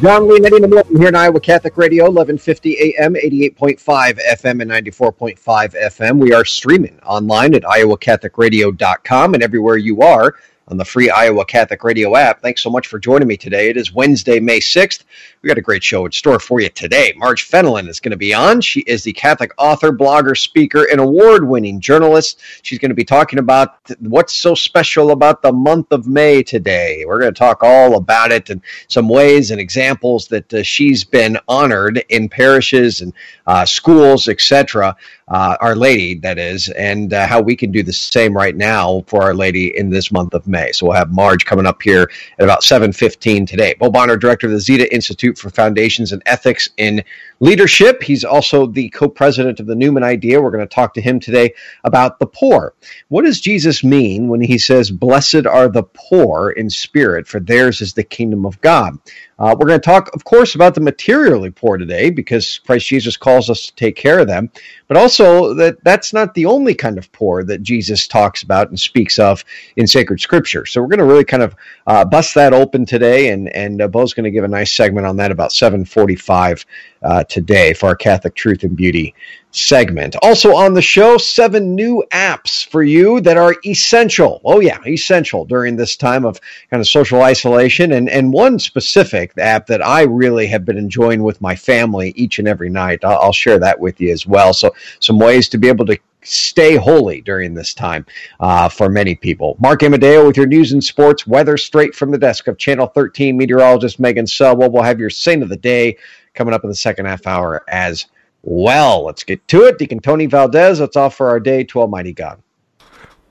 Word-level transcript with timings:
John 0.00 0.30
in 0.30 0.42
the 0.42 0.68
morning 0.68 0.96
here 0.96 1.08
in 1.08 1.16
Iowa 1.16 1.40
Catholic 1.40 1.76
Radio, 1.76 2.04
1150 2.04 2.94
AM, 3.00 3.14
88.5 3.14 4.20
FM, 4.32 4.62
and 4.62 4.70
94.5 4.70 5.36
FM. 5.36 6.18
We 6.18 6.32
are 6.32 6.44
streaming 6.44 7.00
online 7.04 7.52
at 7.56 7.62
iowacatholicradio.com 7.62 9.34
and 9.34 9.42
everywhere 9.42 9.76
you 9.76 10.02
are 10.02 10.36
on 10.68 10.76
the 10.76 10.84
free 10.84 11.10
Iowa 11.10 11.44
Catholic 11.44 11.82
Radio 11.82 12.14
app. 12.14 12.40
Thanks 12.42 12.62
so 12.62 12.70
much 12.70 12.86
for 12.86 13.00
joining 13.00 13.26
me 13.26 13.36
today. 13.36 13.70
It 13.70 13.76
is 13.76 13.92
Wednesday, 13.92 14.38
May 14.38 14.60
6th. 14.60 15.02
We 15.40 15.46
got 15.48 15.58
a 15.58 15.62
great 15.62 15.84
show 15.84 16.04
in 16.04 16.10
store 16.10 16.40
for 16.40 16.60
you 16.60 16.68
today. 16.68 17.12
Marge 17.16 17.48
Fenelon 17.48 17.88
is 17.88 18.00
going 18.00 18.10
to 18.10 18.16
be 18.16 18.34
on. 18.34 18.60
She 18.60 18.80
is 18.80 19.04
the 19.04 19.12
Catholic 19.12 19.52
author, 19.56 19.92
blogger, 19.92 20.36
speaker, 20.36 20.88
and 20.90 21.00
award 21.00 21.46
winning 21.46 21.80
journalist. 21.80 22.40
She's 22.62 22.80
going 22.80 22.88
to 22.88 22.96
be 22.96 23.04
talking 23.04 23.38
about 23.38 23.76
what's 24.00 24.34
so 24.34 24.56
special 24.56 25.12
about 25.12 25.40
the 25.42 25.52
month 25.52 25.92
of 25.92 26.08
May 26.08 26.42
today. 26.42 27.04
We're 27.06 27.20
going 27.20 27.32
to 27.32 27.38
talk 27.38 27.62
all 27.62 27.96
about 27.96 28.32
it 28.32 28.50
and 28.50 28.60
some 28.88 29.08
ways 29.08 29.52
and 29.52 29.60
examples 29.60 30.26
that 30.28 30.52
uh, 30.52 30.64
she's 30.64 31.04
been 31.04 31.38
honored 31.46 32.04
in 32.08 32.28
parishes 32.28 33.00
and 33.00 33.12
uh, 33.46 33.64
schools, 33.64 34.26
etc. 34.26 34.96
Uh, 35.28 35.56
Our 35.60 35.76
Lady, 35.76 36.16
that 36.16 36.38
is, 36.38 36.68
and 36.70 37.12
uh, 37.12 37.26
how 37.26 37.40
we 37.40 37.54
can 37.54 37.70
do 37.70 37.82
the 37.82 37.92
same 37.92 38.36
right 38.36 38.56
now 38.56 39.04
for 39.06 39.22
Our 39.22 39.34
Lady 39.34 39.76
in 39.76 39.90
this 39.90 40.10
month 40.10 40.34
of 40.34 40.48
May. 40.48 40.72
So 40.72 40.86
we'll 40.86 40.96
have 40.96 41.12
Marge 41.12 41.44
coming 41.44 41.66
up 41.66 41.80
here 41.82 42.10
at 42.38 42.44
about 42.44 42.62
7.15 42.62 43.46
today. 43.46 43.74
Bo 43.78 43.90
Bonner, 43.90 44.16
director 44.16 44.46
of 44.46 44.52
the 44.52 44.60
Zeta 44.60 44.92
Institute 44.92 45.27
for 45.36 45.50
Foundations 45.50 46.12
and 46.12 46.22
Ethics 46.26 46.68
in 46.76 47.02
Leadership. 47.40 48.02
He's 48.02 48.24
also 48.24 48.66
the 48.66 48.88
co-president 48.90 49.58
of 49.58 49.66
the 49.66 49.74
Newman 49.74 50.04
Idea. 50.04 50.40
We're 50.40 50.52
going 50.52 50.66
to 50.66 50.74
talk 50.74 50.94
to 50.94 51.00
him 51.00 51.18
today 51.18 51.54
about 51.82 52.20
the 52.20 52.26
poor. 52.26 52.74
What 53.08 53.24
does 53.24 53.40
Jesus 53.40 53.82
mean 53.82 54.28
when 54.28 54.40
he 54.40 54.58
says, 54.58 54.90
blessed 54.90 55.46
are 55.46 55.68
the 55.68 55.82
poor 55.82 56.50
in 56.50 56.70
spirit, 56.70 57.26
for 57.26 57.40
theirs 57.40 57.80
is 57.80 57.94
the 57.94 58.04
kingdom 58.04 58.46
of 58.46 58.60
God? 58.60 58.96
Uh, 59.38 59.54
we're 59.56 59.68
going 59.68 59.80
to 59.80 59.84
talk, 59.84 60.12
of 60.14 60.24
course, 60.24 60.56
about 60.56 60.74
the 60.74 60.80
materially 60.80 61.50
poor 61.50 61.76
today 61.76 62.10
because 62.10 62.58
Christ 62.58 62.86
Jesus 62.88 63.16
calls 63.16 63.48
us 63.48 63.66
to 63.66 63.74
take 63.76 63.94
care 63.94 64.18
of 64.18 64.26
them, 64.26 64.50
but 64.88 64.96
also 64.96 65.54
that 65.54 65.82
that's 65.84 66.12
not 66.12 66.34
the 66.34 66.46
only 66.46 66.74
kind 66.74 66.98
of 66.98 67.10
poor 67.12 67.44
that 67.44 67.62
Jesus 67.62 68.08
talks 68.08 68.42
about 68.42 68.68
and 68.68 68.80
speaks 68.80 69.18
of 69.18 69.44
in 69.76 69.86
sacred 69.86 70.20
scripture. 70.20 70.66
So 70.66 70.80
we're 70.80 70.88
going 70.88 70.98
to 70.98 71.04
really 71.04 71.24
kind 71.24 71.44
of 71.44 71.54
uh, 71.86 72.04
bust 72.04 72.34
that 72.34 72.52
open 72.52 72.84
today, 72.84 73.28
and 73.28 73.48
and 73.54 73.80
uh, 73.80 73.86
Bo's 73.86 74.12
going 74.12 74.24
to 74.24 74.30
give 74.32 74.44
a 74.44 74.48
nice 74.48 74.72
segment 74.72 75.06
on 75.06 75.16
that 75.18 75.30
about 75.30 75.50
7:45 75.50 76.64
uh, 77.02 77.24
today 77.24 77.72
for 77.72 77.86
our 77.86 77.96
Catholic 77.96 78.34
Truth 78.34 78.62
and 78.64 78.76
Beauty 78.76 79.14
segment. 79.50 80.14
Also 80.22 80.54
on 80.54 80.74
the 80.74 80.82
show, 80.82 81.16
seven 81.16 81.74
new 81.74 82.04
apps 82.12 82.66
for 82.66 82.82
you 82.82 83.20
that 83.22 83.36
are 83.36 83.56
essential. 83.64 84.40
Oh 84.44 84.60
yeah, 84.60 84.78
essential 84.86 85.44
during 85.44 85.76
this 85.76 85.96
time 85.96 86.24
of 86.24 86.40
kind 86.70 86.80
of 86.80 86.86
social 86.86 87.22
isolation, 87.22 87.92
and 87.92 88.08
and 88.08 88.32
one 88.32 88.58
specific 88.58 89.32
app 89.38 89.66
that 89.66 89.84
I 89.84 90.02
really 90.02 90.46
have 90.48 90.64
been 90.64 90.78
enjoying 90.78 91.22
with 91.22 91.40
my 91.40 91.56
family 91.56 92.12
each 92.16 92.38
and 92.38 92.48
every 92.48 92.70
night. 92.70 93.04
I'll, 93.04 93.18
I'll 93.18 93.32
share 93.32 93.58
that 93.58 93.80
with 93.80 94.00
you 94.00 94.12
as 94.12 94.26
well. 94.26 94.52
So 94.52 94.74
some 95.00 95.18
ways 95.18 95.48
to 95.50 95.58
be 95.58 95.68
able 95.68 95.86
to 95.86 95.98
stay 96.22 96.76
holy 96.76 97.20
during 97.20 97.54
this 97.54 97.74
time 97.74 98.04
uh, 98.40 98.68
for 98.68 98.88
many 98.88 99.14
people. 99.14 99.56
Mark 99.58 99.82
Amadeo 99.82 100.26
with 100.26 100.36
your 100.36 100.46
news 100.46 100.72
and 100.72 100.82
sports 100.82 101.26
weather 101.26 101.56
straight 101.56 101.94
from 101.94 102.10
the 102.10 102.18
desk 102.18 102.48
of 102.48 102.58
Channel 102.58 102.86
13 102.88 103.36
meteorologist 103.36 104.00
Megan 104.00 104.26
Salwei. 104.26 104.70
We'll 104.70 104.82
have 104.82 105.00
your 105.00 105.10
saint 105.10 105.42
of 105.42 105.48
the 105.48 105.56
day 105.56 105.96
coming 106.34 106.54
up 106.54 106.64
in 106.64 106.70
the 106.70 106.76
second 106.76 107.06
half 107.06 107.26
hour 107.26 107.64
as 107.68 108.06
well. 108.42 109.04
Let's 109.04 109.24
get 109.24 109.46
to 109.48 109.64
it. 109.64 109.78
Deacon 109.78 110.00
Tony 110.00 110.26
Valdez, 110.26 110.80
let's 110.80 110.96
offer 110.96 111.28
our 111.28 111.40
day 111.40 111.64
to 111.64 111.80
Almighty 111.80 112.12
God. 112.12 112.42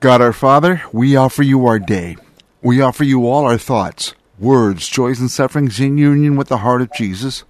God 0.00 0.20
our 0.20 0.32
Father, 0.32 0.82
we 0.92 1.16
offer 1.16 1.42
you 1.42 1.66
our 1.66 1.78
day. 1.78 2.16
We 2.62 2.80
offer 2.80 3.04
you 3.04 3.26
all 3.26 3.44
our 3.44 3.58
thoughts, 3.58 4.14
words, 4.38 4.88
joys, 4.88 5.20
and 5.20 5.30
sufferings 5.30 5.80
in 5.80 5.98
union 5.98 6.36
with 6.36 6.48
the 6.48 6.58
heart 6.58 6.82
of 6.82 6.92
Jesus. 6.92 7.44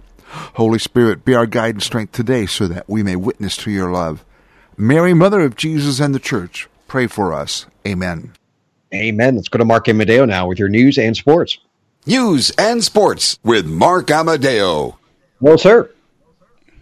Holy 0.55 0.79
Spirit, 0.79 1.25
be 1.25 1.33
our 1.33 1.47
guide 1.47 1.75
and 1.75 1.83
strength 1.83 2.11
today 2.11 2.45
so 2.45 2.67
that 2.67 2.87
we 2.87 3.01
may 3.03 3.15
witness 3.15 3.57
to 3.57 3.71
your 3.71 3.91
love. 3.91 4.23
Mary, 4.81 5.13
Mother 5.13 5.41
of 5.41 5.57
Jesus 5.57 5.99
and 5.99 6.15
the 6.15 6.19
Church, 6.19 6.69
pray 6.87 7.05
for 7.05 7.33
us. 7.33 7.65
Amen. 7.85 8.31
Amen. 8.93 9.35
Let's 9.35 9.49
go 9.49 9.57
to 9.57 9.65
Mark 9.65 9.89
Amadeo 9.89 10.23
now 10.23 10.47
with 10.47 10.57
your 10.57 10.69
news 10.69 10.97
and 10.97 11.17
sports. 11.17 11.57
News 12.05 12.51
and 12.51 12.81
sports 12.81 13.37
with 13.43 13.65
Mark 13.65 14.09
Amadeo. 14.09 14.97
Well, 15.41 15.57
sir. 15.57 15.91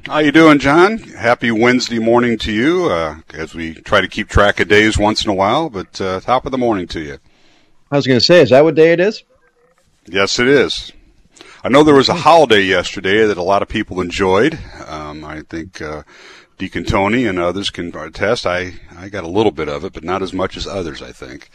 How 0.06 0.20
you 0.20 0.32
doing, 0.32 0.60
John? 0.60 1.00
Happy 1.00 1.50
Wednesday 1.50 1.98
morning 1.98 2.38
to 2.38 2.52
you. 2.52 2.86
Uh, 2.86 3.16
as 3.34 3.56
we 3.56 3.74
try 3.74 4.00
to 4.00 4.08
keep 4.08 4.30
track 4.30 4.60
of 4.60 4.68
days 4.68 4.96
once 4.96 5.26
in 5.26 5.32
a 5.32 5.34
while, 5.34 5.72
but 5.72 6.00
uh, 6.00 6.20
top 6.20 6.46
of 6.46 6.52
the 6.52 6.58
morning 6.60 6.86
to 6.90 7.00
you. 7.00 7.18
I 7.90 7.96
was 7.96 8.06
going 8.06 8.20
to 8.20 8.24
say, 8.24 8.42
is 8.42 8.52
that 8.52 8.64
what 8.64 8.76
day 8.76 8.94
it 8.94 9.00
is? 9.00 9.24
Yes, 10.06 10.38
it 10.38 10.48
is. 10.48 10.92
I 11.64 11.70
know 11.70 11.84
there 11.84 11.96
was 11.96 12.10
a 12.10 12.14
holiday 12.14 12.62
yesterday 12.62 13.26
that 13.26 13.38
a 13.38 13.44
lot 13.44 13.64
of 13.64 13.68
people 13.68 14.02
enjoyed. 14.02 14.58
Um, 14.86 15.26
I 15.26 15.42
think 15.42 15.82
uh, 15.82 16.04
Deacon 16.58 16.84
Tony 16.84 17.26
and 17.26 17.38
others 17.38 17.70
can 17.70 17.96
attest. 17.96 18.46
I 18.46 18.74
I 18.98 19.10
got 19.10 19.24
a 19.24 19.30
little 19.30 19.52
bit 19.52 19.70
of 19.70 19.84
it, 19.84 19.94
but 19.94 20.04
not 20.04 20.22
as 20.22 20.34
much 20.34 20.58
as 20.58 20.66
others. 20.66 21.02
I 21.02 21.12
think. 21.12 21.50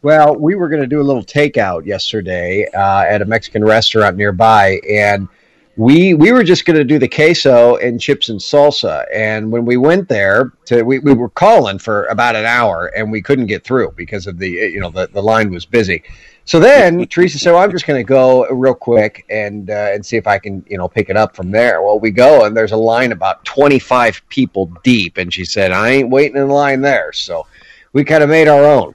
Well, 0.00 0.34
we 0.36 0.56
were 0.56 0.68
going 0.68 0.82
to 0.82 0.88
do 0.88 1.00
a 1.00 1.04
little 1.04 1.24
takeout 1.24 1.86
yesterday 1.86 2.66
uh, 2.74 3.02
at 3.02 3.22
a 3.22 3.24
Mexican 3.24 3.64
restaurant 3.64 4.16
nearby, 4.16 4.80
and 4.88 5.28
we 5.76 6.14
we 6.14 6.32
were 6.32 6.42
just 6.42 6.64
going 6.64 6.76
to 6.78 6.84
do 6.84 6.98
the 6.98 7.08
queso 7.08 7.76
and 7.76 8.00
chips 8.00 8.28
and 8.28 8.40
salsa. 8.40 9.04
And 9.14 9.52
when 9.52 9.64
we 9.64 9.76
went 9.76 10.08
there, 10.08 10.52
to 10.66 10.82
we, 10.82 10.98
we 10.98 11.12
were 11.12 11.28
calling 11.28 11.78
for 11.78 12.06
about 12.06 12.34
an 12.34 12.46
hour, 12.46 12.86
and 12.86 13.12
we 13.12 13.22
couldn't 13.22 13.46
get 13.46 13.64
through 13.64 13.92
because 13.96 14.26
of 14.26 14.38
the 14.38 14.48
you 14.48 14.80
know 14.80 14.90
the, 14.90 15.08
the 15.08 15.22
line 15.22 15.50
was 15.50 15.66
busy. 15.66 16.02
So 16.44 16.60
then 16.60 17.06
Teresa 17.10 17.38
said, 17.38 17.52
well, 17.52 17.62
"I'm 17.62 17.70
just 17.70 17.86
going 17.86 18.00
to 18.00 18.06
go 18.06 18.48
real 18.48 18.74
quick 18.74 19.24
and 19.30 19.70
uh, 19.70 19.90
and 19.92 20.04
see 20.04 20.16
if 20.16 20.26
I 20.26 20.38
can 20.38 20.64
you 20.68 20.78
know 20.78 20.88
pick 20.88 21.10
it 21.10 21.16
up 21.16 21.36
from 21.36 21.50
there." 21.50 21.82
Well, 21.82 21.98
we 21.98 22.10
go 22.10 22.44
and 22.44 22.56
there's 22.56 22.72
a 22.72 22.76
line 22.76 23.12
about 23.12 23.44
25 23.44 24.22
people 24.28 24.72
deep, 24.82 25.16
and 25.18 25.32
she 25.32 25.44
said, 25.44 25.72
"I 25.72 25.90
ain't 25.90 26.10
waiting 26.10 26.36
in 26.36 26.48
line 26.48 26.80
there." 26.80 27.12
So 27.12 27.46
we 27.92 28.04
kind 28.04 28.22
of 28.22 28.28
made 28.28 28.48
our 28.48 28.64
own. 28.64 28.94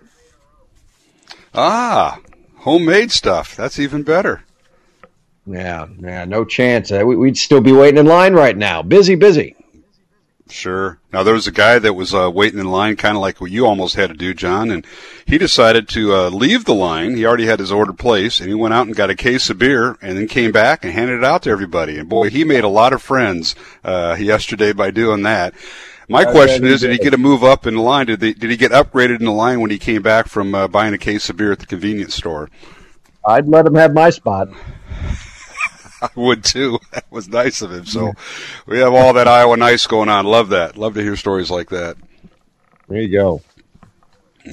Ah, 1.53 2.19
homemade 2.57 3.11
stuff. 3.11 3.55
That's 3.55 3.79
even 3.79 4.03
better. 4.03 4.43
Yeah, 5.47 5.87
yeah, 5.99 6.25
no 6.25 6.43
chance. 6.43 6.91
Uh, 6.91 7.03
we, 7.05 7.15
would 7.15 7.37
still 7.37 7.61
be 7.61 7.71
waiting 7.71 7.97
in 7.97 8.05
line 8.05 8.33
right 8.33 8.55
now. 8.55 8.81
Busy, 8.81 9.15
busy. 9.15 9.55
Sure. 10.49 10.99
Now 11.11 11.23
there 11.23 11.33
was 11.33 11.47
a 11.47 11.51
guy 11.51 11.79
that 11.79 11.93
was 11.93 12.13
uh, 12.13 12.31
waiting 12.33 12.59
in 12.59 12.71
line, 12.71 12.95
kind 12.95 13.15
of 13.15 13.21
like 13.21 13.41
what 13.41 13.51
you 13.51 13.65
almost 13.65 13.95
had 13.95 14.09
to 14.09 14.15
do, 14.15 14.33
John, 14.33 14.71
and 14.71 14.85
he 15.25 15.37
decided 15.37 15.87
to 15.89 16.13
uh, 16.13 16.29
leave 16.29 16.65
the 16.65 16.73
line. 16.73 17.15
He 17.15 17.25
already 17.25 17.45
had 17.45 17.59
his 17.59 17.71
order 17.71 17.93
placed, 17.93 18.39
and 18.39 18.49
he 18.49 18.55
went 18.55 18.73
out 18.73 18.87
and 18.87 18.95
got 18.95 19.09
a 19.09 19.15
case 19.15 19.49
of 19.49 19.57
beer, 19.57 19.97
and 20.01 20.17
then 20.17 20.27
came 20.27 20.51
back 20.51 20.83
and 20.83 20.93
handed 20.93 21.17
it 21.19 21.23
out 21.23 21.43
to 21.43 21.49
everybody. 21.49 21.97
And 21.97 22.09
boy, 22.09 22.29
he 22.29 22.43
made 22.43 22.63
a 22.63 22.69
lot 22.69 22.93
of 22.93 23.01
friends 23.01 23.55
uh, 23.83 24.15
yesterday 24.19 24.73
by 24.73 24.91
doing 24.91 25.23
that. 25.23 25.53
My 26.09 26.23
question 26.23 26.65
is, 26.65 26.81
did 26.81 26.91
he 26.91 26.97
get 26.97 27.13
a 27.13 27.17
move 27.17 27.43
up 27.43 27.67
in 27.67 27.75
the 27.75 27.81
line? 27.81 28.05
Did, 28.05 28.21
they, 28.21 28.33
did 28.33 28.49
he 28.49 28.55
get 28.55 28.71
upgraded 28.71 29.19
in 29.19 29.25
the 29.25 29.31
line 29.31 29.59
when 29.59 29.71
he 29.71 29.77
came 29.77 30.01
back 30.01 30.27
from 30.27 30.55
uh, 30.55 30.67
buying 30.69 30.93
a 30.93 30.97
case 30.97 31.29
of 31.29 31.35
beer 31.35 31.51
at 31.51 31.59
the 31.59 31.65
convenience 31.65 32.15
store? 32.15 32.49
I'd 33.25 33.47
let 33.47 33.65
him 33.65 33.75
have 33.75 33.93
my 33.93 34.09
spot. 34.09 34.47
I 36.01 36.09
would 36.15 36.43
too. 36.43 36.79
That 36.91 37.05
was 37.11 37.27
nice 37.27 37.61
of 37.61 37.71
him. 37.71 37.85
So 37.85 38.13
we 38.65 38.79
have 38.79 38.93
all 38.93 39.13
that 39.13 39.27
Iowa 39.27 39.57
nice 39.57 39.87
going 39.87 40.09
on. 40.09 40.25
Love 40.25 40.49
that. 40.49 40.77
Love 40.77 40.93
to 40.95 41.01
hear 41.01 41.15
stories 41.15 41.49
like 41.49 41.69
that. 41.69 41.97
There 42.87 43.01
you 43.01 43.11
go. 43.11 43.41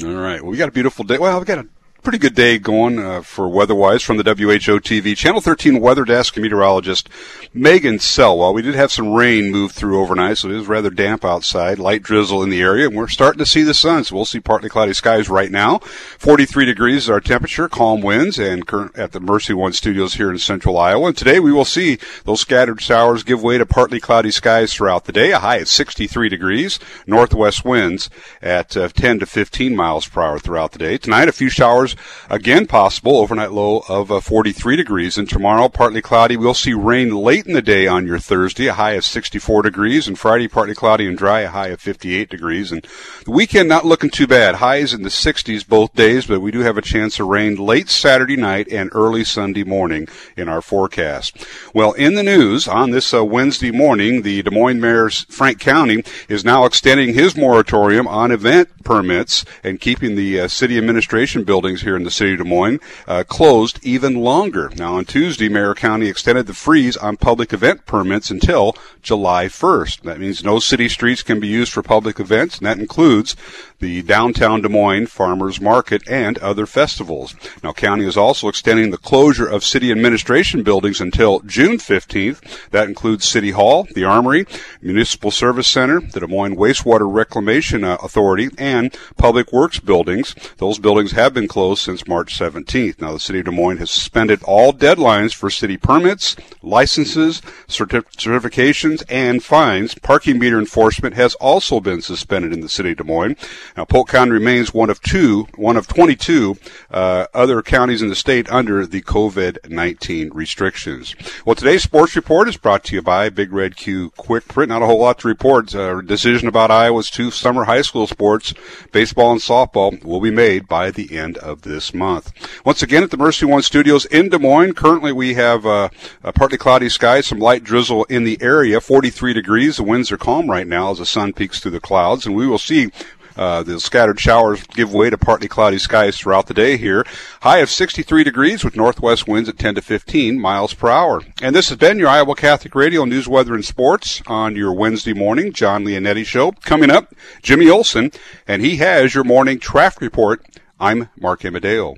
All 0.03 0.15
right. 0.15 0.43
Well, 0.43 0.51
we 0.51 0.57
got 0.57 0.69
a 0.69 0.73
beautiful 0.73 1.05
day. 1.05 1.19
Well, 1.19 1.39
we 1.39 1.45
got 1.45 1.59
a 1.59 1.69
pretty 2.05 2.19
good 2.19 2.35
day 2.35 2.59
going 2.59 2.99
uh, 2.99 3.23
for 3.23 3.49
weather-wise 3.49 4.03
from 4.03 4.19
the 4.19 4.23
WHO 4.23 4.79
TV 4.79 5.17
Channel 5.17 5.41
13 5.41 5.81
weather 5.81 6.05
desk 6.05 6.37
meteorologist 6.37 7.09
Megan 7.55 7.97
Salwei. 7.97 8.53
We 8.53 8.61
did 8.61 8.75
have 8.75 8.93
some 8.93 9.15
rain 9.15 9.51
move 9.51 9.73
through 9.73 9.99
overnight, 9.99 10.37
so 10.37 10.51
it 10.51 10.57
is 10.57 10.67
rather 10.67 10.91
damp 10.91 11.25
outside. 11.25 11.79
Light 11.79 12.03
drizzle 12.03 12.43
in 12.43 12.51
the 12.51 12.61
area, 12.61 12.89
and 12.89 12.95
we're 12.95 13.09
starting 13.09 13.39
to 13.39 13.47
see 13.47 13.63
the 13.63 13.73
sun. 13.73 14.05
So 14.05 14.17
we'll 14.17 14.27
see 14.27 14.39
partly 14.39 14.69
cloudy 14.69 14.93
skies 14.93 15.31
right 15.31 15.51
now. 15.51 15.79
43 15.79 16.67
degrees 16.67 17.05
is 17.05 17.11
our 17.11 17.21
temperature, 17.21 17.71
calm 17.71 18.03
winds, 18.03 18.39
and 18.39 18.67
current 18.67 18.99
at 18.99 19.13
the 19.13 19.21
Mercy 19.21 19.55
One 19.55 19.73
Studios 19.73 20.15
here 20.15 20.31
in 20.31 20.37
Central 20.37 20.77
Iowa. 20.77 21.07
And 21.07 21.17
today 21.17 21.41
we 21.41 21.53
will 21.53 21.65
see 21.65 21.99
those 22.25 22.43
scattered 22.43 22.83
showers 22.83 23.23
give 23.23 23.43
way 23.43 23.57
to 23.57 23.65
partly 23.65 23.99
cloudy 23.99 24.31
skies 24.31 24.75
throughout 24.75 25.07
the 25.07 25.13
day. 25.13 25.33
A 25.33 25.39
high 25.39 25.61
at 25.61 25.69
63 25.69 26.29
degrees, 26.29 26.79
northwest 27.07 27.65
winds 27.65 28.11
at 28.43 28.77
uh, 28.77 28.89
10 28.89 29.21
to 29.21 29.27
15 29.27 29.75
miles 29.75 30.07
per 30.07 30.21
hour 30.21 30.39
throughout 30.39 30.73
the 30.73 30.79
day. 30.79 30.99
Tonight, 30.99 31.31
a 31.31 31.33
few 31.33 31.49
showers 31.49 31.94
again 32.31 32.67
possible. 32.67 33.17
Overnight 33.17 33.53
low 33.53 33.85
of 33.89 34.11
uh, 34.11 34.21
43 34.21 34.77
degrees. 34.77 35.19
And 35.19 35.29
tomorrow, 35.29 35.69
partly 35.69 36.03
cloudy. 36.03 36.37
We'll 36.37 36.55
see 36.55 36.75
rain 36.75 37.11
late 37.15 37.47
in 37.47 37.53
the 37.53 37.63
day 37.63 37.87
on 37.87 38.07
your 38.07 38.19
Thursday, 38.19 38.67
a 38.67 38.75
high 38.75 38.93
of 38.93 39.05
64 39.05 39.63
degrees. 39.63 40.09
And 40.09 40.19
Friday, 40.19 40.49
partly 40.49 40.75
cloudy 40.75 41.07
and 41.07 41.17
dry, 41.17 41.41
a 41.41 41.49
high 41.49 41.69
of 41.69 41.81
58 41.81 42.29
degrees. 42.29 42.73
And 42.73 42.87
the 43.25 43.31
weekend 43.31 43.69
not 43.69 43.87
looking 43.87 44.11
too 44.11 44.27
bad. 44.27 44.57
Highs 44.57 44.93
in 44.93 45.03
the 45.03 45.09
60s 45.09 45.67
both 45.67 45.95
days, 45.95 46.27
but 46.27 46.41
we 46.41 46.51
do 46.51 46.61
have 46.61 46.79
a 46.79 46.83
chance 46.83 47.19
of 47.21 47.27
rain 47.27 47.57
late 47.57 47.89
Saturday 47.89 48.37
night 48.37 48.69
and 48.71 48.91
early 48.93 49.25
Sunday 49.25 49.65
morning 49.65 50.09
in 50.37 50.49
our 50.49 50.63
forecast. 50.63 51.47
Well, 51.73 51.93
in 51.93 52.15
the 52.15 52.23
news 52.23 52.69
on 52.69 52.91
this 52.91 53.13
uh, 53.13 53.25
Wednesday 53.25 53.71
morning, 53.71 54.23
the 54.23 54.43
Des 54.43 54.51
Moines 54.51 54.81
Mayor's 54.81 55.25
Frank 55.29 55.59
Cownie 55.59 56.07
is 56.29 56.45
now 56.45 56.65
extending 56.65 57.15
his 57.15 57.37
moratorium 57.37 58.07
on 58.07 58.31
event 58.31 58.69
permits 58.85 59.45
and 59.63 59.81
keeping 59.81 60.15
the 60.15 60.41
uh, 60.41 60.49
city 60.49 60.79
administration 60.79 61.45
buildings 61.45 61.83
here 61.85 61.97
in 61.97 62.03
the 62.03 62.11
city 62.11 62.33
of 62.33 62.39
Des 62.39 62.45
Moines 62.45 62.81
uh, 63.07 63.23
closed 63.27 63.79
even 63.83 64.17
longer. 64.17 64.71
Now, 64.77 64.97
on 64.97 65.05
Tuesday, 65.05 65.49
Mayor 65.49 65.75
Cownie 65.75 66.11
extended 66.11 66.47
the 66.47 66.55
freeze 66.55 66.97
on 66.97 67.17
public 67.17 67.53
event 67.53 67.87
permits 67.87 68.31
until 68.31 68.77
July 69.03 69.47
1st. 69.47 70.03
That 70.03 70.19
means 70.19 70.43
no 70.43 70.59
city 70.59 70.89
streets 70.89 71.23
can 71.23 71.39
be 71.39 71.49
used 71.49 71.73
for 71.73 71.83
public 71.83 72.19
events, 72.19 72.59
and 72.59 72.67
that 72.67 72.79
includes 72.79 73.37
the 73.79 74.03
downtown 74.03 74.63
Des 74.63 74.69
Moines 74.69 75.07
Farmers 75.09 75.61
Market 75.61 76.03
and 76.09 76.39
other 76.39 76.65
festivals. 76.65 77.35
Now, 77.63 77.73
Cownie 77.73 78.07
is 78.07 78.17
also 78.17 78.49
extending 78.49 78.91
the 78.91 78.99
closure 78.99 79.47
of 79.47 79.63
city 79.63 79.91
administration 79.91 80.63
buildings 80.63 81.01
until 81.01 81.41
June 81.41 81.77
15th. 81.77 82.71
That 82.71 82.89
includes 82.89 83.27
City 83.27 83.51
Hall, 83.51 83.87
the 83.95 84.05
Armory, 84.05 84.47
Municipal 84.81 85.31
Service 85.31 85.69
Center, 85.69 86.01
the 86.01 86.21
Des 86.21 86.27
Moines 86.27 86.57
Wastewater 86.57 87.13
Reclamation 87.13 87.85
uh, 87.85 87.99
Authority, 88.03 88.49
and 88.57 88.97
Public 89.19 89.53
Works 89.53 89.81
buildings. 89.81 90.35
Those 90.57 90.79
buildings 90.79 91.13
have 91.13 91.35
been 91.35 91.49
closed 91.49 91.74
since 91.77 92.07
March 92.07 92.39
17th. 92.39 93.01
Now, 93.01 93.13
the 93.13 93.21
city 93.21 93.41
of 93.41 93.47
Des 93.47 93.51
Moines 93.51 93.79
has 93.79 93.91
suspended 93.91 94.43
all 94.45 94.73
deadlines 94.73 95.35
for 95.35 95.51
city 95.51 95.77
permits, 95.77 96.37
licenses, 96.63 97.41
certif- 97.69 98.11
certifications, 98.17 99.03
and 99.09 99.43
fines. 99.43 99.95
Parking 99.95 100.39
meter 100.39 100.59
enforcement 100.59 101.15
has 101.15 101.35
also 101.37 101.81
been 101.81 102.03
suspended 102.03 102.53
in 102.53 102.61
the 102.61 102.69
city 102.69 102.93
of 102.93 102.99
Des 102.99 103.05
Moines. 103.05 103.37
Now, 103.77 103.85
Polk 103.85 104.09
County 104.09 104.33
remains 104.33 104.73
one 104.73 104.91
of 104.91 105.01
two, 105.01 105.47
one 105.57 105.77
of 105.77 105.87
22 105.87 106.57
uh, 106.91 107.27
other 107.35 107.63
counties 107.63 108.03
in 108.03 108.09
the 108.09 108.15
state 108.15 108.51
under 108.51 108.87
the 108.87 109.03
COVID-19 109.03 110.31
restrictions. 110.33 111.15
Well, 111.45 111.55
today's 111.55 111.83
sports 111.83 112.17
report 112.17 112.49
is 112.49 112.57
brought 112.57 112.85
to 112.85 112.95
you 112.95 113.03
by 113.03 113.29
Big 113.29 113.53
Red 113.53 113.77
Q 113.77 114.11
Quick 114.17 114.49
Print. 114.49 114.69
Not 114.69 114.83
a 114.83 114.87
whole 114.87 115.01
lot 115.01 115.19
to 115.21 115.29
report. 115.29 115.75
A 115.75 115.99
uh, 115.99 116.01
decision 116.01 116.49
about 116.49 116.71
Iowa's 116.71 117.11
two 117.11 117.31
summer 117.31 117.65
high 117.65 117.83
school 117.83 118.07
sports, 118.07 118.55
baseball 118.93 119.33
and 119.33 119.41
softball, 119.41 120.03
will 120.05 120.21
be 120.21 120.31
made 120.31 120.69
by 120.69 120.91
the 120.91 121.17
end 121.17 121.39
of 121.39 121.63
this 121.65 121.93
month. 121.93 122.33
Once 122.65 122.83
again, 122.83 123.03
at 123.03 123.11
the 123.11 123.17
Mercy 123.17 123.45
One 123.45 123.63
Studios 123.63 124.05
in 124.07 124.29
Des 124.29 124.39
Moines, 124.39 124.75
currently 124.75 125.13
we 125.13 125.35
have 125.35 125.67
uh, 125.67 125.89
partly 126.35 126.59
cloudy 126.59 126.89
skies, 126.89 127.27
some 127.27 127.39
light 127.39 127.65
drizzle 127.65 128.05
in 128.05 128.25
the 128.25 128.39
area, 128.41 128.81
43 128.81 129.33
degrees. 129.33 129.79
The 129.79 129.83
winds 129.83 130.13
are 130.13 130.17
calm 130.17 130.51
right 130.51 130.67
now 130.67 130.91
as 130.91 130.99
the 130.99 131.07
sun 131.07 131.33
peeks 131.33 131.61
through 131.61 131.73
the 131.73 131.81
clouds, 131.81 132.27
and 132.27 132.37
we 132.37 132.47
will 132.47 132.59
see 132.59 132.91
uh, 133.37 133.63
the 133.63 133.81
scattered 133.81 134.21
showers 134.21 134.65
give 134.69 134.93
way 134.93 135.11
to 135.11 135.19
partly 135.19 135.49
cloudy 135.49 135.79
skies 135.79 136.17
throughout 136.17 136.47
the 136.47 136.55
day 136.55 136.77
here. 136.77 137.05
High 137.43 137.59
of 137.59 137.71
63 137.71 138.25
degrees 138.25 138.65
with 138.65 138.77
northwest 138.77 139.27
winds 139.27 139.49
at 139.49 139.59
10 139.59 139.77
to 139.77 139.83
15 139.83 140.39
miles 140.39 140.75
per 140.75 140.89
hour. 140.89 141.21
And 141.43 141.55
this 141.55 141.69
has 141.69 141.79
been 141.79 141.99
your 141.99 142.09
Iowa 142.09 142.35
Catholic 142.37 142.75
Radio 142.75 143.05
News, 143.05 143.27
Weather, 143.29 143.55
and 143.55 143.65
Sports 143.65 144.23
on 144.27 144.57
your 144.57 144.73
Wednesday 144.73 145.13
morning 145.13 145.53
John 145.53 145.85
Leonetti 145.85 146.25
Show. 146.25 146.53
Coming 146.53 146.91
up, 146.91 147.13
Jimmy 147.43 147.69
Olson, 147.69 148.13
and 148.47 148.63
he 148.63 148.77
has 148.77 149.15
your 149.15 149.25
morning 149.25 149.59
traffic 149.59 150.01
report. 150.01 150.45
I'm 150.79 151.09
Mark 151.21 151.45
Amadeo. 151.45 151.95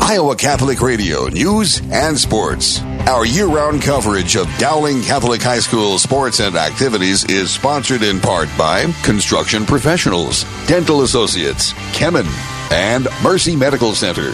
Iowa 0.00 0.36
Catholic 0.36 0.80
Radio 0.80 1.26
News 1.28 1.80
and 1.90 2.18
Sports. 2.18 2.80
Our 3.08 3.24
year 3.24 3.46
round 3.46 3.82
coverage 3.82 4.36
of 4.36 4.48
Dowling 4.58 5.02
Catholic 5.02 5.42
High 5.42 5.58
School 5.60 5.98
sports 5.98 6.40
and 6.40 6.56
activities 6.56 7.24
is 7.24 7.50
sponsored 7.50 8.02
in 8.02 8.20
part 8.20 8.48
by 8.56 8.84
Construction 9.02 9.64
Professionals, 9.64 10.44
Dental 10.66 11.02
Associates, 11.02 11.72
Kemin, 11.92 12.26
and 12.70 13.06
Mercy 13.22 13.56
Medical 13.56 13.94
Center. 13.94 14.32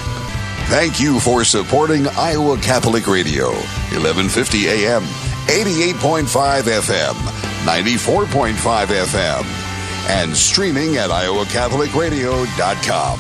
Thank 0.69 1.01
you 1.01 1.19
for 1.21 1.45
supporting 1.45 2.07
Iowa 2.09 2.57
Catholic 2.59 3.07
Radio, 3.07 3.47
1150 3.93 4.69
AM, 4.69 5.03
88.5 5.03 6.63
FM, 6.63 7.15
94.5 7.65 8.87
FM, 8.87 9.70
and 10.11 10.37
streaming 10.37 10.97
at 10.97 11.09
iowacatholicradio.com. 11.11 13.19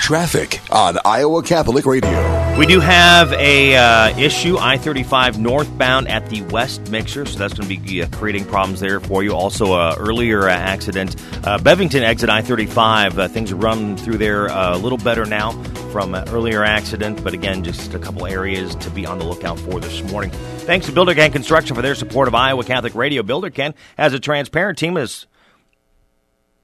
Traffic 0.00 0.60
on 0.70 0.98
Iowa 1.04 1.42
Catholic 1.42 1.84
Radio. 1.84 2.58
We 2.58 2.66
do 2.66 2.78
have 2.80 3.32
a 3.32 3.76
uh, 3.76 4.18
issue 4.18 4.58
I-35 4.58 5.38
northbound 5.38 6.08
at 6.08 6.28
the 6.28 6.42
West 6.42 6.90
Mixer, 6.90 7.24
so 7.24 7.38
that's 7.38 7.54
going 7.54 7.68
to 7.68 7.80
be 7.80 8.02
uh, 8.02 8.08
creating 8.12 8.44
problems 8.44 8.80
there 8.80 9.00
for 9.00 9.24
you. 9.24 9.32
Also, 9.32 9.72
uh, 9.72 9.96
earlier 9.98 10.48
uh, 10.48 10.52
accident, 10.52 11.16
uh, 11.44 11.58
Bevington 11.58 12.02
exit 12.02 12.30
I-35. 12.30 13.18
Uh, 13.18 13.28
things 13.28 13.52
run 13.52 13.96
through 13.96 14.18
there 14.18 14.46
a 14.46 14.76
little 14.76 14.98
better 14.98 15.24
now 15.24 15.52
from 15.92 16.14
an 16.14 16.26
earlier 16.30 16.64
accident, 16.64 17.22
but 17.22 17.34
again, 17.34 17.62
just 17.62 17.92
a 17.92 17.98
couple 17.98 18.26
areas 18.26 18.74
to 18.76 18.88
be 18.90 19.04
on 19.04 19.18
the 19.18 19.24
lookout 19.24 19.58
for 19.60 19.78
this 19.78 20.02
morning. 20.10 20.30
Thanks 20.60 20.86
to 20.86 20.92
Builder 20.92 21.14
Ken 21.14 21.30
Construction 21.30 21.76
for 21.76 21.82
their 21.82 21.94
support 21.94 22.28
of 22.28 22.34
Iowa 22.34 22.64
Catholic 22.64 22.94
Radio. 22.94 23.22
Builder 23.22 23.50
Ken 23.50 23.74
has 23.98 24.14
a 24.14 24.18
transparent 24.18 24.78
team 24.78 24.96
is 24.96 25.26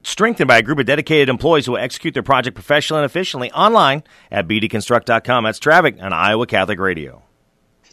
strengthened 0.03 0.49
by 0.49 0.57
a 0.59 0.63
group 0.63 0.79
of 0.79 0.87
dedicated 0.87 1.29
employees 1.29 1.67
who 1.67 1.73
will 1.73 1.79
execute 1.79 2.15
their 2.15 2.23
project 2.23 2.55
professionally 2.55 3.03
and 3.03 3.11
efficiently 3.11 3.53
online 3.53 4.03
at 4.31 4.49
bdconstruct.com. 4.49 5.45
That's 5.45 5.59
traffic 5.59 5.97
on 6.01 6.15
Iowa 6.15 6.47
Catholic 6.47 6.79
Radio. 6.79 7.23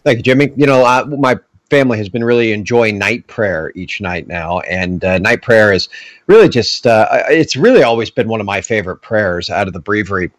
Thank 0.05 0.19
you, 0.19 0.23
Jimmy. 0.23 0.53
You 0.55 0.67
know, 0.67 1.05
my 1.19 1.38
family 1.69 1.97
has 1.97 2.07
been 2.07 2.23
really 2.23 2.53
enjoying 2.53 2.97
night 2.97 3.27
prayer 3.27 3.73
each 3.75 3.99
night 3.99 4.27
now, 4.27 4.59
and 4.59 5.03
uh, 5.03 5.17
night 5.17 5.41
prayer 5.41 5.73
is 5.73 5.89
really 6.27 6.47
just, 6.47 6.88
uh, 6.88 7.07
it's 7.27 7.57
really 7.57 7.83
always 7.83 8.09
been 8.09 8.29
one 8.29 8.39
of 8.39 8.45
my 8.45 8.61
favorite 8.61 8.97
prayers 8.97 9.49
out 9.49 9.67
of 9.67 9.73
the 9.73 9.79
breviary 9.79 10.31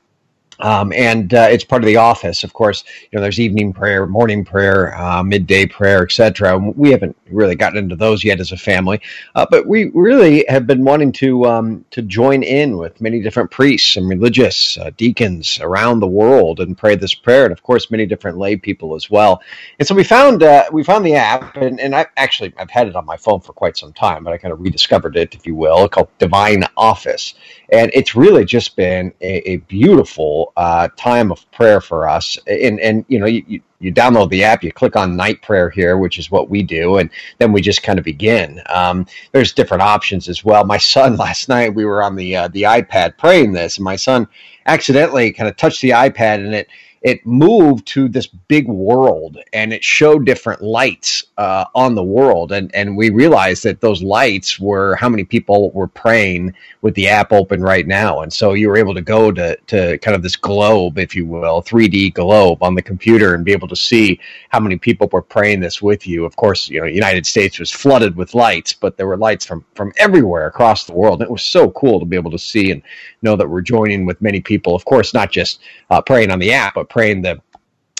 um, 0.61 0.93
and 0.93 1.35
uh, 1.35 1.49
it's 1.51 1.65
part 1.65 1.83
of 1.83 1.87
the 1.87 1.97
office, 1.97 2.45
of 2.45 2.53
course. 2.53 2.85
You 3.11 3.17
know, 3.17 3.23
there's 3.23 3.41
evening 3.41 3.73
prayer, 3.73 4.07
morning 4.07 4.45
prayer, 4.45 4.95
uh, 4.97 5.23
midday 5.23 5.67
prayer, 5.67 6.03
etc. 6.03 6.59
We 6.59 6.91
haven't 6.91 7.17
really 7.31 7.57
gotten 7.57 7.79
into 7.79 7.97
those 7.97 8.25
yet 8.25 8.41
as 8.41 8.53
a 8.53 8.57
family, 8.57 9.01
uh, 9.35 9.47
but 9.51 9.67
we 9.67 9.87
really 9.95 10.45
have 10.49 10.67
been 10.67 10.85
wanting 10.85 11.13
to 11.13 11.47
um, 11.47 11.85
to 11.91 12.03
join 12.03 12.43
in 12.43 12.77
with 12.77 13.01
many 13.01 13.21
different 13.21 13.51
priests 13.51 13.97
and 13.97 14.09
religious 14.09 14.79
uh, 14.79 14.91
deacons 14.97 15.59
around 15.61 16.01
the 16.01 16.07
world 16.07 16.61
and 16.61 16.79
pray 16.79 16.97
this 16.97 17.15
prayer, 17.15 17.45
and 17.45 17.53
of 17.53 17.63
course, 17.63 17.91
many 17.91 18.07
different 18.07 18.39
lay 18.39 18.57
people 18.57 18.95
as 18.95 19.11
well. 19.11 19.43
And 19.79 19.87
so 19.87 19.95
we 19.95 20.05
found 20.05 20.43
uh, 20.43 20.65
we 20.73 20.85
found 20.85 21.05
the 21.05 21.15
app, 21.15 21.57
and, 21.57 21.79
and 21.81 21.95
I 21.95 22.07
actually 22.17 22.55
I've 22.57 22.71
had 22.71 22.89
it 22.89 22.97
on 22.97 23.05
my 23.05 23.17
phone 23.17 23.41
for 23.41 23.53
quite 23.53 23.77
some 23.77 23.93
time, 23.93 24.25
but 24.25 24.33
I 24.33 24.39
kind 24.39 24.53
of 24.53 24.61
rediscovered 24.61 25.17
it, 25.17 25.35
if 25.35 25.47
you 25.47 25.55
will, 25.55 25.89
called 25.89 26.09
Divine 26.19 26.65
Office, 26.77 27.35
and 27.71 27.91
it's 27.95 28.15
really 28.15 28.45
just 28.45 28.77
been 28.77 29.13
a, 29.21 29.51
a 29.51 29.57
beautiful 29.59 30.53
uh, 30.57 30.89
time 30.97 31.33
of 31.33 31.51
prayer 31.53 31.81
for 31.81 32.09
us. 32.09 32.39
And 32.47 32.81
and 32.81 33.05
you 33.09 33.19
know 33.19 33.27
you, 33.27 33.61
you 33.79 33.93
download 33.93 34.31
the 34.31 34.45
app, 34.45 34.63
you 34.63 34.73
click 34.73 34.97
on 34.97 35.17
night 35.17 35.43
prayer 35.43 35.71
here, 35.71 35.99
which 35.99 36.19
is 36.19 36.31
what 36.31 36.49
we 36.49 36.63
do, 36.63 36.97
and 36.97 37.11
then 37.39 37.53
we 37.53 37.61
just 37.61 37.83
kind 37.83 37.99
of 37.99 38.05
begin. 38.05 38.63
Um, 38.69 39.07
there's 39.33 39.53
different 39.53 39.83
options 39.83 40.29
as 40.29 40.45
well. 40.45 40.65
My 40.65 40.79
son 40.79 41.17
last 41.19 41.49
night 41.49 41.75
we 41.75 41.85
were 41.85 42.03
on 42.03 42.17
the 42.17 42.37
uh, 42.37 42.49
the 42.49 42.63
iPad 42.63 43.19
praying 43.19 43.53
this, 43.53 43.77
and 43.79 43.85
my 43.85 43.97
son 43.97 44.29
accidentally 44.67 45.33
kind 45.33 45.49
of 45.49 45.57
touched 45.57 45.81
the 45.81 45.91
iPad 45.91 46.45
and 46.45 46.55
it 46.55 46.69
it 47.07 47.25
moved 47.25 47.87
to 47.87 48.09
this 48.09 48.27
big 48.27 48.67
world 48.67 49.39
and 49.53 49.73
it 49.73 49.85
showed 49.85 50.27
different 50.27 50.61
lights 50.61 51.23
uh, 51.39 51.65
on 51.73 51.95
the 51.95 52.03
world. 52.03 52.51
And 52.51 52.75
and 52.75 52.97
we 52.97 53.11
realized 53.11 53.63
that 53.63 53.81
those 53.81 54.03
lights 54.03 54.59
were 54.59 54.97
how 54.97 55.09
many 55.09 55.23
people 55.23 55.71
were 55.71 55.87
praying 55.87 56.55
with 56.83 56.97
the 56.97 57.07
app 57.07 57.31
open 57.33 57.63
right 57.63 57.87
now. 57.87 58.23
And 58.23 58.33
so 58.33 58.55
you 58.55 58.69
were 58.69 58.77
able 58.77 58.93
to 58.95 59.03
go 59.03 59.31
to 59.31 59.57
to 59.69 59.99
kind 59.99 60.17
of 60.17 60.25
this 60.25 60.35
globe 60.35 60.99
if 60.99 61.15
you 61.15 61.27
will 61.27 61.63
3D 61.63 62.13
globe 62.13 62.61
on 62.65 62.75
the 62.75 62.83
computer 62.83 63.37
and 63.37 63.45
be 63.45 63.53
able 63.53 63.69
to 63.69 63.77
see 63.77 64.19
how 64.49 64.59
many 64.59 64.77
people 64.77 65.09
were 65.13 65.23
praying 65.23 65.61
this 65.61 65.81
with 65.81 66.09
you. 66.09 66.25
Of 66.25 66.35
course 66.35 66.69
you 66.69 66.81
know 66.81 66.89
United 66.89 67.25
States 67.25 67.61
was 67.61 67.71
flooded 67.71 68.17
with 68.17 68.35
lights 68.35 68.73
but 68.73 68.97
there 68.97 69.07
were 69.07 69.17
lights 69.17 69.47
from 69.47 69.65
from 69.77 69.93
everywhere 69.97 70.49
across 70.49 70.87
the 70.87 70.93
world. 70.93 71.23
It 71.23 71.31
was 71.31 71.45
so 71.45 71.71
cool 71.71 72.01
to 72.01 72.07
be 72.07 72.17
able 72.17 72.33
to 72.33 72.39
see 72.39 72.73
and 72.73 72.83
know 73.23 73.37
that 73.37 73.49
we're 73.49 73.63
joining 73.63 74.07
with 74.07 74.21
many 74.21 74.41
people. 74.41 74.75
Of 74.75 74.85
course 74.85 75.15
not 75.15 75.31
just 75.31 75.61
uh, 75.89 76.03
praying 76.03 76.33
on 76.33 76.41
the 76.41 76.53
app 76.53 76.75
but 76.75 76.89
praying 76.97 77.21
the 77.21 77.39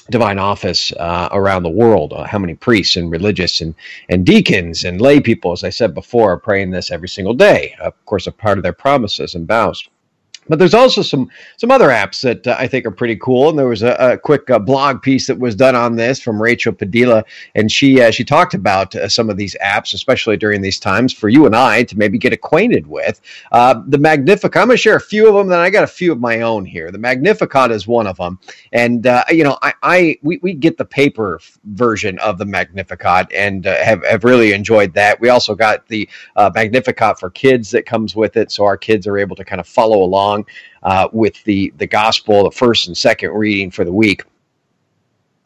divine 0.09 0.39
office 0.39 0.91
uh, 0.93 1.29
around 1.31 1.63
the 1.63 1.69
world. 1.69 2.15
Uh, 2.15 2.25
how 2.25 2.39
many 2.39 2.55
priests 2.55 2.97
and 2.97 3.11
religious 3.11 3.61
and, 3.61 3.75
and 4.09 4.25
deacons 4.25 4.85
and 4.85 5.03
lay 5.03 5.21
people, 5.21 5.53
as 5.53 5.65
I 5.65 5.69
said 5.69 5.93
before, 5.93 6.33
are 6.33 6.39
praying 6.39 6.71
this 6.71 6.91
every 6.91 7.09
single 7.09 7.35
day. 7.35 7.75
Of 7.79 7.93
course, 8.07 8.27
a 8.27 8.33
part 8.33 8.57
of 8.57 8.63
their 8.63 8.73
promises 8.73 9.35
and 9.35 9.47
vows. 9.47 9.87
But 10.49 10.59
there's 10.59 10.75
also 10.75 11.03
some 11.03 11.31
some 11.57 11.71
other 11.71 11.89
apps 11.89 12.21
that 12.23 12.47
uh, 12.47 12.57
I 12.59 12.67
think 12.67 12.87
are 12.87 12.91
pretty 12.91 13.17
cool. 13.17 13.49
And 13.49 13.59
there 13.59 13.69
was 13.69 13.83
a, 13.83 13.97
a 13.99 14.19
quick 14.19 14.49
uh, 14.51 14.59
blog 14.59 15.03
piece 15.03 15.27
that 15.27 15.39
was 15.39 15.55
done 15.55 15.75
on 15.75 15.97
this 15.97 16.21
from 16.21 16.41
Rachel 16.41 16.73
Padilla, 16.73 17.25
and 17.55 17.71
she 17.71 18.01
uh, 18.01 18.11
she 18.11 18.25
talked 18.25 18.55
about 18.55 18.95
uh, 18.95 19.09
some 19.09 19.31
of 19.31 19.37
these 19.37 19.57
apps, 19.63 19.95
especially 19.95 20.37
during 20.37 20.63
these 20.63 20.79
times, 20.79 21.13
for 21.13 21.29
you 21.29 21.47
and 21.47 21.57
I 21.57 21.83
to 21.85 21.99
maybe 21.99 22.19
get 22.19 22.33
acquainted 22.33 22.87
with. 22.87 23.21
Uh, 23.53 23.83
the 23.89 23.99
Magnificat. 23.99 24.61
I'm 24.61 24.69
going 24.69 24.77
to 24.77 24.83
share 24.83 24.97
a 24.97 25.01
few 25.01 25.29
of 25.29 25.35
them. 25.35 25.49
Then 25.49 25.61
I 25.61 25.71
got 25.71 25.85
a 25.85 25.89
few 25.89 26.13
of 26.13 26.21
my 26.21 26.43
own 26.43 26.65
here. 26.65 26.91
The 26.91 26.99
Magnificat 26.99 27.71
is 27.71 27.87
one 27.87 28.07
of 28.07 28.17
them, 28.17 28.39
and 28.73 29.07
uh, 29.07 29.25
you 29.31 29.45
know 29.45 29.59
I, 29.63 29.75
I 29.83 30.19
we, 30.23 30.39
we 30.43 30.55
get 30.55 30.77
the 30.77 30.85
paper 30.85 31.41
version 31.65 32.19
of 32.21 32.39
the 32.39 32.47
Magnificat 32.47 33.33
and 33.33 33.65
have 33.65 34.05
have 34.05 34.25
really 34.25 34.53
enjoyed 34.53 34.95
that. 34.95 35.21
We 35.21 35.29
also 35.29 35.55
got 35.55 35.87
the 35.89 36.09
Magnificat 36.37 37.19
for 37.19 37.31
kids 37.31 37.71
that 37.73 37.87
comes 37.87 38.15
with 38.15 38.37
it, 38.37 38.53
so 38.53 38.65
our 38.65 38.77
kids 38.77 39.07
are 39.07 39.19
able 39.19 39.37
to 39.37 39.45
kind 39.45 39.61
of 39.61 39.67
follow 39.67 40.03
along 40.03 40.36
along 40.37 40.47
uh, 40.83 41.09
with 41.13 41.43
the 41.45 41.73
the 41.79 41.87
gospel, 41.87 42.45
the 42.45 42.51
first 42.51 42.87
and 42.87 42.97
second 42.97 43.31
reading 43.31 43.71
for 43.71 43.85
the 43.85 43.93
week 43.93 44.23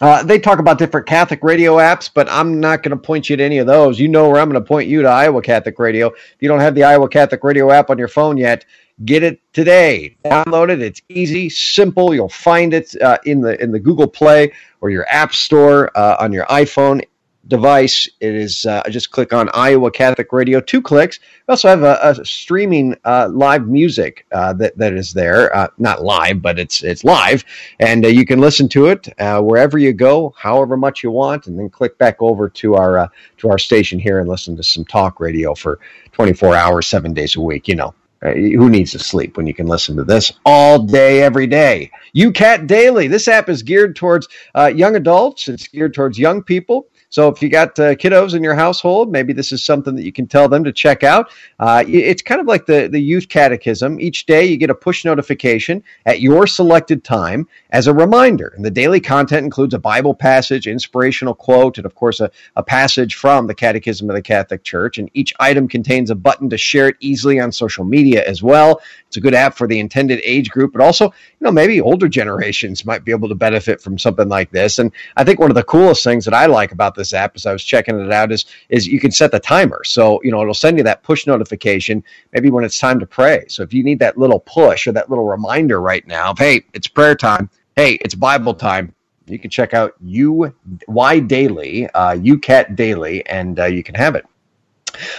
Uh, 0.00 0.24
they 0.24 0.38
talk 0.38 0.58
about 0.58 0.76
different 0.76 1.06
Catholic 1.06 1.42
radio 1.42 1.76
apps, 1.76 2.10
but 2.12 2.28
I'm 2.28 2.58
not 2.58 2.82
going 2.82 2.90
to 2.90 2.96
point 2.96 3.30
you 3.30 3.36
to 3.36 3.42
any 3.42 3.58
of 3.58 3.66
those. 3.66 4.00
You 4.00 4.08
know 4.08 4.28
where 4.28 4.40
I'm 4.40 4.50
going 4.50 4.60
to 4.60 4.66
point 4.66 4.88
you 4.88 5.02
to 5.02 5.08
Iowa 5.08 5.40
Catholic 5.40 5.78
Radio. 5.78 6.08
If 6.08 6.36
you 6.40 6.48
don't 6.48 6.60
have 6.60 6.74
the 6.74 6.82
Iowa 6.82 7.08
Catholic 7.08 7.44
Radio 7.44 7.70
app 7.70 7.90
on 7.90 7.98
your 7.98 8.08
phone 8.08 8.36
yet, 8.36 8.64
get 9.04 9.22
it 9.22 9.40
today. 9.52 10.16
Download 10.24 10.68
it. 10.70 10.82
It's 10.82 11.00
easy, 11.08 11.48
simple. 11.48 12.12
You'll 12.12 12.28
find 12.28 12.74
it 12.74 13.00
uh, 13.00 13.18
in 13.24 13.40
the 13.40 13.60
in 13.62 13.70
the 13.70 13.78
Google 13.78 14.08
Play 14.08 14.52
or 14.80 14.90
your 14.90 15.06
App 15.08 15.32
Store 15.32 15.96
uh, 15.96 16.16
on 16.18 16.32
your 16.32 16.46
iPhone 16.46 17.04
device. 17.48 18.08
It 18.20 18.34
is 18.34 18.66
uh, 18.66 18.82
just 18.88 19.10
click 19.10 19.32
on 19.32 19.50
Iowa 19.54 19.90
Catholic 19.90 20.32
Radio. 20.32 20.60
Two 20.60 20.80
clicks. 20.82 21.18
We 21.46 21.52
also 21.52 21.68
have 21.68 21.82
a, 21.82 21.98
a 22.02 22.24
streaming 22.24 22.96
uh, 23.04 23.28
live 23.32 23.66
music 23.66 24.26
uh, 24.32 24.52
that 24.54 24.76
that 24.78 24.94
is 24.94 25.12
there. 25.12 25.54
Uh, 25.54 25.68
not 25.78 26.02
live, 26.02 26.42
but 26.42 26.58
it's 26.58 26.82
it's 26.82 27.04
live, 27.04 27.44
and 27.80 28.04
uh, 28.04 28.08
you 28.08 28.24
can 28.24 28.40
listen 28.40 28.68
to 28.70 28.86
it 28.86 29.08
uh, 29.18 29.40
wherever 29.40 29.78
you 29.78 29.92
go, 29.92 30.34
however 30.38 30.76
much 30.76 31.02
you 31.02 31.10
want, 31.10 31.46
and 31.46 31.58
then 31.58 31.68
click 31.70 31.98
back 31.98 32.16
over 32.20 32.48
to 32.48 32.74
our 32.76 33.10
to 33.38 33.50
our 33.50 33.58
station 33.58 33.98
here 33.98 34.18
and 34.20 34.28
listen 34.28 34.56
to 34.56 34.62
some 34.62 34.84
talk 34.84 35.20
radio 35.20 35.54
for 35.54 35.78
24 36.12 36.54
hours, 36.54 36.86
seven 36.86 37.12
days 37.12 37.36
a 37.36 37.40
week. 37.40 37.68
You 37.68 37.76
know. 37.76 37.94
who 38.22 38.70
needs 38.70 38.92
to 38.92 38.98
sleep 38.98 39.36
when 39.36 39.46
you 39.46 39.52
can 39.52 39.66
listen 39.66 39.96
to 39.96 40.04
this 40.04 40.32
all 40.46 40.78
day, 40.78 41.22
every 41.22 41.46
day? 41.46 41.90
YOUCAT 42.16 42.66
Daily. 42.66 43.06
This 43.06 43.28
app 43.28 43.50
is 43.50 43.62
geared 43.62 43.96
towards 43.96 44.28
young 44.54 44.96
adults. 44.96 45.46
It's 45.48 45.68
geared 45.68 45.92
towards 45.92 46.18
young 46.18 46.42
people. 46.42 46.86
So 47.14 47.28
if 47.28 47.40
you 47.40 47.48
got 47.48 47.78
uh, 47.78 47.94
kiddos 47.94 48.34
in 48.34 48.42
your 48.42 48.56
household, 48.56 49.12
maybe 49.12 49.32
this 49.32 49.52
is 49.52 49.64
something 49.64 49.94
that 49.94 50.02
you 50.02 50.10
can 50.10 50.26
tell 50.26 50.48
them 50.48 50.64
to 50.64 50.72
check 50.72 51.04
out. 51.04 51.30
Uh, 51.60 51.84
it's 51.86 52.22
kind 52.22 52.40
of 52.40 52.48
like 52.48 52.66
the, 52.66 52.88
the 52.88 52.98
youth 52.98 53.28
catechism. 53.28 54.00
Each 54.00 54.26
day 54.26 54.46
you 54.46 54.56
get 54.56 54.68
a 54.68 54.74
push 54.74 55.04
notification 55.04 55.84
at 56.06 56.20
your 56.20 56.48
selected 56.48 57.04
time 57.04 57.46
as 57.70 57.86
a 57.86 57.94
reminder. 57.94 58.52
And 58.56 58.64
the 58.64 58.70
daily 58.72 58.98
content 58.98 59.44
includes 59.44 59.74
a 59.74 59.78
Bible 59.78 60.12
passage, 60.12 60.66
inspirational 60.66 61.36
quote, 61.36 61.78
and 61.78 61.86
of 61.86 61.94
course 61.94 62.18
a, 62.18 62.32
a 62.56 62.64
passage 62.64 63.14
from 63.14 63.46
the 63.46 63.54
Catechism 63.54 64.10
of 64.10 64.16
the 64.16 64.22
Catholic 64.22 64.64
Church. 64.64 64.98
And 64.98 65.08
each 65.14 65.32
item 65.38 65.68
contains 65.68 66.10
a 66.10 66.16
button 66.16 66.50
to 66.50 66.58
share 66.58 66.88
it 66.88 66.96
easily 66.98 67.38
on 67.38 67.52
social 67.52 67.84
media 67.84 68.24
as 68.26 68.42
well. 68.42 68.82
It's 69.06 69.18
a 69.18 69.20
good 69.20 69.34
app 69.34 69.56
for 69.56 69.68
the 69.68 69.78
intended 69.78 70.20
age 70.24 70.50
group, 70.50 70.72
but 70.72 70.82
also, 70.82 71.04
you 71.04 71.12
know, 71.42 71.52
maybe 71.52 71.80
older 71.80 72.08
generations 72.08 72.84
might 72.84 73.04
be 73.04 73.12
able 73.12 73.28
to 73.28 73.36
benefit 73.36 73.80
from 73.80 74.00
something 74.00 74.28
like 74.28 74.50
this. 74.50 74.80
And 74.80 74.90
I 75.16 75.22
think 75.22 75.38
one 75.38 75.52
of 75.52 75.54
the 75.54 75.62
coolest 75.62 76.02
things 76.02 76.24
that 76.24 76.34
I 76.34 76.46
like 76.46 76.72
about 76.72 76.96
this 76.96 77.03
app, 77.12 77.32
as 77.34 77.44
I 77.46 77.52
was 77.52 77.64
checking 77.64 77.98
it 77.98 78.12
out, 78.12 78.32
is 78.32 78.46
is 78.68 78.86
you 78.86 79.00
can 79.00 79.10
set 79.10 79.30
the 79.30 79.40
timer. 79.40 79.82
So 79.84 80.22
you 80.22 80.30
know, 80.30 80.40
it'll 80.40 80.54
send 80.54 80.78
you 80.78 80.84
that 80.84 81.02
push 81.02 81.26
notification 81.26 82.02
maybe 82.32 82.50
when 82.50 82.64
it's 82.64 82.78
time 82.78 82.98
to 83.00 83.06
pray. 83.06 83.44
So 83.48 83.62
if 83.62 83.74
you 83.74 83.84
need 83.84 83.98
that 83.98 84.16
little 84.16 84.40
push 84.40 84.86
or 84.86 84.92
that 84.92 85.10
little 85.10 85.26
reminder 85.26 85.80
right 85.80 86.06
now, 86.06 86.30
of, 86.30 86.38
hey, 86.38 86.64
it's 86.72 86.88
prayer 86.88 87.14
time. 87.14 87.50
Hey, 87.76 87.94
it's 88.02 88.14
Bible 88.14 88.54
time 88.54 88.94
you 89.26 89.38
can 89.38 89.50
check 89.50 89.74
out 89.74 89.94
U 90.00 90.54
Y 90.86 91.20
Daily, 91.20 91.88
uh, 91.88 92.14
YOUCAT 92.14 92.76
Daily, 92.76 93.24
and 93.26 93.58
uh, 93.58 93.64
you 93.66 93.82
can 93.82 93.94
have 93.94 94.14
it. 94.14 94.24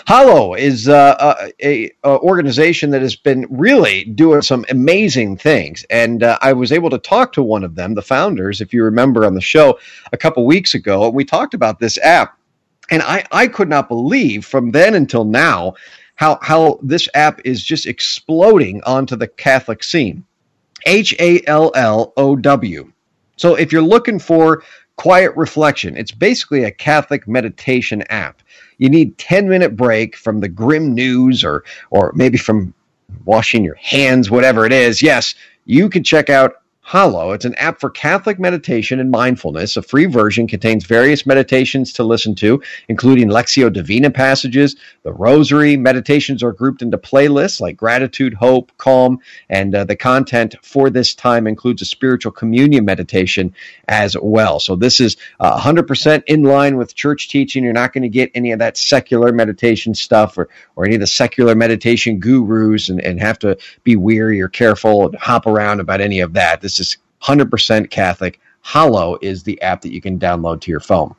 Hallow 0.05 0.53
is 0.53 0.87
uh, 0.87 1.49
a, 1.61 1.91
a, 2.03 2.09
organization 2.19 2.89
that 2.91 3.01
has 3.01 3.15
been 3.15 3.45
really 3.49 4.05
doing 4.05 4.41
some 4.41 4.65
amazing 4.69 5.37
things, 5.37 5.85
and 5.89 6.23
uh, 6.23 6.37
I 6.41 6.53
was 6.53 6.71
able 6.71 6.89
to 6.91 6.97
talk 6.97 7.33
to 7.33 7.43
one 7.43 7.63
of 7.63 7.75
them, 7.75 7.93
the 7.93 8.01
founders, 8.01 8.61
if 8.61 8.73
you 8.73 8.83
remember 8.83 9.25
on 9.25 9.33
the 9.33 9.41
show 9.41 9.79
a 10.13 10.17
couple 10.17 10.45
weeks 10.45 10.73
ago, 10.73 11.05
and 11.05 11.13
we 11.13 11.25
talked 11.25 11.53
about 11.53 11.79
this 11.79 11.97
app, 11.99 12.37
and 12.89 13.01
I 13.01 13.25
I 13.31 13.47
could 13.47 13.69
not 13.69 13.87
believe 13.87 14.45
from 14.45 14.71
then 14.71 14.95
until 14.95 15.25
now 15.25 15.75
how 16.15 16.39
how 16.41 16.79
this 16.81 17.09
app 17.13 17.41
is 17.43 17.63
just 17.63 17.85
exploding 17.85 18.81
onto 18.83 19.15
the 19.15 19.27
Catholic 19.27 19.83
scene. 19.83 20.25
H 20.85 21.15
A 21.19 21.41
L 21.47 21.71
L 21.75 22.13
O 22.15 22.35
W. 22.35 22.91
So 23.37 23.55
if 23.55 23.71
you're 23.71 23.81
looking 23.81 24.19
for 24.19 24.63
quiet 24.97 25.35
reflection, 25.35 25.97
it's 25.97 26.11
basically 26.11 26.63
a 26.63 26.71
Catholic 26.71 27.27
meditation 27.27 28.03
app. 28.09 28.41
You 28.77 28.89
need 28.89 29.17
10 29.17 29.49
minute 29.49 29.75
break 29.75 30.15
from 30.15 30.39
the 30.39 30.49
grim 30.49 30.93
news 30.93 31.43
or 31.43 31.63
or 31.89 32.11
maybe 32.15 32.37
from 32.37 32.73
washing 33.23 33.63
your 33.63 33.75
hands 33.75 34.31
whatever 34.31 34.65
it 34.65 34.73
is. 34.73 35.01
Yes 35.01 35.35
you 35.65 35.89
can 35.89 36.03
check 36.03 36.29
out 36.29 36.61
Hallow. 36.87 37.31
It's 37.31 37.45
an 37.45 37.55
app 37.55 37.79
for 37.79 37.89
Catholic 37.89 38.37
meditation 38.37 38.99
and 38.99 39.09
mindfulness. 39.09 39.75
A 39.75 39.81
free 39.81 40.05
version 40.05 40.45
contains 40.45 40.85
various 40.85 41.25
meditations 41.25 41.91
to 41.93 42.03
listen 42.03 42.35
to, 42.35 42.61
including 42.89 43.29
Lectio 43.29 43.73
Divina 43.73 44.11
passages, 44.11 44.75
the 45.01 45.11
Rosary. 45.11 45.77
Meditations 45.77 46.43
are 46.43 46.51
grouped 46.51 46.83
into 46.83 46.99
playlists 46.99 47.59
like 47.59 47.75
gratitude, 47.75 48.35
hope, 48.35 48.71
calm, 48.77 49.17
and 49.49 49.73
uh, 49.73 49.83
the 49.83 49.95
content 49.95 50.57
for 50.61 50.91
this 50.91 51.15
time 51.15 51.47
includes 51.47 51.81
a 51.81 51.85
spiritual 51.85 52.31
communion 52.31 52.85
meditation 52.85 53.55
as 53.87 54.15
well. 54.21 54.59
So 54.59 54.75
this 54.75 54.99
is 54.99 55.17
uh, 55.39 55.59
100% 55.59 56.23
in 56.27 56.43
line 56.43 56.77
with 56.77 56.93
church 56.93 57.29
teaching. 57.29 57.63
You're 57.63 57.73
not 57.73 57.93
going 57.93 58.03
to 58.03 58.09
get 58.09 58.29
any 58.35 58.51
of 58.51 58.59
that 58.59 58.77
secular 58.77 59.33
meditation 59.33 59.95
stuff 59.95 60.37
or, 60.37 60.49
or 60.75 60.85
any 60.85 60.93
of 60.93 61.01
the 61.01 61.07
secular 61.07 61.55
meditation 61.55 62.19
gurus 62.19 62.89
and, 62.89 63.01
and 63.01 63.19
have 63.19 63.39
to 63.39 63.57
be 63.83 63.95
weary 63.95 64.39
or 64.39 64.49
careful 64.49 65.07
and 65.07 65.15
hop 65.15 65.47
around 65.47 65.79
about 65.79 65.99
any 65.99 66.19
of 66.19 66.33
that. 66.33 66.61
This 66.61 66.74
this 66.77 66.95
is 66.95 66.97
100% 67.23 67.89
Catholic. 67.89 68.39
Hallow 68.61 69.17
is 69.21 69.43
the 69.43 69.61
app 69.61 69.81
that 69.81 69.93
you 69.93 70.01
can 70.01 70.19
download 70.19 70.61
to 70.61 70.71
your 70.71 70.79
phone. 70.79 71.15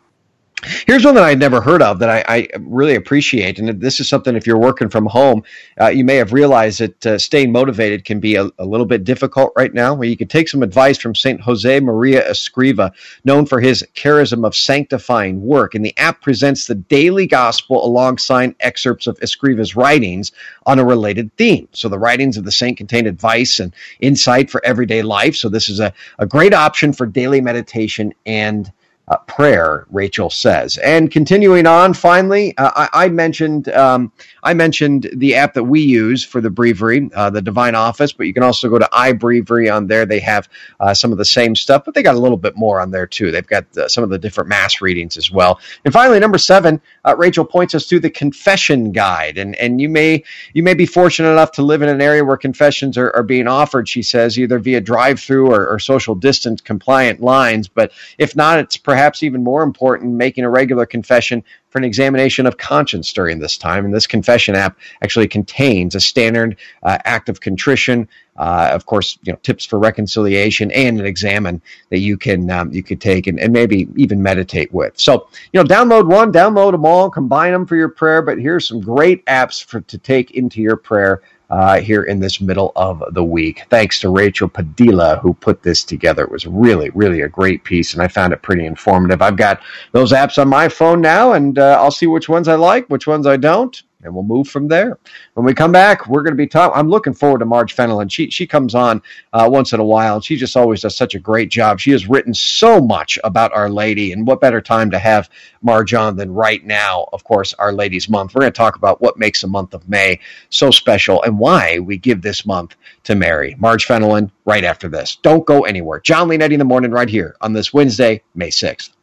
Here's 0.65 1.05
one 1.05 1.15
that 1.17 1.25
I'd 1.25 1.39
never 1.39 1.61
heard 1.61 1.83
of 1.83 1.99
that 1.99 2.09
I, 2.09 2.25
I, 2.27 2.49
really 2.61 2.95
appreciate, 2.95 3.59
and 3.59 3.79
this 3.79 4.01
is 4.01 4.09
something 4.09 4.35
if 4.35 4.47
you're 4.47 4.57
working 4.57 4.89
from 4.89 5.05
home, 5.05 5.43
uh, 5.79 5.89
you 5.89 6.03
may 6.03 6.17
have 6.17 6.33
realized 6.33 6.81
that 6.81 7.07
uh, 7.07 7.19
staying 7.19 7.53
motivated 7.53 8.07
can 8.07 8.21
be 8.21 8.37
a, 8.37 8.49
a, 8.59 8.65
little 8.65 8.87
bit 8.87 9.05
difficult 9.05 9.53
right 9.55 9.73
now. 9.75 9.93
Where 9.93 10.09
you 10.09 10.17
could 10.17 10.31
take 10.31 10.49
some 10.49 10.63
advice 10.63 10.97
from 10.97 11.15
Saint 11.15 11.43
Jose 11.43 11.81
Maria 11.81 12.27
Escriva, 12.29 12.93
known 13.23 13.45
for 13.45 13.61
his 13.61 13.87
charism 13.95 14.47
of 14.47 14.57
sanctifying 14.57 15.43
work, 15.43 15.75
and 15.75 15.85
the 15.85 15.97
app 15.99 16.23
presents 16.23 16.67
the 16.67 16.75
daily 16.75 17.27
gospel 17.27 17.85
alongside 17.85 18.55
excerpts 18.61 19.07
of 19.07 19.21
Escriva's 19.21 19.77
writings 19.77 20.33
on 20.65 20.79
a 20.79 20.85
related 20.85 21.37
theme. 21.37 21.69
So 21.73 21.91
the 21.91 21.99
writings 21.99 22.39
of 22.39 22.45
the 22.45 22.53
saint 22.53 22.79
contain 22.79 23.07
advice 23.07 23.61
and 23.61 23.75
insight 24.01 24.51
for 24.51 24.65
everyday 24.65 25.03
life. 25.03 25.37
So 25.37 25.51
this 25.51 25.69
is 25.69 25.81
a, 25.81 25.93
a 26.19 26.25
great 26.25 26.55
option 26.55 26.95
for 26.95 27.05
daily 27.05 27.43
meditation 27.43 28.15
and 28.25 28.73
uh, 29.09 29.17
prayer, 29.29 29.87
Rachel 29.91 30.31
says. 30.31 30.79
And 30.79 31.13
continuing 31.13 31.65
on, 31.67 31.95
finally, 31.95 32.57
uh, 32.59 32.73
I, 32.75 33.05
I, 33.05 33.09
mentioned 33.09 33.69
um, 33.69 34.11
I 34.43 34.53
mentioned 34.53 35.09
the 35.15 35.37
app 35.37 35.55
that 35.55 35.63
we 35.63 35.81
use 35.81 36.25
for 36.25 36.41
the 36.41 36.51
breviary, 36.51 37.09
uh, 37.15 37.31
the 37.31 37.41
Divine 37.41 37.77
Office, 37.77 38.13
but 38.13 38.27
you 38.27 38.35
can 38.35 38.43
also 38.43 38.69
go 38.69 38.81
to 38.81 38.89
iBreviary 38.93 39.73
on 39.73 39.87
there. 39.87 40.07
They 40.07 40.19
have 40.21 40.49
uh, 40.81 40.93
some 40.93 41.13
of 41.13 41.19
the 41.19 41.25
same 41.25 41.55
stuff, 41.55 41.85
but 41.85 41.95
they 41.95 42.03
got 42.03 42.17
a 42.17 42.19
little 42.19 42.37
bit 42.37 42.57
more 42.57 42.81
on 42.81 42.91
there 42.91 43.07
too. 43.07 43.31
They've 43.31 43.47
got 43.47 43.65
uh, 43.79 43.87
some 43.87 44.03
of 44.03 44.11
the 44.11 44.19
different 44.19 44.49
mass 44.49 44.81
readings 44.81 45.17
as 45.17 45.31
well. 45.31 45.61
And 45.85 45.93
finally, 45.93 46.19
number 46.19 46.39
seven, 46.39 46.81
uh, 47.05 47.15
Rachel 47.17 47.45
points 47.45 47.77
us 47.77 47.87
to 47.87 48.01
the 48.01 48.11
confession 48.11 48.91
guide, 48.91 49.39
and 49.39 49.55
and 49.57 49.81
you 49.81 49.89
may 49.89 50.25
you 50.53 50.65
may 50.65 50.75
be 50.75 50.87
fortunate 50.87 51.31
enough 51.31 51.53
to 51.53 51.63
live 51.63 51.83
in 51.83 51.89
an 51.89 52.03
area 52.03 52.25
where 52.25 52.37
confessions 52.37 52.99
are, 52.99 53.15
are 53.15 53.23
being 53.23 53.47
offered. 53.47 53.89
She 53.89 54.03
says 54.03 54.37
either 54.37 54.59
via 54.59 54.81
drive-through 54.81 55.49
or, 55.53 55.69
or 55.69 55.79
social 55.79 56.17
distance 56.17 56.61
compliant 56.61 57.21
lines, 57.21 57.69
but 57.69 57.93
if 58.19 58.35
not, 58.35 58.59
it's 58.59 58.77
perhaps 58.77 58.96
perhaps 58.97 59.23
even 59.23 59.45
more 59.45 59.63
important, 59.63 60.15
making 60.15 60.43
a 60.43 60.49
regular 60.49 60.87
confession 60.87 61.45
for 61.69 61.77
an 61.77 61.85
examination 61.85 62.47
of 62.47 62.57
conscience 62.57 63.13
during 63.13 63.39
this 63.39 63.59
time. 63.59 63.85
And 63.85 63.93
this 63.93 64.07
confession 64.07 64.55
app 64.55 64.79
actually 65.03 65.29
contains 65.29 65.95
a 65.95 66.01
standard 66.01 66.57
uh, 66.83 66.97
act 67.05 67.29
of 67.29 67.43
contrition, 67.43 68.09
uh, 68.39 68.71
of 68.73 68.87
course, 68.87 69.19
you 69.23 69.35
know, 69.35 69.39
tips 69.43 69.67
for 69.67 69.79
reconciliation, 69.79 70.71
and 70.71 70.99
an 70.99 71.05
examen 71.05 71.61
that 71.91 71.99
you 71.99 72.17
can 72.17 72.51
um, 72.51 72.73
you 72.73 72.83
could 72.83 73.03
take 73.03 73.27
and, 73.27 73.39
and 73.39 73.53
maybe 73.53 73.87
even 73.97 74.23
meditate 74.23 74.73
with. 74.73 74.99
So, 74.99 75.29
you 75.53 75.63
know, 75.63 75.65
download 75.65 76.09
one, 76.09 76.33
download 76.33 76.73
them 76.73 76.87
all, 76.87 77.11
combine 77.11 77.53
them 77.53 77.67
for 77.67 77.77
your 77.77 77.91
prayer. 77.91 78.23
But 78.23 78.39
here's 78.39 78.67
some 78.67 78.81
great 78.81 79.27
apps 79.27 79.63
for 79.63 79.83
to 79.83 79.99
take 79.99 80.31
into 80.31 80.63
your 80.63 80.77
prayer 80.77 81.21
uh, 81.51 81.81
here 81.81 82.03
in 82.03 82.21
this 82.21 82.41
middle 82.41 82.73
of 82.77 83.03
the 83.13 83.25
week. 83.25 83.63
Thanks 83.71 84.01
to 84.01 84.11
Rachel 84.11 84.49
Padilla 84.49 85.19
who 85.23 85.35
put 85.35 85.63
this 85.63 85.85
together. 85.85 86.25
It 86.25 86.31
was 86.31 86.47
really, 86.47 86.91
really 86.91 87.23
a 87.23 87.29
great 87.29 87.65
piece, 87.65 87.95
and 87.95 88.03
I 88.03 88.09
found 88.09 88.33
it 88.33 88.43
pretty 88.43 88.67
informative. 88.67 89.23
I've 89.23 89.37
got 89.37 89.61
those 89.93 90.13
apps 90.13 90.39
on 90.41 90.49
my 90.49 90.69
phone 90.69 91.01
now, 91.01 91.33
and 91.33 91.59
uh, 91.59 91.79
I'll 91.81 91.91
see 91.91 92.07
which 92.07 92.29
ones 92.29 92.49
I 92.49 92.55
like, 92.55 92.87
which 92.89 93.07
ones 93.07 93.27
I 93.27 93.37
don't 93.37 93.83
and 94.07 94.15
we'll 94.15 94.25
move 94.25 94.49
from 94.49 94.69
there. 94.69 94.99
When 95.35 95.45
we 95.45 95.55
come 95.55 95.73
back, 95.73 96.07
we're 96.07 96.23
going 96.23 96.33
to 96.33 96.37
be 96.37 96.47
talking. 96.47 96.79
I'm 96.79 96.89
looking 96.89 97.15
forward 97.15 97.41
to 97.41 97.45
Marge 97.45 97.77
Fenelon. 97.77 98.11
She 98.11 98.31
she 98.31 98.47
comes 98.47 98.75
on 98.75 99.03
uh, 99.33 99.49
once 99.51 99.73
in 99.73 99.81
a 99.81 99.85
while, 99.85 100.17
and 100.17 100.25
she 100.25 100.37
just 100.37 100.57
always 100.57 100.83
does 100.83 100.97
such 100.97 101.15
a 101.15 101.19
great 101.19 101.51
job. 101.51 101.79
She 101.81 101.91
has 101.91 102.09
written 102.09 102.33
so 102.35 102.81
much 102.81 103.19
about 103.25 103.53
Our 103.53 103.69
Lady, 103.69 104.13
and 104.13 104.27
what 104.27 104.41
better 104.41 104.61
time 104.61 104.91
to 104.93 104.99
have 104.99 105.29
Marge 105.63 105.95
on 105.95 106.17
than 106.17 106.33
right 106.33 106.65
now? 106.65 107.09
Of 107.13 107.25
course, 107.25 107.55
Our 107.55 107.73
Lady's 107.73 108.09
month. 108.09 108.35
We're 108.35 108.41
going 108.41 108.53
to 108.53 108.57
talk 108.57 108.77
about 108.77 109.01
what 109.01 109.19
makes 109.19 109.43
the 109.43 109.49
month 109.49 109.75
of 109.75 109.89
May 109.89 110.21
so 110.49 110.71
special 110.71 111.23
and 111.23 111.39
why 111.39 111.79
we 111.79 111.99
give 111.99 112.23
this 112.23 112.47
month 112.47 112.77
to 113.05 113.15
Mary. 113.15 113.57
Marge 113.59 113.87
Fenelon, 113.87 114.31
right 114.45 114.65
after 114.65 114.89
this. 114.89 115.17
Don't 115.17 115.47
go 115.47 115.63
anywhere. 115.63 116.01
John 116.01 116.29
Leonetti 116.29 116.53
in 116.53 116.59
the 116.59 116.65
morning, 116.65 116.91
right 116.91 117.09
here 117.09 117.37
on 117.41 117.53
this 117.53 117.73
Wednesday, 117.73 118.23
May 118.35 118.49
6th. 118.49 118.96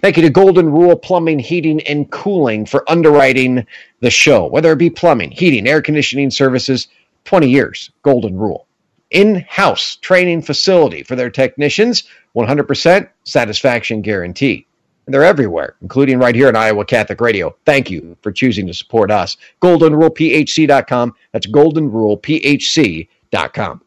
Thank 0.00 0.16
you 0.16 0.22
to 0.22 0.30
Golden 0.30 0.70
Rule 0.70 0.96
Plumbing, 0.96 1.38
Heating, 1.38 1.80
and 1.82 2.10
Cooling 2.10 2.66
for 2.66 2.88
underwriting 2.90 3.66
the 4.00 4.10
show. 4.10 4.46
Whether 4.46 4.72
it 4.72 4.76
be 4.76 4.90
plumbing, 4.90 5.30
heating, 5.30 5.66
air 5.66 5.82
conditioning 5.82 6.30
services, 6.30 6.88
20 7.24 7.48
years, 7.48 7.90
Golden 8.02 8.36
Rule. 8.36 8.66
In 9.10 9.44
house 9.48 9.96
training 9.96 10.42
facility 10.42 11.02
for 11.02 11.16
their 11.16 11.30
technicians, 11.30 12.04
100% 12.36 13.08
satisfaction 13.24 14.02
guarantee. 14.02 14.66
And 15.06 15.14
they're 15.14 15.24
everywhere, 15.24 15.74
including 15.82 16.18
right 16.18 16.34
here 16.34 16.48
at 16.48 16.56
Iowa 16.56 16.84
Catholic 16.84 17.20
Radio. 17.20 17.56
Thank 17.64 17.90
you 17.90 18.16
for 18.22 18.30
choosing 18.30 18.66
to 18.68 18.74
support 18.74 19.10
us. 19.10 19.36
GoldenRulePHC.com. 19.60 21.14
That's 21.32 21.48
GoldenRulePHC.com 21.48 23.82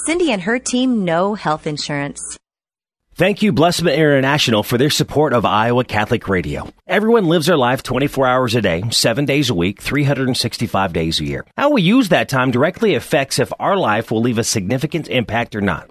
Cindy 0.07 0.33
and 0.33 0.43
her 0.43 0.59
team 0.59 1.05
know 1.05 1.35
health 1.35 1.67
insurance. 1.67 2.21
Thank 3.15 3.43
you, 3.43 3.53
Blessman 3.53 3.95
International, 3.95 4.63
for 4.63 4.79
their 4.79 4.91
support 4.91 5.33
of 5.33 5.45
Iowa 5.45 5.83
Catholic 5.83 6.29
Radio. 6.29 6.73
Everyone 6.87 7.25
lives 7.25 7.47
their 7.47 7.57
life 7.57 7.83
24 7.83 8.29
hours 8.29 8.55
a 8.55 8.63
day, 8.63 8.85
7 8.91 9.25
days 9.25 9.51
a 9.51 9.55
week, 9.55 9.83
365 9.83 10.93
days 10.93 11.19
a 11.19 11.25
year. 11.25 11.45
How 11.57 11.71
we 11.71 11.83
use 11.83 12.11
that 12.11 12.29
time 12.29 12.53
directly 12.53 12.95
affects 12.95 13.41
if 13.41 13.53
our 13.59 13.77
life 13.77 14.13
will 14.13 14.21
leave 14.21 14.39
a 14.39 14.45
significant 14.45 15.09
impact 15.09 15.57
or 15.57 15.61
not. 15.61 15.91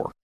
four. 0.01 0.20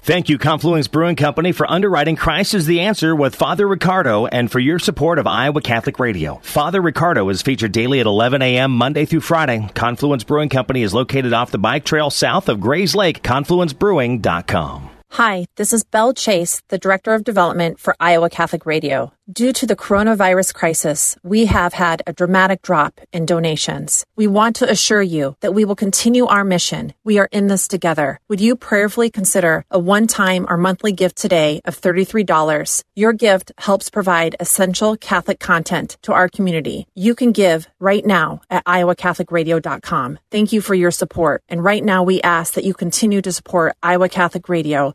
Thank 0.00 0.28
you, 0.28 0.38
Confluence 0.38 0.88
Brewing 0.88 1.16
Company, 1.16 1.52
for 1.52 1.70
underwriting 1.70 2.16
Christ 2.16 2.54
is 2.54 2.66
the 2.66 2.80
Answer 2.80 3.14
with 3.14 3.34
Father 3.34 3.66
Riccardo 3.66 4.26
and 4.26 4.50
for 4.50 4.60
your 4.60 4.78
support 4.78 5.18
of 5.18 5.26
Iowa 5.26 5.60
Catholic 5.60 5.98
Radio. 5.98 6.40
Father 6.42 6.80
Riccardo 6.80 7.28
is 7.28 7.42
featured 7.42 7.72
daily 7.72 8.00
at 8.00 8.06
11 8.06 8.40
a.m. 8.42 8.72
Monday 8.72 9.04
through 9.04 9.20
Friday. 9.20 9.68
Confluence 9.74 10.24
Brewing 10.24 10.48
Company 10.48 10.82
is 10.82 10.94
located 10.94 11.32
off 11.32 11.50
the 11.50 11.58
bike 11.58 11.84
trail 11.84 12.10
south 12.10 12.48
of 12.48 12.60
Grays 12.60 12.94
Lake, 12.94 13.22
confluencebrewing.com. 13.22 14.90
Hi, 15.10 15.46
this 15.56 15.72
is 15.72 15.84
Belle 15.84 16.12
Chase, 16.14 16.60
the 16.68 16.78
Director 16.78 17.14
of 17.14 17.24
Development 17.24 17.78
for 17.78 17.96
Iowa 17.98 18.28
Catholic 18.28 18.66
Radio. 18.66 19.12
Due 19.32 19.52
to 19.52 19.66
the 19.66 19.74
coronavirus 19.74 20.54
crisis, 20.54 21.16
we 21.24 21.46
have 21.46 21.72
had 21.72 22.00
a 22.06 22.12
dramatic 22.12 22.62
drop 22.62 23.00
in 23.12 23.26
donations. 23.26 24.06
We 24.14 24.28
want 24.28 24.54
to 24.56 24.70
assure 24.70 25.02
you 25.02 25.34
that 25.40 25.52
we 25.52 25.64
will 25.64 25.74
continue 25.74 26.26
our 26.26 26.44
mission. 26.44 26.94
We 27.02 27.18
are 27.18 27.28
in 27.32 27.48
this 27.48 27.66
together. 27.66 28.20
Would 28.28 28.40
you 28.40 28.54
prayerfully 28.54 29.10
consider 29.10 29.64
a 29.68 29.80
one 29.80 30.06
time 30.06 30.46
or 30.48 30.56
monthly 30.56 30.92
gift 30.92 31.16
today 31.16 31.60
of 31.64 31.76
$33? 31.76 32.84
Your 32.94 33.12
gift 33.12 33.50
helps 33.58 33.90
provide 33.90 34.36
essential 34.38 34.96
Catholic 34.96 35.40
content 35.40 35.96
to 36.02 36.12
our 36.12 36.28
community. 36.28 36.86
You 36.94 37.16
can 37.16 37.32
give 37.32 37.66
right 37.80 38.06
now 38.06 38.42
at 38.48 38.64
iowacatholicradio.com. 38.64 40.20
Thank 40.30 40.52
you 40.52 40.60
for 40.60 40.76
your 40.76 40.92
support. 40.92 41.42
And 41.48 41.64
right 41.64 41.82
now, 41.82 42.04
we 42.04 42.22
ask 42.22 42.54
that 42.54 42.62
you 42.62 42.74
continue 42.74 43.22
to 43.22 43.32
support 43.32 43.74
Iowa 43.82 44.08
Catholic 44.08 44.48
Radio 44.48 44.94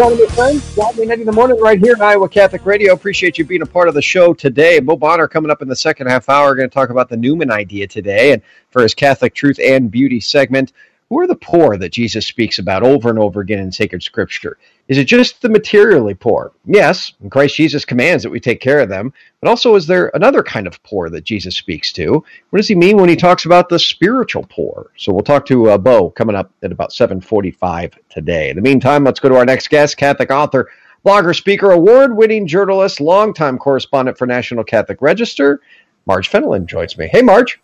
John 0.00 0.12
and 0.12 0.32
friends, 0.32 0.74
Godly 0.74 1.04
Night 1.04 1.20
in 1.20 1.26
the 1.26 1.32
morning 1.32 1.60
right 1.60 1.78
here 1.78 1.92
in 1.92 2.00
Iowa 2.00 2.26
Catholic 2.26 2.64
Radio. 2.64 2.94
Appreciate 2.94 3.36
you 3.36 3.44
being 3.44 3.60
a 3.60 3.66
part 3.66 3.86
of 3.86 3.92
the 3.92 4.00
show 4.00 4.32
today. 4.32 4.80
Bo 4.80 4.96
Bonner 4.96 5.28
coming 5.28 5.50
up 5.50 5.60
in 5.60 5.68
the 5.68 5.76
second 5.76 6.06
half 6.06 6.30
hour. 6.30 6.54
Going 6.54 6.70
to 6.70 6.72
talk 6.72 6.88
about 6.88 7.10
the 7.10 7.18
Newman 7.18 7.50
idea 7.50 7.86
today. 7.86 8.32
And 8.32 8.40
for 8.70 8.80
his 8.80 8.94
Catholic 8.94 9.34
Truth 9.34 9.60
and 9.62 9.90
Beauty 9.90 10.18
segment, 10.18 10.72
who 11.10 11.20
are 11.20 11.26
the 11.26 11.36
poor 11.36 11.76
that 11.76 11.92
Jesus 11.92 12.26
speaks 12.26 12.58
about 12.58 12.82
over 12.82 13.10
and 13.10 13.18
over 13.18 13.42
again 13.42 13.58
in 13.58 13.72
sacred 13.72 14.02
scripture? 14.02 14.56
Is 14.90 14.98
it 14.98 15.04
just 15.04 15.40
the 15.40 15.48
materially 15.48 16.14
poor? 16.14 16.50
Yes, 16.66 17.12
Christ 17.30 17.54
Jesus 17.54 17.84
commands 17.84 18.24
that 18.24 18.30
we 18.30 18.40
take 18.40 18.60
care 18.60 18.80
of 18.80 18.88
them, 18.88 19.12
but 19.40 19.48
also 19.48 19.76
is 19.76 19.86
there 19.86 20.10
another 20.14 20.42
kind 20.42 20.66
of 20.66 20.82
poor 20.82 21.08
that 21.10 21.22
Jesus 21.22 21.54
speaks 21.54 21.92
to? 21.92 22.24
What 22.50 22.56
does 22.56 22.66
he 22.66 22.74
mean 22.74 22.96
when 22.96 23.08
he 23.08 23.14
talks 23.14 23.44
about 23.44 23.68
the 23.68 23.78
spiritual 23.78 24.44
poor? 24.50 24.90
So 24.96 25.12
we'll 25.12 25.22
talk 25.22 25.46
to 25.46 25.70
uh, 25.70 25.78
Bo 25.78 26.10
coming 26.10 26.34
up 26.34 26.50
at 26.64 26.72
about 26.72 26.90
7:45 26.90 27.94
today. 28.08 28.50
In 28.50 28.56
the 28.56 28.62
meantime, 28.62 29.04
let's 29.04 29.20
go 29.20 29.28
to 29.28 29.36
our 29.36 29.44
next 29.44 29.70
guest, 29.70 29.96
Catholic 29.96 30.32
author, 30.32 30.68
blogger, 31.06 31.36
speaker, 31.36 31.70
award-winning 31.70 32.48
journalist, 32.48 33.00
longtime 33.00 33.58
correspondent 33.58 34.18
for 34.18 34.26
National 34.26 34.64
Catholic 34.64 35.00
Register, 35.00 35.60
Marge 36.06 36.28
Fenelon 36.28 36.66
joins 36.66 36.98
me. 36.98 37.06
Hey, 37.06 37.22
Marge. 37.22 37.60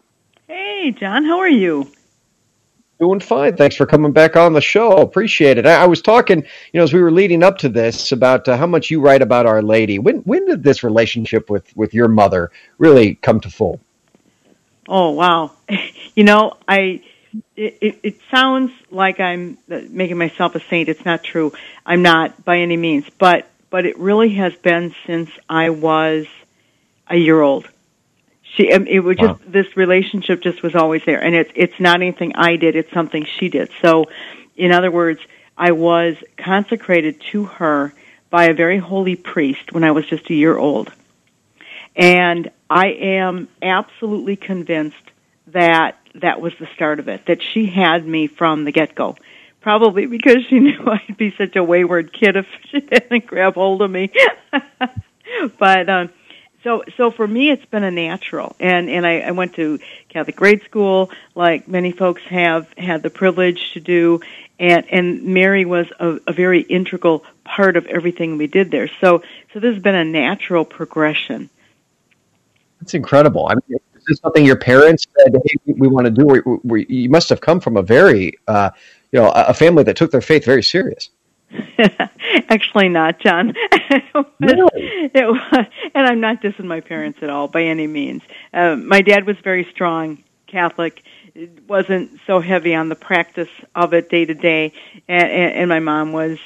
Hey, 0.46 0.92
John. 0.92 1.24
How 1.24 1.40
are 1.40 1.48
you? 1.48 1.90
Doing 2.98 3.20
fine. 3.20 3.56
Thanks 3.56 3.76
for 3.76 3.84
coming 3.84 4.12
back 4.12 4.36
on 4.36 4.54
the 4.54 4.60
show. 4.60 4.96
Appreciate 4.96 5.58
it. 5.58 5.66
I, 5.66 5.82
I 5.82 5.86
was 5.86 6.00
talking, 6.00 6.38
you 6.38 6.78
know, 6.80 6.82
as 6.82 6.94
we 6.94 7.02
were 7.02 7.12
leading 7.12 7.42
up 7.42 7.58
to 7.58 7.68
this 7.68 8.10
about 8.10 8.48
uh, 8.48 8.56
how 8.56 8.66
much 8.66 8.90
you 8.90 9.02
write 9.02 9.20
about 9.20 9.44
Our 9.44 9.62
Lady. 9.62 9.98
When 9.98 10.18
when 10.20 10.46
did 10.46 10.62
this 10.62 10.82
relationship 10.82 11.50
with 11.50 11.76
with 11.76 11.92
your 11.92 12.08
mother 12.08 12.50
really 12.78 13.16
come 13.16 13.40
to 13.40 13.50
full? 13.50 13.80
Oh 14.88 15.10
wow! 15.10 15.52
you 16.14 16.24
know, 16.24 16.56
I 16.66 17.02
it, 17.54 17.78
it, 17.82 18.00
it 18.02 18.20
sounds 18.30 18.72
like 18.90 19.20
I'm 19.20 19.58
making 19.68 20.16
myself 20.16 20.54
a 20.54 20.60
saint. 20.60 20.88
It's 20.88 21.04
not 21.04 21.22
true. 21.22 21.52
I'm 21.84 22.00
not 22.00 22.44
by 22.46 22.60
any 22.60 22.78
means, 22.78 23.04
but 23.18 23.46
but 23.68 23.84
it 23.84 23.98
really 23.98 24.30
has 24.34 24.54
been 24.54 24.94
since 25.06 25.30
I 25.50 25.70
was 25.70 26.26
a 27.08 27.16
year 27.16 27.40
old 27.42 27.68
she 28.56 28.70
it 28.70 29.04
was 29.04 29.16
just 29.16 29.40
wow. 29.40 29.46
this 29.46 29.76
relationship 29.76 30.40
just 30.42 30.62
was 30.62 30.74
always 30.74 31.02
there. 31.04 31.22
And 31.22 31.34
it's 31.34 31.50
it's 31.54 31.78
not 31.78 31.96
anything 31.96 32.34
i 32.36 32.56
did 32.56 32.74
it's 32.76 32.92
something 32.92 33.24
she 33.24 33.48
did. 33.48 33.70
So 33.82 34.06
in 34.56 34.72
other 34.72 34.90
words 34.90 35.20
i 35.56 35.72
was 35.72 36.16
consecrated 36.36 37.20
to 37.32 37.44
her 37.44 37.92
by 38.30 38.46
a 38.46 38.54
very 38.54 38.78
holy 38.78 39.16
priest 39.16 39.72
when 39.72 39.84
i 39.84 39.90
was 39.90 40.06
just 40.06 40.28
a 40.30 40.34
year 40.34 40.56
old. 40.56 40.92
And 41.94 42.50
i 42.70 42.86
am 42.88 43.48
absolutely 43.62 44.36
convinced 44.36 44.96
that 45.48 45.98
that 46.14 46.40
was 46.40 46.54
the 46.58 46.66
start 46.74 46.98
of 46.98 47.08
it 47.08 47.26
that 47.26 47.42
she 47.42 47.66
had 47.66 48.06
me 48.06 48.26
from 48.26 48.64
the 48.64 48.72
get 48.72 48.94
go 48.94 49.16
probably 49.60 50.06
because 50.06 50.44
she 50.48 50.58
knew 50.66 50.82
i'd 50.86 51.16
be 51.16 51.30
such 51.36 51.56
a 51.56 51.62
wayward 51.62 52.12
kid 52.12 52.36
if 52.36 52.46
she 52.70 52.80
didn't 52.80 53.26
grab 53.26 53.54
hold 53.54 53.82
of 53.82 53.90
me. 53.90 54.10
But 55.58 55.88
um 55.88 56.10
so 56.66 56.82
so 56.96 57.12
for 57.12 57.28
me 57.28 57.50
it's 57.50 57.64
been 57.66 57.84
a 57.84 57.90
natural. 57.92 58.56
And 58.58 58.90
and 58.90 59.06
I, 59.06 59.20
I 59.20 59.30
went 59.30 59.54
to 59.54 59.78
Catholic 60.08 60.34
grade 60.34 60.62
school 60.64 61.10
like 61.36 61.68
many 61.68 61.92
folks 61.92 62.22
have 62.22 62.66
had 62.76 63.04
the 63.04 63.10
privilege 63.10 63.72
to 63.74 63.80
do. 63.80 64.20
And 64.58 64.84
and 64.90 65.22
Mary 65.22 65.64
was 65.64 65.86
a, 66.00 66.18
a 66.26 66.32
very 66.32 66.62
integral 66.62 67.24
part 67.44 67.76
of 67.76 67.86
everything 67.86 68.36
we 68.36 68.48
did 68.48 68.72
there. 68.72 68.88
So 69.00 69.22
so 69.52 69.60
this 69.60 69.74
has 69.74 69.82
been 69.82 69.94
a 69.94 70.04
natural 70.04 70.64
progression. 70.64 71.48
That's 72.80 72.94
incredible. 72.94 73.46
I 73.46 73.54
mean 73.54 73.62
this 73.68 73.80
is 73.94 74.04
this 74.08 74.18
something 74.18 74.44
your 74.44 74.56
parents 74.56 75.06
said 75.20 75.36
hey, 75.44 75.72
we 75.72 75.86
want 75.86 76.06
to 76.06 76.10
do 76.10 76.26
we, 76.26 76.40
we, 76.64 76.86
you 76.88 77.08
must 77.08 77.28
have 77.28 77.40
come 77.40 77.60
from 77.60 77.76
a 77.76 77.82
very 77.82 78.32
uh, 78.48 78.70
you 79.12 79.20
know 79.20 79.30
a 79.30 79.54
family 79.54 79.84
that 79.84 79.96
took 79.96 80.10
their 80.10 80.20
faith 80.20 80.44
very 80.44 80.64
serious 80.64 81.10
Actually, 82.48 82.88
not, 82.88 83.18
John. 83.20 83.54
it 83.56 84.04
was, 84.14 84.26
really? 84.40 85.10
it 85.14 85.26
was, 85.26 85.66
and 85.94 86.06
I'm 86.06 86.20
not 86.20 86.42
dissing 86.42 86.64
my 86.64 86.80
parents 86.80 87.20
at 87.22 87.30
all 87.30 87.48
by 87.48 87.62
any 87.62 87.86
means. 87.86 88.22
Uh, 88.52 88.76
my 88.76 89.00
dad 89.00 89.26
was 89.26 89.36
very 89.38 89.64
strong 89.64 90.22
Catholic. 90.46 91.02
It 91.34 91.68
wasn't 91.68 92.20
so 92.26 92.40
heavy 92.40 92.74
on 92.74 92.88
the 92.88 92.94
practice 92.94 93.48
of 93.74 93.94
it 93.94 94.08
day 94.08 94.24
to 94.24 94.34
day, 94.34 94.72
and, 95.08 95.30
and 95.30 95.68
my 95.68 95.80
mom 95.80 96.12
was 96.12 96.38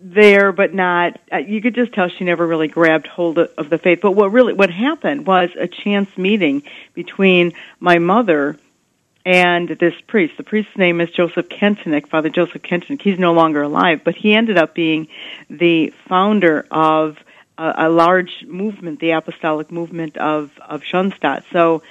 there, 0.00 0.52
but 0.52 0.74
not. 0.74 1.18
Uh, 1.32 1.38
you 1.38 1.60
could 1.60 1.74
just 1.74 1.92
tell 1.92 2.08
she 2.08 2.24
never 2.24 2.46
really 2.46 2.68
grabbed 2.68 3.06
hold 3.06 3.38
of, 3.38 3.50
of 3.56 3.70
the 3.70 3.78
faith. 3.78 4.00
But 4.02 4.12
what 4.12 4.32
really 4.32 4.52
what 4.52 4.70
happened 4.70 5.26
was 5.26 5.50
a 5.58 5.66
chance 5.66 6.08
meeting 6.16 6.62
between 6.94 7.52
my 7.80 7.98
mother 7.98 8.58
and 9.26 9.68
this 9.68 9.94
priest. 10.06 10.36
The 10.36 10.44
priest's 10.44 10.76
name 10.76 11.00
is 11.00 11.10
Joseph 11.10 11.48
Kentenich, 11.48 12.08
Father 12.08 12.30
Joseph 12.30 12.62
Kentenich. 12.62 13.02
He's 13.02 13.18
no 13.18 13.32
longer 13.32 13.60
alive, 13.62 14.02
but 14.04 14.14
he 14.14 14.34
ended 14.34 14.56
up 14.56 14.72
being 14.72 15.08
the 15.50 15.92
founder 16.08 16.64
of 16.70 17.18
a, 17.58 17.74
a 17.76 17.88
large 17.88 18.44
movement, 18.46 19.00
the 19.00 19.10
apostolic 19.10 19.72
movement 19.72 20.16
of 20.16 20.52
of 20.60 20.84
Schoenstatt. 20.84 21.42
So 21.52 21.82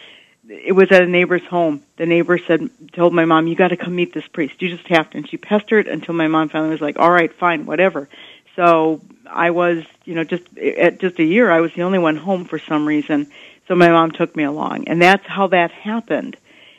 it 0.48 0.72
was 0.72 0.94
at 0.94 1.04
a 1.04 1.08
neighbor's 1.08 1.44
home. 1.44 1.84
The 1.98 2.06
neighbor 2.06 2.38
said, 2.38 2.70
told 2.94 3.14
my 3.14 3.26
mom, 3.26 3.48
"You 3.48 3.56
got 3.56 3.68
to 3.68 3.78
come 3.78 3.94
meet 3.94 4.14
this 4.14 4.28
priest. 4.30 4.62
You 4.62 4.70
just 4.70 4.88
have 4.88 5.10
to." 5.10 5.18
And 5.18 5.30
she 5.30 5.36
pestered 5.36 5.88
until 5.88 6.16
my 6.16 6.30
mom 6.30 6.48
finally 6.48 6.70
was 6.70 6.82
like, 6.82 6.98
"All 6.98 7.12
right, 7.12 7.34
fine, 7.34 7.66
whatever." 7.66 8.08
So 8.56 9.02
I 9.30 9.52
was, 9.52 9.84
you 10.06 10.16
know, 10.16 10.24
just 10.24 10.58
at 10.58 11.00
just 11.02 11.20
a 11.20 11.26
year, 11.26 11.52
I 11.52 11.60
was 11.60 11.74
the 11.74 11.84
only 11.84 12.00
one 12.00 12.16
home 12.16 12.46
for 12.46 12.60
some 12.60 12.88
reason. 12.88 13.28
So 13.68 13.76
my 13.76 13.90
mom 13.90 14.12
took 14.12 14.38
me 14.38 14.44
along, 14.44 14.88
and 14.88 15.02
that's 15.02 15.26
how 15.26 15.48
that 15.48 15.72
happened 15.72 16.38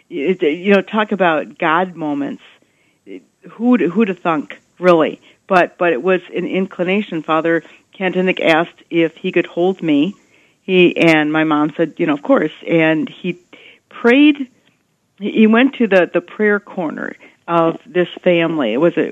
you 0.09 0.73
know, 0.73 0.83
talk 0.83 1.13
about 1.13 1.59
God 1.59 1.97
moments. 1.97 2.43
Who 3.51 3.77
who 3.89 4.05
to 4.05 4.15
thunk 4.15 4.61
really? 4.79 5.21
But 5.47 5.79
but 5.79 5.93
it 5.93 6.03
was 6.03 6.21
an 6.35 6.47
inclination. 6.47 7.23
Father 7.23 7.63
Kentenich 7.95 8.41
asked 8.41 8.83
if 8.91 9.17
he 9.17 9.33
could 9.33 9.47
hold 9.47 9.83
me. 9.83 10.15
He 10.63 10.97
and 10.97 11.33
my 11.33 11.45
mom 11.45 11.73
said, 11.77 11.95
you 11.99 12.07
know, 12.07 12.15
of 12.15 12.23
course. 12.23 12.53
And 12.67 13.09
he 13.09 13.39
prayed. 13.89 14.51
He 15.19 15.47
went 15.47 15.75
to 15.77 15.87
the 15.87 16.11
the 16.13 16.21
prayer 16.21 16.61
corner 16.61 17.17
of 17.47 17.79
this 17.87 18.09
family. 18.23 18.73
It 18.73 18.79
was 18.79 18.97
a 18.97 19.11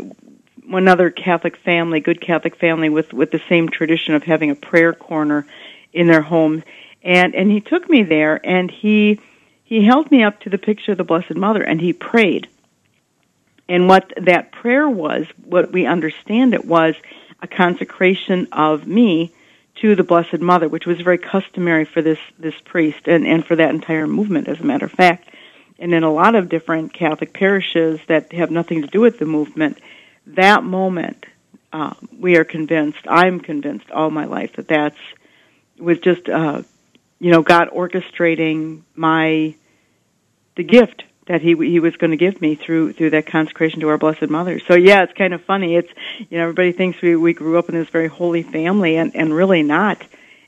one 0.67 0.89
other 0.89 1.11
Catholic 1.11 1.57
family, 1.57 2.01
good 2.01 2.21
Catholic 2.21 2.57
family 2.57 2.89
with 2.89 3.13
with 3.13 3.31
the 3.31 3.41
same 3.49 3.69
tradition 3.69 4.15
of 4.15 4.23
having 4.23 4.51
a 4.51 4.55
prayer 4.55 4.93
corner 4.93 5.47
in 5.93 6.07
their 6.07 6.23
home. 6.23 6.63
And 7.03 7.35
and 7.35 7.51
he 7.51 7.61
took 7.61 7.89
me 7.89 8.03
there 8.03 8.41
and 8.45 8.71
he 8.71 9.21
he 9.65 9.85
held 9.85 10.11
me 10.11 10.23
up 10.23 10.41
to 10.41 10.51
the 10.51 10.59
picture 10.59 10.93
of 10.93 10.99
the 10.99 11.05
Blessed 11.05 11.35
Mother 11.35 11.63
and 11.63 11.81
he 11.81 11.93
prayed. 11.93 12.49
And 13.69 13.89
what 13.89 14.13
that 14.19 14.53
prayer 14.53 14.89
was, 14.89 15.27
what 15.43 15.73
we 15.73 15.87
understand 15.87 16.53
it 16.55 16.67
was, 16.67 16.95
a 17.41 17.47
consecration 17.47 18.49
of 18.53 18.87
me 18.87 19.33
to 19.77 19.97
the 19.97 20.05
Blessed 20.05 20.41
Mother, 20.41 20.69
which 20.69 20.87
was 20.87 21.01
very 21.01 21.19
customary 21.19 21.85
for 21.85 22.03
this, 22.03 22.19
this 22.39 22.55
priest 22.65 23.09
and, 23.09 23.27
and 23.27 23.45
for 23.45 23.57
that 23.57 23.71
entire 23.71 24.07
movement, 24.07 24.49
as 24.49 24.61
a 24.61 24.65
matter 24.65 24.85
of 24.85 24.93
fact. 24.93 25.31
And 25.79 25.93
in 25.93 26.05
a 26.05 26.13
lot 26.13 26.35
of 26.35 26.49
different 26.49 26.93
Catholic 26.93 27.33
parishes 27.33 28.01
that 28.07 28.33
have 28.33 28.51
nothing 28.51 28.83
to 28.83 28.89
do 28.89 29.01
with 29.01 29.19
the 29.19 29.25
movement, 29.25 29.81
that 30.27 30.63
moment, 30.63 31.27
uh, 31.73 31.95
we 32.19 32.37
are 32.37 32.45
convinced, 32.45 33.01
I'm 33.09 33.41
convinced 33.41 33.91
all 33.91 34.11
my 34.11 34.27
life 34.27 34.53
that 34.55 34.69
that's 34.69 34.99
was 35.79 35.99
just 35.99 36.29
uh, 36.29 36.63
you 37.19 37.31
know, 37.31 37.43
God 37.43 37.71
orchestrating 37.71 38.83
my 38.95 39.55
the 40.57 40.65
gift 40.65 41.05
that 41.27 41.41
he 41.41 41.55
he 41.57 41.81
was 41.81 41.97
going 41.97 42.11
to 42.11 42.17
give 42.17 42.41
me 42.41 42.55
through 42.55 42.93
through 42.93 43.11
that 43.11 43.27
consecration 43.27 43.81
to 43.81 43.89
our 43.89 43.99
Blessed 43.99 44.29
Mother. 44.29 44.61
So 44.61 44.75
yeah, 44.75 45.03
it's 45.03 45.13
kind 45.15 45.33
of 45.33 45.43
funny. 45.43 45.77
It's 45.77 45.93
you 46.19 46.39
know 46.39 46.43
everybody 46.43 46.73
thinks 46.73 47.01
we 47.01 47.17
we 47.17 47.33
grew 47.33 47.59
up 47.59 47.69
in 47.69 47.75
this 47.75 47.89
very 47.89 48.09
holy 48.09 48.43
family, 48.43 48.97
and 48.97 49.15
and 49.15 49.35
really 49.35 49.63
not. 49.63 50.03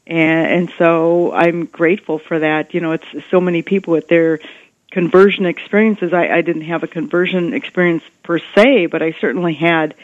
And 0.06 0.46
and 0.46 0.72
so 0.78 1.32
I'm 1.32 1.66
grateful 1.66 2.18
for 2.18 2.38
that. 2.38 2.74
You 2.74 2.80
know, 2.80 2.92
it's 2.92 3.06
so 3.30 3.40
many 3.40 3.62
people 3.62 3.92
with 3.92 4.08
their 4.08 4.40
conversion 4.90 5.46
experiences. 5.46 6.12
I, 6.12 6.28
I 6.28 6.40
didn't 6.42 6.62
have 6.62 6.82
a 6.82 6.88
conversion 6.88 7.52
experience 7.54 8.02
per 8.22 8.38
se, 8.38 8.86
but 8.86 9.02
I 9.02 9.12
certainly 9.12 9.54
had 9.54 9.94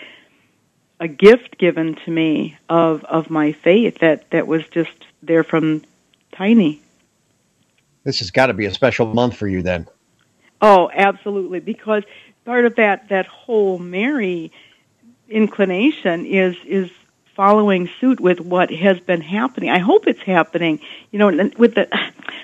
a 0.98 1.09
gift 1.09 1.59
given 1.59 1.96
to 1.96 2.11
me 2.11 2.57
of 2.68 3.05
of 3.05 3.29
my 3.29 3.53
faith 3.53 3.98
that 3.98 4.31
that 4.31 4.46
was 4.46 4.66
just 4.68 5.05
there 5.22 5.44
from 5.44 5.83
tiny. 6.33 6.83
This 8.05 8.18
has 8.18 8.31
got 8.31 8.47
to 8.47 8.55
be 8.55 8.66
a 8.66 8.75
special 8.75 9.07
month 9.07 9.37
for 9.37 9.47
you 9.47 9.62
then. 9.62 9.87
Oh, 10.61 10.90
absolutely, 10.92 11.61
because 11.61 12.05
part 12.45 12.64
of 12.64 12.77
that 12.77 13.09
that 13.09 13.27
whole 13.27 13.79
Mary 13.79 14.53
inclination 15.29 16.27
is 16.27 16.57
is 16.64 16.90
following 17.35 17.88
suit 18.01 18.21
with 18.21 18.40
what 18.40 18.71
has 18.71 19.01
been 19.01 19.21
happening. 19.21 19.71
I 19.71 19.79
hope 19.79 20.07
it's 20.07 20.21
happening. 20.21 20.81
You 21.11 21.18
know, 21.18 21.51
with 21.57 21.75
the 21.75 21.88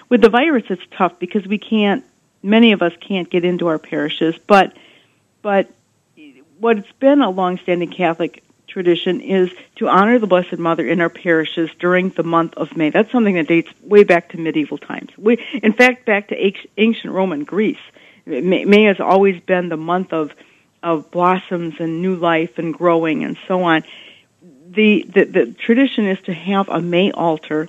with 0.09 0.22
the 0.22 0.31
virus, 0.31 0.64
it's 0.68 0.83
tough 0.90 1.18
because 1.18 1.46
we 1.46 1.59
can't. 1.59 2.05
Many 2.42 2.72
of 2.72 2.83
us 2.83 2.92
can't 3.01 3.29
get 3.29 3.44
into 3.44 3.66
our 3.66 3.79
parishes, 3.79 4.37
but 4.46 4.77
but 5.42 5.70
what's 6.59 6.90
been 6.98 7.20
a 7.20 7.31
long-standing 7.31 7.90
Catholic 7.90 8.42
tradition 8.68 9.20
is 9.20 9.50
to 9.76 9.88
honor 9.88 10.18
the 10.18 10.26
Blessed 10.26 10.59
Mother 10.59 10.87
in 10.87 11.00
our 11.00 11.09
parishes 11.09 11.70
during 11.78 12.11
the 12.11 12.22
month 12.22 12.54
of 12.54 12.76
May. 12.76 12.90
That's 12.90 13.11
something 13.11 13.35
that 13.35 13.48
dates 13.48 13.70
way 13.83 14.04
back 14.04 14.31
to 14.31 14.38
medieval 14.38 14.78
times. 14.78 15.11
We, 15.16 15.44
in 15.62 15.72
fact, 15.72 16.04
back 16.04 16.28
to 16.28 16.52
ancient 16.76 17.12
Roman 17.12 17.44
Greece. 17.44 17.78
May 18.26 18.85
has 18.85 19.00
always 19.00 19.40
been 19.40 19.68
the 19.68 19.76
month 19.76 20.12
of 20.12 20.33
of 20.81 21.11
blossoms 21.11 21.74
and 21.81 22.02
new 22.02 22.14
life 22.14 22.57
and 22.59 22.72
growing 22.72 23.24
and 23.24 23.37
so 23.48 23.64
on. 23.64 23.83
The, 24.70 25.04
the 25.12 25.24
the 25.24 25.46
tradition 25.46 26.07
is 26.07 26.20
to 26.22 26.35
have 26.35 26.68
a 26.68 26.81
May 26.81 27.11
altar. 27.11 27.68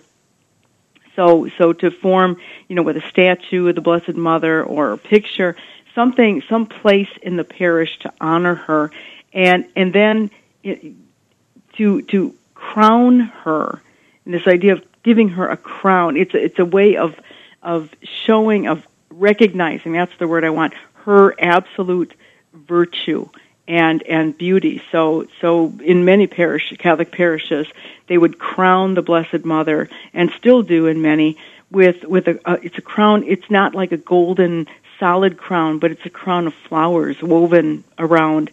So 1.15 1.49
so 1.57 1.73
to 1.73 1.91
form, 1.91 2.37
you 2.67 2.75
know, 2.75 2.83
with 2.83 2.97
a 2.97 3.07
statue 3.09 3.67
of 3.67 3.75
the 3.75 3.81
Blessed 3.81 4.15
Mother 4.15 4.63
or 4.63 4.91
a 4.91 4.97
picture, 4.97 5.55
something 5.95 6.43
some 6.49 6.65
place 6.65 7.09
in 7.21 7.35
the 7.37 7.43
parish 7.43 7.97
to 7.99 8.13
honor 8.19 8.55
her 8.55 8.91
and 9.33 9.65
and 9.75 9.93
then 9.93 10.31
to 10.63 12.01
to 12.01 12.35
crown 12.53 13.19
her. 13.19 13.81
And 14.25 14.33
this 14.33 14.47
idea 14.47 14.73
of 14.73 14.83
giving 15.03 15.29
her 15.29 15.49
a 15.49 15.57
crown, 15.57 16.17
it's 16.17 16.33
a, 16.33 16.43
it's 16.43 16.59
a 16.59 16.65
way 16.65 16.97
of 16.97 17.15
of 17.61 17.89
showing 18.03 18.67
of 18.67 18.85
recognizing. 19.09 19.93
That's 19.93 20.15
the 20.17 20.27
word 20.27 20.43
I 20.43 20.49
want. 20.49 20.73
Her 21.05 21.33
absolute 21.39 22.13
virtue 22.53 23.29
and 23.67 24.03
and 24.03 24.37
beauty. 24.37 24.81
So 24.91 25.27
so 25.39 25.73
in 25.83 26.05
many 26.05 26.27
parish 26.27 26.73
Catholic 26.79 27.11
parishes, 27.11 27.67
they 28.07 28.17
would 28.17 28.39
crown 28.39 28.95
the 28.95 29.01
Blessed 29.01 29.45
Mother, 29.45 29.89
and 30.13 30.31
still 30.31 30.63
do 30.63 30.87
in 30.87 31.01
many 31.01 31.37
with 31.71 32.03
with 32.03 32.27
a 32.27 32.39
uh, 32.49 32.57
it's 32.63 32.77
a 32.77 32.81
crown. 32.81 33.23
It's 33.27 33.49
not 33.49 33.75
like 33.75 33.91
a 33.91 33.97
golden 33.97 34.67
solid 34.99 35.37
crown, 35.37 35.79
but 35.79 35.91
it's 35.91 36.05
a 36.05 36.09
crown 36.09 36.47
of 36.47 36.53
flowers 36.53 37.21
woven 37.21 37.83
around, 37.97 38.51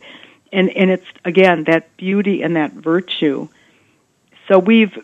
and 0.56 0.70
and 0.70 0.90
it's 0.90 1.06
again 1.24 1.64
that 1.64 1.96
beauty 1.96 2.42
and 2.42 2.56
that 2.56 2.72
virtue. 2.72 3.48
So 4.48 4.58
we've 4.58 4.96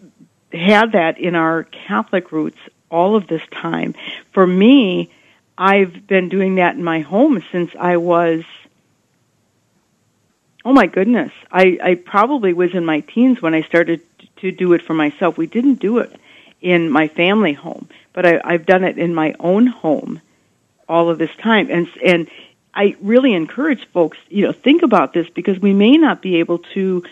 had 0.52 0.92
that 0.92 1.18
in 1.18 1.34
our 1.34 1.64
Catholic 1.64 2.32
roots 2.32 2.58
all 2.90 3.16
of 3.16 3.26
this 3.26 3.42
time. 3.50 3.94
For 4.32 4.46
me, 4.46 5.10
I've 5.56 6.06
been 6.06 6.28
doing 6.28 6.56
that 6.56 6.74
in 6.74 6.82
my 6.82 7.00
home 7.00 7.44
since 7.52 7.70
I 7.78 7.98
was 7.98 8.44
Oh 10.64 10.72
my 10.72 10.86
goodness. 10.86 11.32
I, 11.50 11.78
I 11.82 11.94
probably 11.96 12.52
was 12.52 12.72
in 12.72 12.84
my 12.84 13.00
teens 13.00 13.42
when 13.42 13.52
I 13.54 13.62
started 13.62 14.00
to 14.36 14.52
do 14.52 14.72
it 14.74 14.82
for 14.82 14.94
myself. 14.94 15.36
We 15.36 15.46
didn't 15.46 15.80
do 15.80 15.98
it 15.98 16.14
in 16.60 16.88
my 16.88 17.08
family 17.08 17.52
home, 17.52 17.88
but 18.12 18.24
I, 18.24 18.40
I've 18.44 18.64
done 18.64 18.84
it 18.84 18.96
in 18.96 19.12
my 19.12 19.34
own 19.40 19.66
home 19.66 20.20
all 20.88 21.10
of 21.10 21.18
this 21.18 21.34
time. 21.38 21.68
And, 21.68 21.88
and 22.04 22.30
I 22.74 22.96
really 23.00 23.35
encourage 23.35 23.87
folks, 23.88 24.18
you 24.28 24.46
know, 24.46 24.52
think 24.52 24.82
about 24.82 25.12
this 25.12 25.28
because 25.28 25.58
we 25.58 25.74
may 25.74 25.96
not 25.96 26.22
be 26.22 26.37
able 26.37 26.58
to 26.74 27.04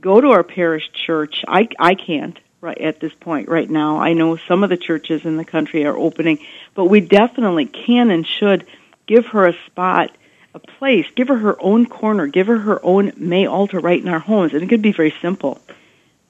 go 0.00 0.20
to 0.20 0.30
our 0.30 0.44
parish 0.44 0.90
church. 0.92 1.44
I, 1.48 1.68
I 1.78 1.94
can't 1.94 2.38
right 2.60 2.78
at 2.78 3.00
this 3.00 3.12
point 3.14 3.48
right 3.48 3.68
now. 3.68 4.00
I 4.00 4.14
know 4.14 4.36
some 4.36 4.64
of 4.64 4.70
the 4.70 4.76
churches 4.76 5.24
in 5.24 5.36
the 5.36 5.44
country 5.44 5.84
are 5.84 5.96
opening, 5.96 6.38
but 6.74 6.86
we 6.86 7.00
definitely 7.00 7.66
can 7.66 8.10
and 8.10 8.26
should 8.26 8.66
give 9.06 9.26
her 9.26 9.46
a 9.46 9.56
spot 9.66 10.10
a 10.54 10.58
place, 10.60 11.06
give 11.16 11.28
her 11.28 11.36
her 11.36 11.56
own 11.60 11.84
corner, 11.84 12.28
give 12.28 12.46
her 12.46 12.58
her 12.58 12.80
own 12.84 13.12
May 13.16 13.46
altar 13.46 13.80
right 13.80 14.00
in 14.00 14.08
our 14.08 14.20
homes, 14.20 14.54
and 14.54 14.62
it 14.62 14.68
could 14.68 14.82
be 14.82 14.92
very 14.92 15.12
simple, 15.20 15.60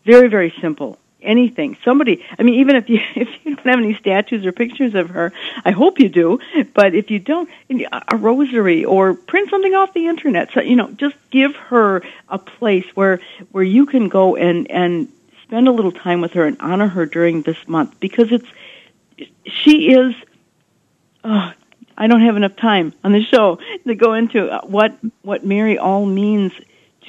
very 0.04 0.28
very 0.28 0.52
simple. 0.60 0.98
Anything, 1.24 1.76
somebody. 1.84 2.24
I 2.38 2.42
mean, 2.42 2.54
even 2.60 2.76
if 2.76 2.88
you 2.88 3.00
if 3.14 3.28
you 3.44 3.56
don't 3.56 3.66
have 3.66 3.78
any 3.78 3.94
statues 3.94 4.44
or 4.46 4.52
pictures 4.52 4.94
of 4.94 5.10
her, 5.10 5.32
I 5.64 5.70
hope 5.70 5.98
you 5.98 6.08
do. 6.08 6.38
But 6.74 6.94
if 6.94 7.10
you 7.10 7.18
don't, 7.18 7.48
a 8.08 8.16
rosary 8.16 8.84
or 8.84 9.14
print 9.14 9.50
something 9.50 9.74
off 9.74 9.94
the 9.94 10.06
internet. 10.06 10.52
So 10.52 10.60
you 10.60 10.76
know, 10.76 10.90
just 10.92 11.16
give 11.30 11.56
her 11.56 12.02
a 12.28 12.38
place 12.38 12.86
where 12.94 13.20
where 13.52 13.64
you 13.64 13.86
can 13.86 14.08
go 14.08 14.36
and 14.36 14.70
and 14.70 15.08
spend 15.42 15.68
a 15.68 15.72
little 15.72 15.92
time 15.92 16.20
with 16.20 16.32
her 16.32 16.44
and 16.44 16.56
honor 16.60 16.88
her 16.88 17.06
during 17.06 17.42
this 17.42 17.58
month 17.66 17.98
because 18.00 18.32
it's 18.32 18.48
she 19.46 19.92
is 19.92 20.14
oh, 21.24 21.52
I 21.96 22.06
don't 22.06 22.22
have 22.22 22.36
enough 22.36 22.56
time 22.56 22.92
on 23.02 23.12
the 23.12 23.22
show 23.22 23.58
to 23.86 23.94
go 23.94 24.14
into 24.14 24.48
uh, 24.48 24.62
what 24.66 24.96
what 25.22 25.44
Mary 25.44 25.78
all 25.78 26.06
means 26.06 26.52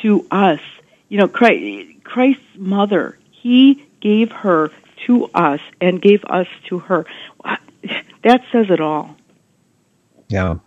to 0.01 0.25
us. 0.31 0.59
You 1.09 1.19
know, 1.19 1.27
Christ, 1.27 2.03
Christ's 2.03 2.43
mother, 2.55 3.17
He 3.31 3.84
gave 4.05 4.31
her 4.31 4.69
to 5.07 5.25
us 5.33 5.59
and 5.81 5.99
gave 5.99 6.23
us 6.25 6.47
to 6.69 6.77
her. 6.77 7.07
That 8.23 8.41
says 8.51 8.67
it 8.69 8.79
all. 8.79 9.15
Yeah, 10.29 10.57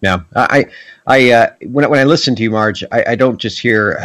yeah. 0.00 0.20
I, 0.36 0.66
I, 1.04 1.30
uh, 1.32 1.46
when 1.62 1.90
when 1.90 1.98
I 1.98 2.04
listen 2.04 2.36
to 2.36 2.42
you, 2.42 2.52
Marge, 2.52 2.84
I, 2.92 3.04
I 3.08 3.14
don't 3.16 3.38
just 3.38 3.60
hear 3.60 3.98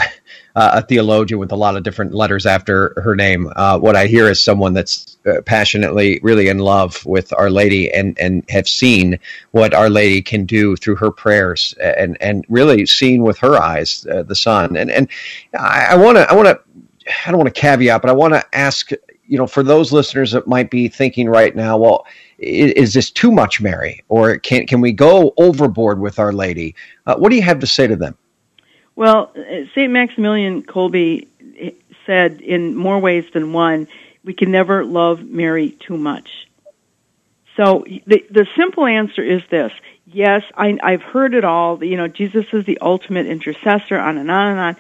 uh, 0.55 0.71
a 0.73 0.81
theologian 0.81 1.39
with 1.39 1.51
a 1.51 1.55
lot 1.55 1.75
of 1.75 1.83
different 1.83 2.15
letters 2.15 2.47
after 2.47 2.99
her 3.03 3.15
name. 3.15 3.51
Uh, 3.55 3.77
what 3.77 3.95
I 3.95 4.07
hear 4.07 4.27
is 4.27 4.41
someone 4.41 4.73
that's 4.73 5.17
uh, 5.25 5.41
passionately, 5.41 6.19
really 6.23 6.47
in 6.47 6.57
love 6.57 7.05
with 7.05 7.31
Our 7.33 7.51
Lady, 7.51 7.91
and 7.91 8.17
and 8.19 8.43
have 8.49 8.67
seen 8.67 9.19
what 9.51 9.75
Our 9.75 9.89
Lady 9.89 10.21
can 10.23 10.45
do 10.45 10.75
through 10.75 10.95
her 10.95 11.11
prayers, 11.11 11.75
and 11.79 12.17
and 12.21 12.43
really 12.49 12.87
seen 12.87 13.21
with 13.23 13.37
her 13.39 13.55
eyes 13.55 14.05
uh, 14.11 14.23
the 14.23 14.35
Son. 14.35 14.75
And 14.75 14.89
and 14.89 15.09
I 15.57 15.95
want 15.95 16.17
to 16.17 16.29
I 16.29 16.33
want 16.33 16.47
to 16.47 16.59
I 17.25 17.31
don't 17.31 17.39
want 17.39 17.53
to 17.53 17.61
caveat, 17.61 18.01
but 18.01 18.09
I 18.09 18.13
want 18.13 18.33
to 18.33 18.45
ask 18.55 18.91
you 19.25 19.37
know 19.37 19.47
for 19.47 19.63
those 19.63 19.91
listeners 19.91 20.31
that 20.31 20.47
might 20.47 20.69
be 20.69 20.87
thinking 20.87 21.29
right 21.29 21.55
now, 21.55 21.77
well 21.77 22.05
is, 22.39 22.71
is, 22.73 22.93
this 22.93 23.11
too 23.11 23.31
much, 23.31 23.61
Mary, 23.61 24.03
or 24.09 24.37
can 24.37 24.65
can 24.65 24.81
we 24.81 24.91
go 24.91 25.33
overboard 25.37 25.99
with 25.99 26.19
Our 26.19 26.33
Lady? 26.33 26.75
Uh, 27.05 27.15
what 27.15 27.29
do 27.29 27.35
you 27.35 27.41
have 27.41 27.59
to 27.59 27.67
say 27.67 27.87
to 27.87 27.95
them? 27.95 28.17
Well, 28.95 29.31
St. 29.73 29.91
Maximilian 29.91 30.63
Kolbe 30.63 31.27
said 32.05 32.41
in 32.41 32.75
more 32.75 32.99
ways 32.99 33.25
than 33.33 33.53
one, 33.53 33.87
we 34.23 34.33
can 34.33 34.51
never 34.51 34.83
love 34.83 35.23
Mary 35.23 35.71
too 35.79 35.97
much. 35.97 36.47
So 37.55 37.85
the 38.07 38.25
the 38.29 38.47
simple 38.55 38.85
answer 38.85 39.21
is 39.21 39.41
this: 39.49 39.71
Yes, 40.05 40.43
I, 40.55 40.77
I've 40.81 41.01
heard 41.01 41.33
it 41.33 41.43
all. 41.43 41.83
You 41.83 41.97
know, 41.97 42.07
Jesus 42.07 42.45
is 42.53 42.65
the 42.65 42.77
ultimate 42.81 43.27
intercessor, 43.27 43.97
on 43.97 44.17
and 44.17 44.31
on 44.31 44.47
and 44.47 44.59
on. 44.59 44.77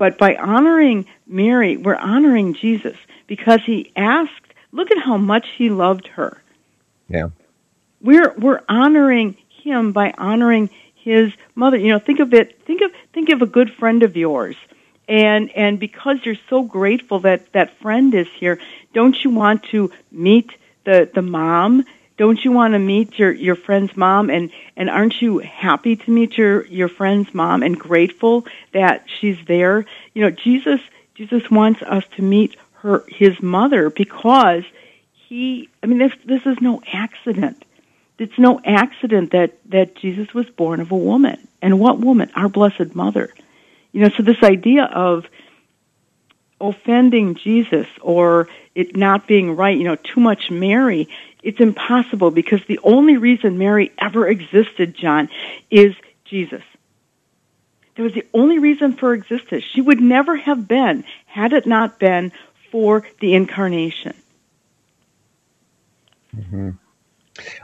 But 0.00 0.16
by 0.16 0.34
honoring 0.36 1.04
Mary, 1.26 1.76
we're 1.76 1.94
honoring 1.94 2.54
Jesus 2.54 2.96
because 3.26 3.60
he 3.66 3.92
asked. 3.94 4.32
Look 4.72 4.90
at 4.90 4.96
how 4.96 5.18
much 5.18 5.46
he 5.58 5.68
loved 5.68 6.06
her. 6.06 6.40
Yeah, 7.10 7.28
we're 8.00 8.32
we're 8.38 8.62
honoring 8.66 9.36
him 9.50 9.92
by 9.92 10.14
honoring 10.16 10.70
his 10.94 11.34
mother. 11.54 11.76
You 11.76 11.88
know, 11.88 11.98
think 11.98 12.18
of 12.18 12.32
it. 12.32 12.62
Think 12.62 12.80
of 12.80 12.92
think 13.12 13.28
of 13.28 13.42
a 13.42 13.46
good 13.46 13.74
friend 13.74 14.02
of 14.02 14.16
yours, 14.16 14.56
and 15.06 15.50
and 15.54 15.78
because 15.78 16.24
you're 16.24 16.42
so 16.48 16.62
grateful 16.62 17.18
that 17.20 17.52
that 17.52 17.78
friend 17.80 18.14
is 18.14 18.28
here, 18.28 18.58
don't 18.94 19.22
you 19.22 19.28
want 19.28 19.64
to 19.64 19.92
meet 20.10 20.50
the 20.84 21.10
the 21.12 21.20
mom? 21.20 21.84
Don't 22.20 22.44
you 22.44 22.52
want 22.52 22.74
to 22.74 22.78
meet 22.78 23.18
your 23.18 23.32
your 23.32 23.56
friend's 23.56 23.96
mom? 23.96 24.28
And 24.28 24.50
and 24.76 24.90
aren't 24.90 25.22
you 25.22 25.38
happy 25.38 25.96
to 25.96 26.10
meet 26.10 26.36
your 26.36 26.66
your 26.66 26.88
friend's 26.88 27.32
mom 27.32 27.62
and 27.62 27.80
grateful 27.80 28.46
that 28.72 29.06
she's 29.08 29.38
there? 29.46 29.86
You 30.12 30.24
know, 30.24 30.30
Jesus 30.30 30.82
Jesus 31.14 31.50
wants 31.50 31.80
us 31.80 32.04
to 32.16 32.22
meet 32.22 32.56
her 32.82 33.04
his 33.08 33.40
mother 33.40 33.88
because 33.88 34.64
he. 35.14 35.70
I 35.82 35.86
mean, 35.86 35.98
this 35.98 36.12
this 36.26 36.44
is 36.44 36.60
no 36.60 36.82
accident 36.92 37.64
it's 38.20 38.38
no 38.38 38.60
accident 38.62 39.30
that 39.30 39.54
that 39.70 39.96
Jesus 39.96 40.34
was 40.34 40.44
born 40.50 40.80
of 40.80 40.92
a 40.92 40.96
woman. 40.96 41.48
And 41.62 41.80
what 41.80 41.98
woman? 41.98 42.30
Our 42.36 42.50
blessed 42.50 42.94
mother. 42.94 43.32
You 43.92 44.02
know, 44.02 44.10
so 44.10 44.22
this 44.22 44.42
idea 44.42 44.84
of 44.84 45.24
offending 46.60 47.34
Jesus 47.34 47.86
or 48.00 48.48
it 48.74 48.96
not 48.96 49.26
being 49.26 49.56
right, 49.56 49.76
you 49.76 49.84
know, 49.84 49.96
too 49.96 50.20
much 50.20 50.50
Mary, 50.50 51.08
it's 51.42 51.60
impossible 51.60 52.30
because 52.30 52.60
the 52.66 52.78
only 52.82 53.16
reason 53.16 53.58
Mary 53.58 53.92
ever 53.98 54.28
existed, 54.28 54.94
John, 54.94 55.28
is 55.70 55.94
Jesus. 56.24 56.62
That 57.96 58.02
was 58.02 58.14
the 58.14 58.26
only 58.32 58.58
reason 58.58 58.92
for 58.92 59.14
existence. 59.14 59.64
She 59.64 59.80
would 59.80 60.00
never 60.00 60.36
have 60.36 60.68
been 60.68 61.04
had 61.26 61.52
it 61.52 61.66
not 61.66 61.98
been 61.98 62.32
for 62.70 63.06
the 63.20 63.34
incarnation. 63.34 64.14
Mm-hmm. 66.36 66.70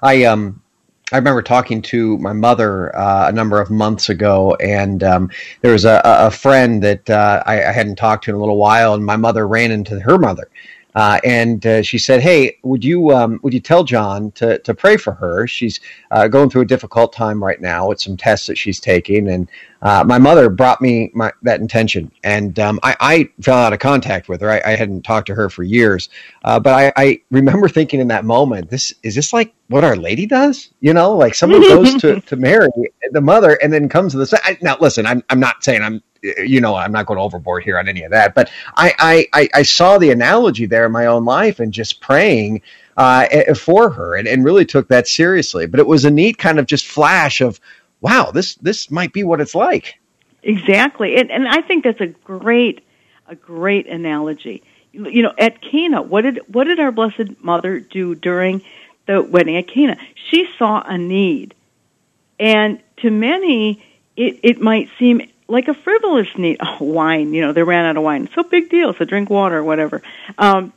I 0.03 0.25
um 0.25 0.63
I 1.13 1.19
remember 1.19 1.41
talking 1.41 1.83
to 1.83 2.19
my 2.19 2.33
mother 2.33 2.95
uh, 2.97 3.29
a 3.29 3.33
number 3.33 3.61
of 3.61 3.71
months 3.71 4.09
ago, 4.09 4.57
and 4.57 5.05
um, 5.05 5.31
there 5.61 5.71
was 5.71 5.85
a, 5.85 6.01
a 6.05 6.33
friend 6.33 6.83
that 6.83 7.09
uh, 7.09 7.45
I, 7.47 7.63
I, 7.63 7.71
hadn't 7.71 7.95
talked 7.95 8.25
to 8.25 8.33
in 8.33 8.35
a 8.35 8.41
little 8.41 8.57
while, 8.57 8.93
and 8.93 9.07
my 9.07 9.15
mother 9.15 9.47
ran 9.47 9.71
into 9.71 10.01
her 10.01 10.19
mother, 10.19 10.49
uh, 10.97 11.21
and 11.25 11.67
uh, 11.67 11.83
she 11.83 11.99
said, 11.99 12.23
"Hey, 12.23 12.57
would 12.63 12.83
you 12.83 13.11
um, 13.11 13.39
would 13.43 13.53
you 13.53 13.61
tell 13.61 13.85
John 13.85 14.31
to 14.33 14.59
to 14.61 14.75
pray 14.75 14.97
for 14.97 15.13
her? 15.13 15.47
She's 15.47 15.79
uh, 16.11 16.27
going 16.27 16.49
through 16.49 16.63
a 16.63 16.67
difficult 16.67 17.13
time 17.13 17.45
right 17.45 17.61
now 17.61 17.89
with 17.89 18.01
some 18.01 18.17
tests 18.17 18.47
that 18.47 18.57
she's 18.57 18.81
taking." 18.81 19.29
And 19.29 19.47
uh, 19.83 20.05
my 20.05 20.17
mother 20.17 20.49
brought 20.49 20.81
me 20.81 21.11
my, 21.13 21.33
that 21.43 21.61
intention, 21.61 22.11
and 22.25 22.59
um, 22.59 22.81
I, 22.83 22.97
I, 22.99 23.29
fell 23.43 23.59
out 23.59 23.75
of 23.75 23.79
contact 23.79 24.31
with 24.31 24.41
her. 24.41 24.51
I, 24.51 24.63
I 24.65 24.71
hadn't 24.71 25.03
talked 25.03 25.27
to 25.27 25.35
her 25.35 25.51
for 25.51 25.65
years, 25.65 26.09
uh, 26.45 26.59
but 26.59 26.73
I, 26.73 26.93
I, 26.97 27.21
remember 27.31 27.69
thinking 27.69 28.01
in 28.01 28.09
that 28.09 28.25
moment, 28.25 28.71
"This 28.71 28.95
is 29.03 29.15
this 29.15 29.35
like 29.35 29.53
what 29.69 29.85
Our 29.85 29.97
Lady 29.97 30.25
does? 30.25 30.71
You 30.81 30.95
know, 30.95 31.15
like 31.15 31.35
someone 31.35 31.61
goes 31.61 31.95
to 32.01 32.21
to 32.27 32.37
Mary, 32.37 32.69
the 33.13 33.21
mother, 33.21 33.59
and 33.63 33.71
then 33.71 33.91
comes 33.91 34.13
to 34.13 34.19
the 34.19 34.57
now. 34.63 34.79
Listen, 34.81 35.05
I'm 35.05 35.23
I'm 35.29 35.41
not 35.41 35.63
saying 35.63 35.83
I'm 35.83 36.03
you 36.39 36.61
know, 36.61 36.75
I'm 36.75 36.93
not 36.93 37.07
going 37.07 37.19
overboard 37.19 37.65
here 37.65 37.79
on 37.79 37.89
any 37.89 38.03
of 38.03 38.11
that, 38.11 38.35
but 38.35 38.51
I, 38.77 39.27
I, 39.33 39.49
I 39.55 39.63
saw 39.63 39.99
the 39.99 40.11
analogy 40.11 40.67
there 40.67 40.87
in 40.87 40.93
my 40.93 41.07
own 41.07 41.25
life 41.25 41.61
and 41.61 41.73
just 41.73 42.01
praying 42.01 42.63
uh, 42.97 43.55
for 43.55 43.91
her 43.91 44.17
and, 44.17 44.27
and 44.27 44.45
really 44.45 44.65
took 44.65 44.89
that 44.89 45.07
seriously. 45.07 45.67
But 45.67 45.81
it 45.81 45.87
was 45.87 46.05
a 46.05 46.11
neat 46.11 46.39
kind 46.39 46.59
of 46.59 46.67
just 46.67 46.87
flash 46.87 47.41
of, 47.41 47.61
wow, 48.01 48.31
this, 48.31 48.55
this 48.57 48.91
might 48.91 49.13
be 49.13 49.25
what 49.25 49.41
it's 49.41 49.55
like. 49.55 49.99
Exactly. 50.43 51.17
And, 51.17 51.31
and 51.31 51.49
I 51.49 51.61
think 51.61 51.85
that's 51.85 52.01
a 52.01 52.07
great, 52.07 52.85
a 53.27 53.35
great 53.35 53.87
analogy. 53.87 54.63
You 54.93 55.23
know, 55.23 55.33
at 55.39 55.61
Cana, 55.61 56.01
what 56.03 56.23
did, 56.23 56.41
what 56.49 56.65
did 56.65 56.81
our 56.81 56.93
Blessed 56.93 57.43
Mother 57.43 57.81
do 57.81 58.15
during 58.15 58.63
the 59.07 59.23
wedding 59.23 59.57
at 59.57 59.69
Cana? 59.69 59.99
She 60.31 60.49
saw 60.57 60.83
a 60.87 60.97
need. 60.97 61.55
And 62.39 62.81
to 62.99 63.11
many, 63.11 63.83
it, 64.17 64.39
it 64.43 64.61
might 64.61 64.89
seem 64.99 65.29
like 65.49 65.69
a 65.69 65.75
frivolous 65.75 66.29
need. 66.37 66.59
Oh, 66.61 66.79
wine, 66.81 67.33
you 67.33 67.43
know, 67.43 67.53
they 67.53 67.63
ran 67.63 67.85
out 67.87 67.97
of 67.97 68.03
wine. 68.03 68.29
So 68.35 68.43
big 68.43 68.69
deal. 68.69 68.95
So 68.95 69.05
drink 69.05 69.31
water 69.31 69.63
whatever. 69.63 70.03
Um, 70.39 70.73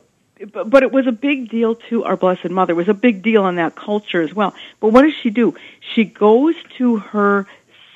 but, 0.52 0.70
but 0.70 0.82
it 0.82 0.90
was 0.90 1.06
a 1.06 1.12
big 1.12 1.50
deal 1.50 1.74
to 1.90 2.04
our 2.04 2.16
Blessed 2.16 2.50
Mother. 2.50 2.72
It 2.72 2.76
was 2.76 2.88
a 2.88 2.94
big 2.94 3.22
deal 3.22 3.46
in 3.46 3.56
that 3.56 3.74
culture 3.74 4.22
as 4.22 4.32
well. 4.32 4.54
But 4.80 4.88
what 4.88 5.02
does 5.02 5.14
she 5.14 5.30
do? 5.30 5.54
She 5.94 6.04
goes 6.04 6.54
to 6.78 6.96
her 6.96 7.46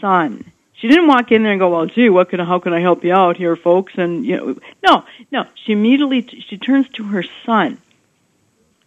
son. 0.00 0.50
She 0.74 0.88
didn't 0.88 1.06
walk 1.06 1.32
in 1.32 1.42
there 1.42 1.52
and 1.52 1.60
go, 1.60 1.70
"Well, 1.70 1.86
gee, 1.86 2.10
what 2.10 2.28
can 2.28 2.40
how 2.40 2.58
can 2.58 2.74
I 2.74 2.80
help 2.80 3.04
you 3.04 3.14
out 3.14 3.38
here, 3.38 3.56
folks?" 3.56 3.94
And 3.96 4.26
you 4.26 4.36
know, 4.36 4.56
no, 4.82 5.04
no. 5.30 5.46
She 5.54 5.72
immediately 5.72 6.26
she 6.46 6.58
turns 6.58 6.88
to 6.90 7.04
her 7.04 7.24
son. 7.46 7.78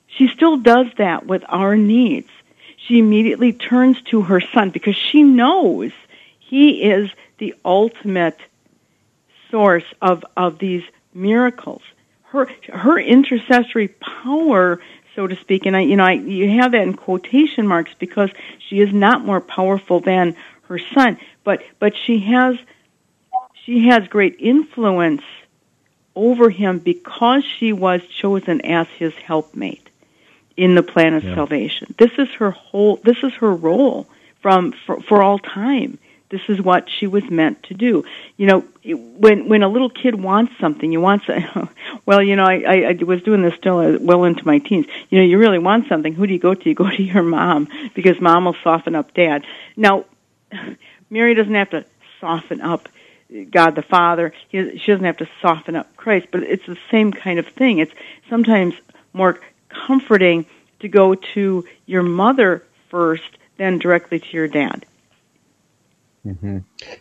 She 0.06 0.28
still 0.28 0.58
does 0.58 0.88
that 0.98 1.26
with 1.26 1.44
our 1.48 1.76
needs. 1.76 2.30
She 2.76 3.00
immediately 3.00 3.52
turns 3.54 4.00
to 4.04 4.22
her 4.22 4.42
son 4.42 4.70
because 4.70 4.96
she 4.96 5.24
knows 5.24 5.92
he 6.40 6.84
is 6.84 7.10
the 7.38 7.56
ultimate 7.64 8.40
source 9.50 9.86
of 10.02 10.26
of 10.36 10.60
these 10.60 10.84
miracles 11.14 11.82
her 12.30 12.50
her 12.74 13.00
intercessory 13.00 13.88
power, 13.88 14.80
so 15.16 15.28
to 15.28 15.36
speak, 15.38 15.66
and 15.66 15.76
I 15.76 15.82
you 15.82 15.96
know 15.96 16.04
I 16.04 16.14
you 16.14 16.60
have 16.60 16.72
that 16.72 16.82
in 16.82 16.94
quotation 16.94 17.68
marks 17.68 17.94
because 17.98 18.30
she 18.60 18.80
is 18.80 18.94
not 18.94 19.26
more 19.26 19.42
powerful 19.42 20.00
than 20.00 20.36
her 20.64 20.80
son, 20.80 21.18
but 21.44 21.64
but 21.80 21.96
she 21.96 22.20
has 22.20 22.58
she 23.64 23.88
has 23.88 24.08
great 24.08 24.36
influence 24.40 25.24
over 26.16 26.50
him 26.50 26.80
because 26.80 27.44
she 27.46 27.72
was 27.74 28.02
chosen 28.08 28.62
as 28.62 28.88
his 28.98 29.14
helpmate 29.14 29.90
in 30.58 30.76
the 30.76 30.84
plan 30.84 31.14
of 31.14 31.24
yeah. 31.24 31.36
salvation. 31.36 31.94
This 31.98 32.12
is 32.18 32.30
her 32.40 32.52
whole 32.52 32.98
this 32.98 33.24
is 33.24 33.34
her 33.34 33.54
role 33.54 34.08
from 34.42 34.74
for, 34.86 35.00
for 35.02 35.24
all 35.24 35.40
time 35.40 35.98
this 36.30 36.42
is 36.50 36.62
what 36.62 36.90
she 36.90 37.08
was 37.08 37.30
meant 37.30 37.64
to 37.64 37.74
do. 37.74 38.04
You 38.36 38.48
know, 38.48 38.60
when 38.84 39.48
when 39.48 39.64
a 39.64 39.70
little 39.70 39.90
kid 39.90 40.16
wants 40.16 40.54
something, 40.60 40.92
you 40.92 41.00
want. 41.00 41.24
Something 41.26 41.70
well, 42.06 42.22
you 42.22 42.36
know, 42.36 42.46
I, 42.46 42.64
I, 42.68 42.76
I 42.90 43.04
was 43.04 43.22
doing 43.24 43.42
this 43.42 43.56
still 43.56 43.80
uh, 43.80 43.98
well 44.00 44.26
into 44.26 44.46
my 44.46 44.60
teens. 44.60 44.88
You 45.10 45.20
know, 45.20 45.26
you 45.26 45.38
really 45.38 45.60
want 45.60 45.88
something. 45.88 46.14
Who 46.14 46.28
do 46.28 46.34
you 46.34 46.40
go 46.40 46.54
to? 46.54 46.70
You 46.70 46.76
go 46.76 46.90
to 46.96 47.04
your 47.04 47.24
mom 47.24 47.70
because 47.94 48.20
mom 48.20 48.46
will 48.46 48.56
soften 48.64 48.96
up 48.96 49.14
dad. 49.14 49.46
Now, 49.76 50.06
Mary 51.10 51.34
doesn't 51.34 51.56
have 51.56 51.70
to 51.70 51.86
soften 52.20 52.62
up 52.62 52.90
God 53.50 53.76
the 53.76 53.82
Father. 53.82 54.34
She 54.52 54.62
doesn't 54.62 55.04
have 55.04 55.18
to 55.18 55.30
soften 55.42 55.76
up 55.76 55.96
Christ, 55.96 56.28
but 56.32 56.44
it's 56.44 56.66
the 56.66 56.78
same 56.92 57.12
kind 57.12 57.40
of 57.40 57.48
thing. 57.48 57.80
It's 57.80 57.92
sometimes 58.30 58.74
more 59.14 59.40
comforting 59.70 60.46
to 60.80 60.88
go 60.88 61.16
to 61.16 61.66
your 61.86 62.04
mother 62.04 62.64
first 62.90 63.38
than 63.58 63.80
directly 63.80 64.20
to 64.20 64.28
your 64.32 64.48
dad. 64.48 64.86
Mm-hmm. 66.28 66.58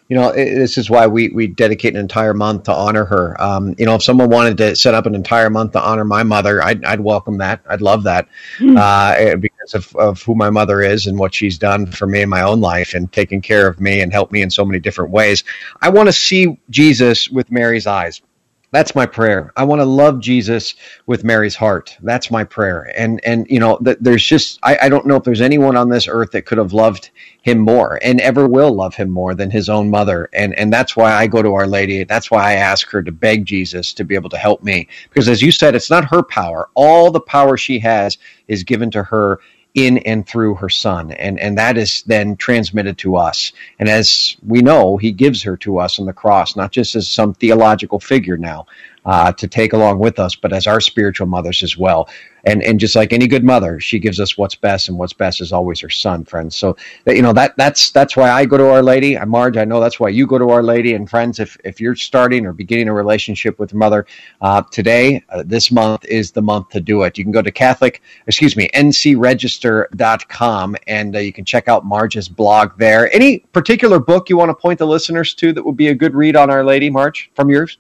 You 0.09 0.17
know, 0.17 0.29
it, 0.31 0.55
this 0.55 0.79
is 0.79 0.89
why 0.89 1.09
we, 1.09 1.31
we 1.31 1.49
dedicate 1.49 1.95
an 1.95 2.01
entire 2.01 2.33
month 2.33 2.65
to 2.65 2.73
honor 2.73 3.05
her. 3.05 3.41
Um, 3.43 3.75
you 3.77 3.85
know, 3.85 3.97
if 3.97 4.03
someone 4.03 4.31
wanted 4.31 4.57
to 4.59 4.77
set 4.77 4.95
up 4.95 5.07
an 5.07 5.15
entire 5.17 5.51
month 5.51 5.73
to 5.73 5.83
honor 5.83 6.05
my 6.05 6.23
mother, 6.23 6.63
I'd, 6.63 6.85
I'd 6.85 7.01
welcome 7.01 7.39
that. 7.39 7.61
I'd 7.69 7.83
love 7.83 8.05
that 8.05 8.29
mm. 8.59 8.79
uh, 8.79 9.37
because 9.37 9.75
of, 9.75 9.97
of 9.97 10.23
who 10.23 10.37
my 10.37 10.51
mother 10.51 10.81
is 10.81 11.07
and 11.07 11.19
what 11.19 11.35
she's 11.35 11.59
done 11.59 11.87
for 11.87 12.07
me 12.07 12.23
in 12.23 12.29
my 12.29 12.43
own 12.43 12.61
life 12.61 12.95
and 12.95 13.13
taking 13.13 13.43
care 13.43 13.67
of 13.67 13.81
me 13.81 14.01
and 14.01 14.13
helped 14.13 14.33
me 14.33 14.43
in 14.43 14.51
so 14.51 14.65
many 14.65 14.79
different 14.79 15.11
ways. 15.11 15.43
I 15.81 15.89
want 15.89 16.09
to 16.09 16.13
see 16.13 16.59
Jesus 16.71 17.29
with 17.29 17.51
Mary's 17.51 17.87
eyes. 17.87 18.23
That's 18.73 18.95
my 18.95 19.07
prayer. 19.07 19.53
I 19.57 19.65
want 19.65 19.81
to 19.81 19.87
love 19.87 20.21
Jesus 20.21 20.75
with 21.07 21.25
Mary's 21.25 21.55
heart. 21.55 21.97
That's 22.03 22.31
my 22.31 22.45
prayer. 22.45 22.93
And 22.97 23.25
and 23.25 23.47
you 23.49 23.61
know, 23.61 23.79
th- 23.79 23.99
there's 24.01 24.25
just 24.25 24.59
I, 24.63 24.77
I 24.83 24.89
don't 24.89 25.07
know 25.07 25.17
if 25.17 25.25
there's 25.25 25.41
anyone 25.41 25.77
on 25.77 25.89
this 25.89 26.09
earth 26.09 26.33
that 26.33 26.47
could 26.47 26.59
have 26.59 26.73
loved 26.73 27.11
him 27.43 27.59
more 27.59 27.99
and 28.03 28.21
ever 28.21 28.49
will 28.49 28.73
love 28.75 28.95
him 28.95 29.09
more 29.09 29.35
than 29.35 29.51
his 29.51 29.69
own 29.69 29.89
mother. 29.89 30.29
And 30.33 30.53
and 30.55 30.73
that's 30.73 30.97
why 30.97 31.13
I 31.15 31.29
go 31.29 31.43
to 31.43 31.55
Our 31.55 31.67
Lady. 31.67 32.05
That's 32.05 32.31
why 32.31 32.51
I 32.51 32.55
ask 32.55 32.89
her 32.91 33.03
to 33.03 33.13
beg 33.13 33.47
Jesus 33.47 33.93
to 33.95 34.05
be 34.05 34.17
able 34.17 34.31
to 34.31 34.37
help 34.37 34.63
me. 34.65 34.89
Because 35.09 35.29
as 35.29 35.43
you 35.43 35.53
said, 35.53 35.75
it's 35.75 35.91
not 35.91 36.05
her 36.11 36.23
power. 36.23 36.69
All 36.75 37.11
the 37.11 37.21
power 37.21 37.57
she 37.57 37.79
has 37.79 38.19
is 38.49 38.65
given 38.65 38.91
to 38.91 39.05
her 39.05 39.41
in 39.77 39.99
and 39.99 40.27
through 40.27 40.55
her 40.55 40.71
son. 40.71 41.13
And, 41.13 41.39
and 41.39 41.57
that 41.59 41.77
is 41.77 42.03
then 42.07 42.37
transmitted 42.37 42.97
to 42.99 43.17
us. 43.17 43.53
And 43.79 43.89
as 43.89 44.37
we 44.45 44.63
know, 44.63 44.97
he 44.97 45.13
gives 45.13 45.43
her 45.43 45.57
to 45.59 45.79
us 45.79 46.01
on 46.01 46.07
the 46.07 46.15
cross, 46.15 46.57
not 46.57 46.73
just 46.73 46.97
as 46.97 47.09
some 47.09 47.35
theological 47.35 48.01
figure 48.01 48.39
now, 48.39 48.67
uh, 49.05 49.33
to 49.33 49.47
take 49.47 49.75
along 49.75 49.99
with 49.99 50.19
us, 50.19 50.35
but 50.35 50.53
as 50.53 50.67
our 50.67 50.81
spiritual 50.81 51.27
mothers 51.27 51.63
as 51.63 51.77
well. 51.77 52.09
And 52.47 52.63
and 52.63 52.81
just 52.81 52.97
like 52.97 53.13
any 53.13 53.27
good 53.27 53.45
mother, 53.45 53.79
she 53.81 53.99
gives 53.99 54.21
us 54.21 54.39
what's 54.39 54.55
best, 54.55 54.89
and 54.89 54.97
what's 54.97 55.13
best 55.13 55.41
is 55.41 55.53
always 55.53 55.81
her 55.81 55.91
son, 55.91 56.25
friends. 56.25 56.55
So 56.57 56.77
you 57.07 57.21
know 57.21 57.33
that 57.33 57.57
that's 57.57 57.91
that's 57.91 58.17
why 58.17 58.31
I 58.31 58.47
go 58.47 58.57
to 58.57 58.71
Our 58.71 58.83
Lady. 58.83 59.19
I'm 59.19 59.29
Marge. 59.29 59.57
I 59.57 59.65
know 59.65 59.81
that's 59.81 59.99
why 59.99 60.11
you 60.11 60.25
go 60.27 60.39
to 60.39 60.51
Our 60.51 60.63
Lady. 60.63 60.95
And 60.95 61.11
friends, 61.11 61.41
if 61.41 61.59
if 61.65 61.81
you're 61.81 61.97
starting 61.97 62.47
or 62.47 62.53
beginning 62.53 62.89
a 62.89 62.95
relationship 62.95 63.59
with 63.59 63.73
your 63.73 63.81
mother 63.81 64.07
uh, 64.41 64.63
today, 64.71 65.25
uh, 65.31 65.43
this 65.45 65.73
month 65.73 66.05
is 66.05 66.31
the 66.31 66.43
month 66.43 66.69
to 66.71 66.81
do 66.81 67.03
it. 67.03 67.19
You 67.19 67.25
can 67.25 67.33
go 67.33 67.43
to 67.43 67.51
Catholic, 67.51 68.01
excuse 68.27 68.57
me, 68.57 68.69
ncregister.com, 68.75 70.77
and 70.87 71.17
uh, 71.17 71.19
you 71.19 71.33
can 71.33 71.45
check 71.45 71.67
out 71.69 71.85
Marge's 71.85 72.29
blog 72.29 72.79
there. 72.79 73.13
Any 73.15 73.41
particular 73.41 73.99
book 73.99 74.29
you 74.29 74.37
want 74.37 74.51
to 74.51 74.55
point 74.55 74.79
the 74.79 74.87
listeners 74.87 75.35
to 75.35 75.53
that 75.53 75.65
would 75.65 75.77
be 75.77 75.89
a 75.89 75.95
good 75.95 76.15
read 76.15 76.37
on 76.37 76.51
Our 76.51 76.65
Lady, 76.65 76.91
Marge, 76.91 77.31
from 77.35 77.51
yours? 77.51 77.79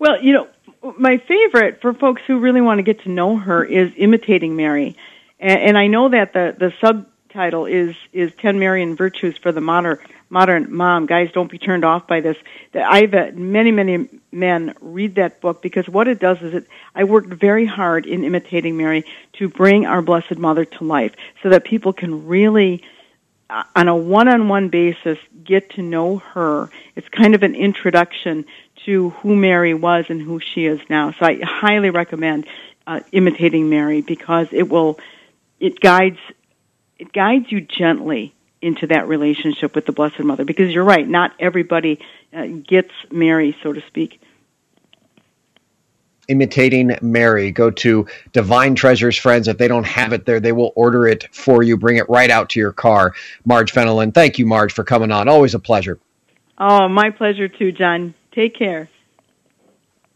Well, 0.00 0.22
you 0.22 0.32
know, 0.32 0.48
my 0.98 1.18
favorite 1.18 1.80
for 1.80 1.94
folks 1.94 2.22
who 2.26 2.38
really 2.38 2.60
want 2.60 2.78
to 2.78 2.82
get 2.82 3.02
to 3.04 3.08
know 3.08 3.36
her 3.36 3.64
is 3.64 3.92
imitating 3.96 4.56
Mary, 4.56 4.96
and, 5.40 5.60
and 5.60 5.78
I 5.78 5.86
know 5.86 6.08
that 6.08 6.32
the 6.32 6.54
the 6.58 6.72
subtitle 6.80 7.66
is 7.66 7.96
is 8.12 8.32
Ten 8.34 8.58
Marian 8.58 8.96
Virtues 8.96 9.36
for 9.38 9.52
the 9.52 9.60
Modern 9.60 9.98
Modern 10.28 10.74
Mom. 10.74 11.06
Guys, 11.06 11.30
don't 11.32 11.50
be 11.50 11.58
turned 11.58 11.84
off 11.84 12.06
by 12.06 12.20
this. 12.20 12.36
I've 12.74 13.12
had 13.12 13.38
many 13.38 13.70
many 13.70 14.08
men 14.30 14.74
read 14.80 15.14
that 15.14 15.40
book 15.40 15.62
because 15.62 15.88
what 15.88 16.08
it 16.08 16.18
does 16.18 16.42
is 16.42 16.54
it. 16.54 16.66
I 16.94 17.04
worked 17.04 17.32
very 17.32 17.66
hard 17.66 18.04
in 18.06 18.24
imitating 18.24 18.76
Mary 18.76 19.04
to 19.34 19.48
bring 19.48 19.86
our 19.86 20.02
Blessed 20.02 20.36
Mother 20.36 20.64
to 20.64 20.84
life, 20.84 21.14
so 21.42 21.48
that 21.50 21.64
people 21.64 21.92
can 21.92 22.26
really 22.26 22.82
uh, 23.48 23.64
on 23.76 23.88
a 23.88 23.96
one-on-one 23.96 24.68
basis 24.68 25.18
get 25.44 25.70
to 25.70 25.82
know 25.82 26.18
her. 26.18 26.70
It's 26.96 27.08
kind 27.08 27.34
of 27.34 27.42
an 27.42 27.54
introduction 27.54 28.46
to 28.86 29.10
who 29.10 29.34
Mary 29.34 29.74
was 29.74 30.06
and 30.08 30.20
who 30.20 30.40
she 30.40 30.66
is 30.66 30.80
now. 30.88 31.12
So 31.12 31.26
I 31.26 31.40
highly 31.42 31.90
recommend 31.90 32.46
uh, 32.86 33.00
imitating 33.12 33.70
Mary 33.70 34.02
because 34.02 34.48
it 34.52 34.68
will 34.68 34.98
it 35.60 35.80
guides 35.80 36.18
it 36.98 37.12
guides 37.12 37.50
you 37.50 37.60
gently 37.60 38.34
into 38.60 38.86
that 38.86 39.06
relationship 39.08 39.74
with 39.74 39.86
the 39.86 39.92
Blessed 39.92 40.20
Mother. 40.20 40.44
Because 40.44 40.72
you're 40.72 40.84
right, 40.84 41.06
not 41.06 41.32
everybody 41.38 42.00
uh, 42.32 42.46
gets 42.46 42.90
Mary, 43.10 43.56
so 43.62 43.72
to 43.72 43.82
speak. 43.86 44.20
Imitating 46.28 46.96
Mary. 47.02 47.50
Go 47.50 47.70
to 47.70 48.06
Divine 48.32 48.74
Treasures, 48.74 49.18
friends. 49.18 49.46
If 49.46 49.58
they 49.58 49.68
don't 49.68 49.84
have 49.84 50.14
it 50.14 50.24
there, 50.24 50.40
they 50.40 50.52
will 50.52 50.72
order 50.74 51.06
it 51.06 51.28
for 51.34 51.62
you. 51.62 51.76
Bring 51.76 51.98
it 51.98 52.08
right 52.08 52.30
out 52.30 52.48
to 52.50 52.60
your 52.60 52.72
car. 52.72 53.12
Marge 53.44 53.72
Fenelon. 53.72 54.14
Thank 54.14 54.38
you, 54.38 54.46
Marge, 54.46 54.72
for 54.72 54.84
coming 54.84 55.10
on. 55.10 55.28
Always 55.28 55.54
a 55.54 55.58
pleasure. 55.58 55.98
Oh, 56.56 56.88
my 56.88 57.10
pleasure 57.10 57.48
too, 57.48 57.72
John. 57.72 58.14
Take 58.34 58.54
care. 58.54 58.88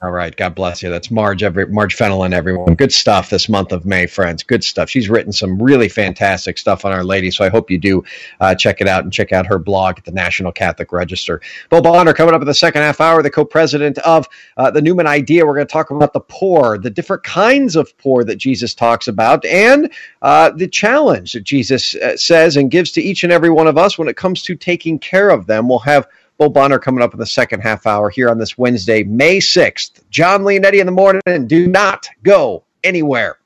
All 0.01 0.13
right. 0.13 0.37
God 0.37 0.55
bless 0.55 0.81
you. 0.81 0.91
That's 0.91 1.11
Marge, 1.11 1.43
every, 1.43 1.67
Marge 1.67 1.97
Fenelon, 1.97 2.33
everyone. 2.33 2.77
Good 2.77 2.93
stuff 2.93 3.31
this 3.31 3.49
month 3.49 3.73
of 3.73 3.85
May, 3.85 4.07
friends. 4.07 4.45
Good 4.45 4.63
stuff. 4.63 4.89
She's 4.89 5.09
written 5.09 5.33
some 5.33 5.61
really 5.61 5.89
fantastic 5.89 6.57
stuff 6.57 6.85
on 6.85 6.93
Our 6.93 7.03
Lady, 7.03 7.33
so 7.33 7.45
I 7.45 7.49
hope 7.49 7.69
you 7.69 7.79
do 7.79 8.05
uh, 8.39 8.55
check 8.55 8.81
it 8.81 8.87
out 8.87 9.03
and 9.03 9.13
check 9.13 9.33
out 9.33 9.45
her 9.49 9.59
blog 9.59 9.99
at 9.99 10.05
the 10.05 10.13
National 10.13 10.53
Catholic 10.53 10.93
Register. 10.93 11.41
Bo 11.69 11.81
Bonner 11.81 12.13
coming 12.13 12.33
up 12.33 12.41
in 12.41 12.47
the 12.47 12.55
second 12.55 12.83
half 12.83 13.01
hour, 13.01 13.25
the 13.25 13.31
co-president 13.31 13.99
of 13.99 14.29
uh, 14.57 14.71
the 14.71 14.81
Newman 14.81 15.09
Idea. 15.09 15.45
We're 15.45 15.55
going 15.55 15.67
to 15.67 15.73
talk 15.73 15.91
about 15.91 16.13
the 16.13 16.21
poor, 16.21 16.79
the 16.79 16.91
different 16.91 17.25
kinds 17.25 17.75
of 17.75 17.97
poor 17.99 18.23
that 18.23 18.37
Jesus 18.37 18.75
talks 18.75 19.09
about, 19.09 19.45
and 19.47 19.93
uh, 20.23 20.51
the 20.51 20.69
challenge 20.69 21.33
that 21.33 21.43
Jesus 21.43 21.97
uh, 21.97 22.17
says 22.17 22.57
and 22.57 22.71
gives 22.71 22.93
to 22.93 23.03
each 23.03 23.25
and 23.25 23.33
every 23.33 23.51
one 23.51 23.67
of 23.67 23.77
us 23.77 23.99
when 23.99 24.07
it 24.07 24.17
comes 24.17 24.45
to 24.45 24.55
taking 24.55 25.01
care 25.01 25.31
of 25.31 25.47
them. 25.49 25.69
We'll 25.69 25.81
have 25.81 26.07
Bo 26.39 26.49
Bonner 26.49 26.79
coming 26.79 27.03
up 27.03 27.13
in 27.13 27.19
the 27.19 27.27
second 27.27 27.61
half 27.61 27.85
hour 27.85 28.11
here 28.11 28.31
on 28.31 28.39
this 28.39 28.57
Wednesday, 28.57 29.03
May 29.03 29.39
6th. 29.39 30.03
John 30.09 30.43
Leonetti 30.43 30.79
in 30.79 30.87
the 30.87 30.93
morning. 30.93 31.21
And 31.27 31.49
do 31.49 31.67
not 31.67 32.09
go 32.23 32.63
anywhere. 32.85 33.39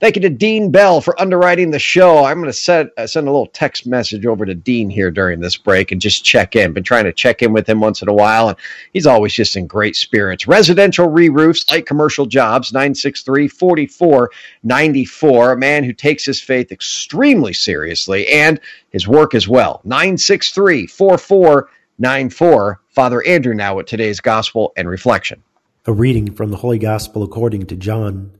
Thank 0.00 0.16
you 0.16 0.22
to 0.22 0.30
Dean 0.30 0.70
Bell 0.70 1.00
for 1.00 1.20
underwriting 1.20 1.70
the 1.70 1.78
show. 1.78 2.24
I'm 2.24 2.38
going 2.38 2.46
to 2.46 2.52
set, 2.52 2.88
uh, 2.96 3.06
send 3.06 3.28
a 3.28 3.30
little 3.30 3.46
text 3.46 3.86
message 3.86 4.26
over 4.26 4.46
to 4.46 4.54
Dean 4.54 4.90
here 4.90 5.10
during 5.10 5.40
this 5.40 5.56
break 5.56 5.92
and 5.92 6.00
just 6.00 6.24
check 6.24 6.56
in. 6.56 6.72
Been 6.72 6.82
trying 6.82 7.04
to 7.04 7.12
check 7.12 7.42
in 7.42 7.52
with 7.52 7.68
him 7.68 7.80
once 7.80 8.02
in 8.02 8.08
a 8.08 8.14
while, 8.14 8.48
and 8.48 8.58
he's 8.92 9.06
always 9.06 9.32
just 9.32 9.56
in 9.56 9.66
great 9.66 9.96
spirits. 9.96 10.46
Residential 10.46 11.08
re 11.08 11.28
roofs, 11.28 11.68
light 11.70 11.86
commercial 11.86 12.26
jobs, 12.26 12.72
963 12.72 13.48
4494. 13.48 15.52
A 15.52 15.58
man 15.58 15.84
who 15.84 15.92
takes 15.92 16.24
his 16.24 16.40
faith 16.40 16.72
extremely 16.72 17.52
seriously 17.52 18.28
and 18.28 18.60
his 18.90 19.08
work 19.08 19.34
as 19.34 19.48
well. 19.48 19.80
963 19.84 20.86
4494. 20.86 21.68
9 21.98 22.30
4. 22.30 22.80
Father 22.88 23.22
Andrew 23.26 23.54
now 23.54 23.76
with 23.76 23.86
today's 23.86 24.20
Gospel 24.20 24.72
and 24.76 24.88
Reflection. 24.88 25.42
A 25.86 25.92
reading 25.92 26.32
from 26.34 26.50
the 26.50 26.56
Holy 26.56 26.78
Gospel 26.78 27.22
according 27.22 27.66
to 27.66 27.76
John. 27.76 28.32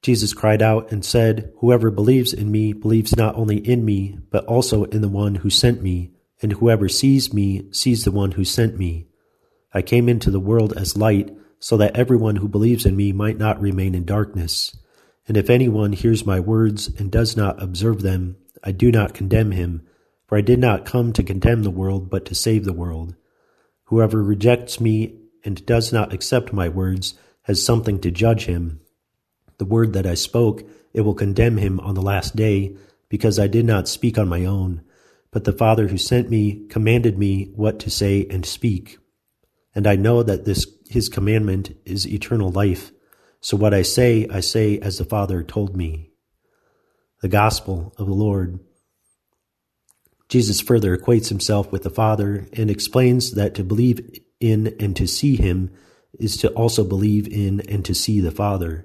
Jesus 0.00 0.32
cried 0.32 0.62
out 0.62 0.90
and 0.90 1.04
said, 1.04 1.52
Whoever 1.58 1.90
believes 1.90 2.32
in 2.32 2.50
me 2.50 2.72
believes 2.72 3.14
not 3.16 3.36
only 3.36 3.58
in 3.58 3.84
me, 3.84 4.18
but 4.30 4.44
also 4.46 4.84
in 4.84 5.02
the 5.02 5.08
one 5.08 5.36
who 5.36 5.50
sent 5.50 5.82
me. 5.82 6.12
and 6.42 6.52
whoever 6.54 6.88
sees 6.88 7.32
me 7.32 7.66
sees 7.72 8.04
the 8.04 8.10
one 8.10 8.32
who 8.32 8.44
sent 8.44 8.76
me. 8.78 9.06
I 9.72 9.82
came 9.82 10.08
into 10.08 10.30
the 10.30 10.40
world 10.40 10.74
as 10.76 10.96
light, 10.96 11.34
so 11.58 11.76
that 11.78 11.96
everyone 11.96 12.36
who 12.36 12.48
believes 12.48 12.84
in 12.84 12.96
me 12.96 13.12
might 13.12 13.38
not 13.38 13.60
remain 13.60 13.94
in 13.94 14.04
darkness. 14.04 14.76
And 15.26 15.36
if 15.36 15.48
anyone 15.48 15.92
hears 15.92 16.26
my 16.26 16.40
words 16.40 16.88
and 16.98 17.10
does 17.10 17.36
not 17.36 17.62
observe 17.62 18.02
them, 18.02 18.36
I 18.62 18.72
do 18.72 18.92
not 18.92 19.14
condemn 19.14 19.52
him, 19.52 19.86
for 20.26 20.38
I 20.38 20.40
did 20.40 20.58
not 20.58 20.86
come 20.86 21.12
to 21.12 21.22
condemn 21.22 21.62
the 21.62 21.70
world, 21.70 22.10
but 22.10 22.24
to 22.26 22.34
save 22.34 22.64
the 22.64 22.72
world. 22.72 23.14
Whoever 23.84 24.22
rejects 24.22 24.80
me 24.80 25.18
and 25.44 25.64
does 25.66 25.92
not 25.92 26.12
accept 26.12 26.52
my 26.52 26.68
words 26.68 27.14
has 27.42 27.64
something 27.64 28.00
to 28.00 28.10
judge 28.10 28.46
him. 28.46 28.80
The 29.58 29.64
word 29.64 29.92
that 29.92 30.06
I 30.06 30.14
spoke, 30.14 30.62
it 30.92 31.02
will 31.02 31.14
condemn 31.14 31.58
him 31.58 31.78
on 31.80 31.94
the 31.94 32.02
last 32.02 32.34
day, 32.34 32.76
because 33.08 33.38
I 33.38 33.46
did 33.46 33.66
not 33.66 33.88
speak 33.88 34.18
on 34.18 34.28
my 34.28 34.44
own, 34.44 34.82
but 35.30 35.44
the 35.44 35.52
Father 35.52 35.88
who 35.88 35.98
sent 35.98 36.30
me 36.30 36.66
commanded 36.68 37.18
me 37.18 37.52
what 37.54 37.78
to 37.80 37.90
say 37.90 38.26
and 38.30 38.46
speak. 38.46 38.98
And 39.74 39.86
I 39.86 39.96
know 39.96 40.22
that 40.22 40.44
this 40.44 40.66
his 40.88 41.08
commandment 41.08 41.76
is 41.84 42.06
eternal 42.06 42.50
life. 42.50 42.92
So 43.40 43.56
what 43.56 43.74
I 43.74 43.82
say, 43.82 44.26
I 44.30 44.40
say 44.40 44.78
as 44.78 44.98
the 44.98 45.04
Father 45.04 45.42
told 45.42 45.76
me. 45.76 46.10
The 47.20 47.28
Gospel 47.28 47.92
of 47.98 48.06
the 48.06 48.14
Lord. 48.14 48.60
Jesus 50.34 50.60
further 50.60 50.96
equates 50.96 51.28
himself 51.28 51.70
with 51.70 51.84
the 51.84 51.90
Father 51.90 52.48
and 52.54 52.68
explains 52.68 53.34
that 53.34 53.54
to 53.54 53.62
believe 53.62 54.20
in 54.40 54.74
and 54.80 54.96
to 54.96 55.06
see 55.06 55.36
him 55.36 55.70
is 56.18 56.36
to 56.38 56.50
also 56.54 56.82
believe 56.82 57.28
in 57.28 57.60
and 57.68 57.84
to 57.84 57.94
see 57.94 58.18
the 58.18 58.32
Father. 58.32 58.84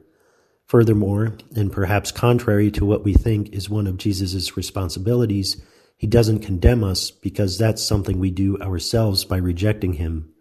Furthermore, 0.67 1.33
and 1.55 1.71
perhaps 1.71 2.11
contrary 2.11 2.69
to 2.69 2.85
what 2.85 3.03
we 3.03 3.15
think 3.15 3.49
is 3.49 3.67
one 3.67 3.87
of 3.87 3.97
Jesus' 3.97 4.55
responsibilities, 4.55 5.59
he 5.97 6.05
doesn't 6.05 6.45
condemn 6.45 6.83
us 6.83 7.09
because 7.09 7.57
that's 7.57 7.83
something 7.83 8.19
we 8.19 8.29
do 8.29 8.59
ourselves 8.59 9.25
by 9.25 9.37
rejecting 9.37 9.93
him. 9.93 10.31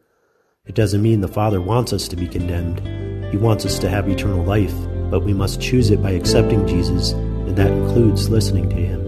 It 0.67 0.75
doesn't 0.75 1.01
mean 1.01 1.23
the 1.23 1.29
Father 1.29 1.63
wants 1.63 1.95
us 1.95 2.07
to 2.09 2.17
be 2.17 2.29
condemned. 2.29 2.81
He 3.33 3.39
wants 3.39 3.65
us 3.65 3.79
to 3.79 3.89
have 3.89 4.11
eternal 4.11 4.45
life, 4.45 4.75
but 5.11 5.25
we 5.25 5.33
must 5.33 5.59
choose 5.59 5.91
it 5.91 6.03
by 6.03 6.11
accepting 6.11 6.67
Jesus, 6.67 7.13
and 7.13 7.57
that 7.57 7.73
includes 7.73 8.29
listening 8.29 8.69
to 8.69 8.77
Him. 8.77 9.08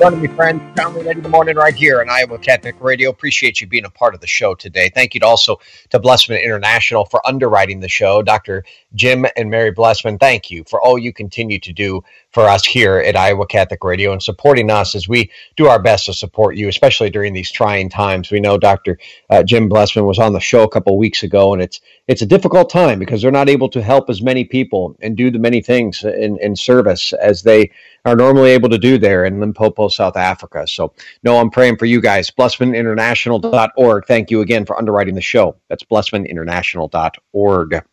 Joining 0.00 0.22
me, 0.22 0.28
friends. 0.28 0.62
John 0.78 0.94
Lee 0.94 1.10
in 1.10 1.20
the 1.20 1.28
morning 1.28 1.56
right 1.56 1.74
here 1.74 2.00
on 2.00 2.08
Iowa 2.08 2.38
Catholic 2.38 2.74
Radio. 2.80 3.10
Appreciate 3.10 3.60
you 3.60 3.66
being 3.66 3.84
a 3.84 3.90
part 3.90 4.14
of 4.14 4.22
the 4.22 4.26
show 4.26 4.54
today. 4.54 4.90
Thank 4.94 5.14
you 5.14 5.20
also 5.22 5.60
to 5.90 5.98
Blessman 5.98 6.42
International 6.42 7.04
for 7.04 7.20
underwriting 7.28 7.80
the 7.80 7.88
show. 7.90 8.22
Dr. 8.22 8.64
Jim 8.94 9.26
and 9.36 9.50
Mary 9.50 9.72
Blessman, 9.72 10.16
thank 10.16 10.50
you 10.50 10.64
for 10.64 10.80
all 10.80 10.98
you 10.98 11.12
continue 11.12 11.58
to 11.58 11.72
do 11.74 12.02
for 12.32 12.44
us 12.44 12.64
here 12.64 12.98
at 12.98 13.16
Iowa 13.16 13.46
Catholic 13.46 13.82
Radio 13.82 14.12
and 14.12 14.22
supporting 14.22 14.70
us 14.70 14.94
as 14.94 15.08
we 15.08 15.30
do 15.56 15.66
our 15.66 15.80
best 15.80 16.06
to 16.06 16.14
support 16.14 16.56
you, 16.56 16.68
especially 16.68 17.10
during 17.10 17.32
these 17.32 17.50
trying 17.50 17.88
times. 17.88 18.30
We 18.30 18.40
know 18.40 18.56
Dr. 18.56 18.98
Uh, 19.28 19.42
Jim 19.42 19.68
Blessman 19.68 20.04
was 20.04 20.18
on 20.18 20.32
the 20.32 20.40
show 20.40 20.62
a 20.62 20.68
couple 20.68 20.96
weeks 20.96 21.22
ago, 21.22 21.52
and 21.52 21.62
it's 21.62 21.80
it's 22.06 22.22
a 22.22 22.26
difficult 22.26 22.70
time 22.70 22.98
because 22.98 23.22
they're 23.22 23.30
not 23.30 23.48
able 23.48 23.68
to 23.70 23.82
help 23.82 24.10
as 24.10 24.22
many 24.22 24.44
people 24.44 24.96
and 25.00 25.16
do 25.16 25.30
the 25.30 25.38
many 25.38 25.60
things 25.60 26.04
in, 26.04 26.38
in 26.40 26.56
service 26.56 27.12
as 27.12 27.42
they 27.42 27.70
are 28.04 28.16
normally 28.16 28.50
able 28.50 28.68
to 28.68 28.78
do 28.78 28.98
there 28.98 29.24
in 29.24 29.40
Limpopo, 29.40 29.88
South 29.88 30.16
Africa. 30.16 30.66
So, 30.66 30.92
no, 31.22 31.38
I'm 31.38 31.50
praying 31.50 31.76
for 31.76 31.86
you 31.86 32.00
guys. 32.00 32.30
BlessmanInternational.org. 32.30 34.06
Thank 34.06 34.30
you 34.30 34.40
again 34.40 34.66
for 34.66 34.78
underwriting 34.78 35.14
the 35.14 35.20
show. 35.20 35.56
That's 35.68 35.84
BlessmanInternational.org. 35.84 37.84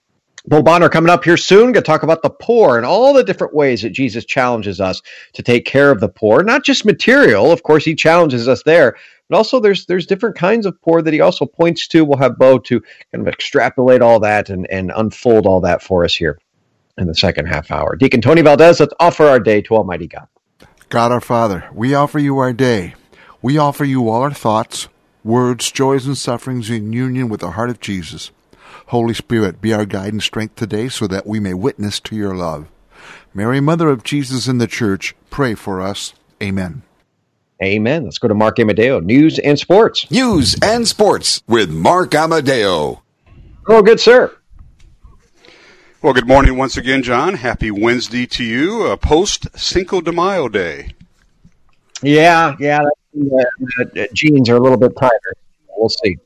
Bill 0.48 0.64
Bonner 0.64 0.88
coming 0.88 1.10
up 1.10 1.26
here 1.26 1.36
soon. 1.36 1.74
Going 1.74 1.74
to 1.76 1.82
talk 1.82 2.04
about 2.04 2.22
the 2.22 2.30
poor 2.30 2.78
and 2.78 2.86
all 2.86 3.14
the 3.14 3.24
different 3.24 3.54
ways 3.54 3.82
that 3.82 3.89
Jesus 3.89 4.24
challenges 4.24 4.80
us 4.80 5.02
to 5.34 5.43
take 5.43 5.66
care 5.66 5.91
of 5.91 6.00
the 6.00 6.08
poor. 6.08 6.41
Not 6.43 6.64
just 6.64 6.86
material, 6.86 7.52
of 7.52 7.64
course, 7.64 7.84
he 7.84 7.95
challenges 7.95 8.48
us 8.48 8.64
there, 8.64 8.95
but 9.30 9.36
also 9.36 9.60
there's 9.60 9.86
there's 9.88 10.06
different 10.06 10.38
kinds 10.38 10.66
of 10.66 10.82
poor 10.82 11.02
that 11.02 11.14
he 11.14 11.20
also 11.20 11.45
points 11.45 11.88
to. 11.89 12.06
We'll 12.06 12.18
have 12.20 12.38
Bo 12.38 12.60
to 12.60 12.80
kind 13.12 13.28
of 13.28 13.28
extrapolate 13.28 14.02
all 14.02 14.22
that 14.22 14.50
and, 14.50 14.66
and 14.70 14.91
unfold 14.95 15.45
all 15.45 15.60
that 15.62 15.82
for 15.82 16.06
us 16.06 16.16
here 16.16 16.39
in 16.98 17.08
the 17.08 17.16
second 17.16 17.48
half 17.48 17.70
hour. 17.70 17.95
Deacon 17.98 18.22
Tony 18.22 18.41
Valdez, 18.41 18.80
let's 18.80 18.93
offer 19.00 19.26
our 19.26 19.39
day 19.39 19.62
to 19.64 19.76
Almighty 19.76 20.08
God. 20.08 20.28
God 20.89 21.12
our 21.12 21.22
Father, 21.22 21.70
we 21.74 21.93
offer 21.93 22.20
you 22.20 22.38
our 22.38 22.54
day. 22.54 22.95
We 23.41 23.58
offer 23.58 23.84
you 23.84 24.10
all 24.10 24.22
our 24.22 24.34
thoughts, 24.34 24.88
words, 25.24 25.70
joys, 25.72 26.08
and 26.08 26.18
sufferings 26.18 26.70
in 26.70 26.93
union 26.93 27.28
with 27.28 27.41
the 27.41 27.52
heart 27.52 27.70
of 27.70 27.82
Jesus. 27.82 28.32
Holy 28.88 29.13
Spirit, 29.13 29.61
be 29.61 29.73
our 29.73 29.85
guide 29.85 30.13
and 30.13 30.23
strength 30.23 30.55
today 30.55 30.88
so 30.88 31.07
that 31.07 31.27
we 31.27 31.41
may 31.41 31.53
witness 31.53 31.99
to 31.99 32.15
your 32.15 32.33
love. 32.33 32.67
Mary, 33.33 33.59
Mother 33.59 33.89
of 33.89 34.03
Jesus 34.03 34.47
in 34.47 34.59
the 34.59 34.67
Church, 34.67 35.13
pray 35.29 35.55
for 35.55 35.81
us. 35.81 36.13
Amen. 36.41 36.83
Amen. 37.61 38.05
Let's 38.05 38.17
go 38.17 38.29
to 38.29 38.33
Mark 38.33 38.59
Amadeo, 38.59 39.01
News 39.01 39.39
and 39.39 39.59
Sports. 39.59 40.09
News 40.09 40.55
and 40.61 40.88
Sports 40.88 41.43
with 41.47 41.69
Mark 41.69 42.15
Amadeo. 42.15 43.01
Oh, 43.67 43.81
good, 43.81 43.99
sir. 43.99 44.33
Well, 46.01 46.13
good 46.13 46.27
morning 46.27 46.55
once 46.55 46.77
again, 46.77 47.03
John. 47.03 47.33
Happy 47.33 47.71
Wednesday 47.71 48.25
to 48.27 48.43
you, 48.43 48.83
uh, 48.83 48.95
post 48.95 49.47
Cinco 49.59 49.99
de 49.99 50.13
Mayo 50.13 50.47
Day. 50.47 50.93
Yeah, 52.01 52.55
yeah. 52.59 52.79
Uh, 52.81 53.43
uh, 53.99 54.05
jeans 54.13 54.47
are 54.49 54.55
a 54.55 54.61
little 54.61 54.77
bit 54.77 54.95
tighter. 54.95 55.33
We'll 55.75 55.89
see. 55.89 56.17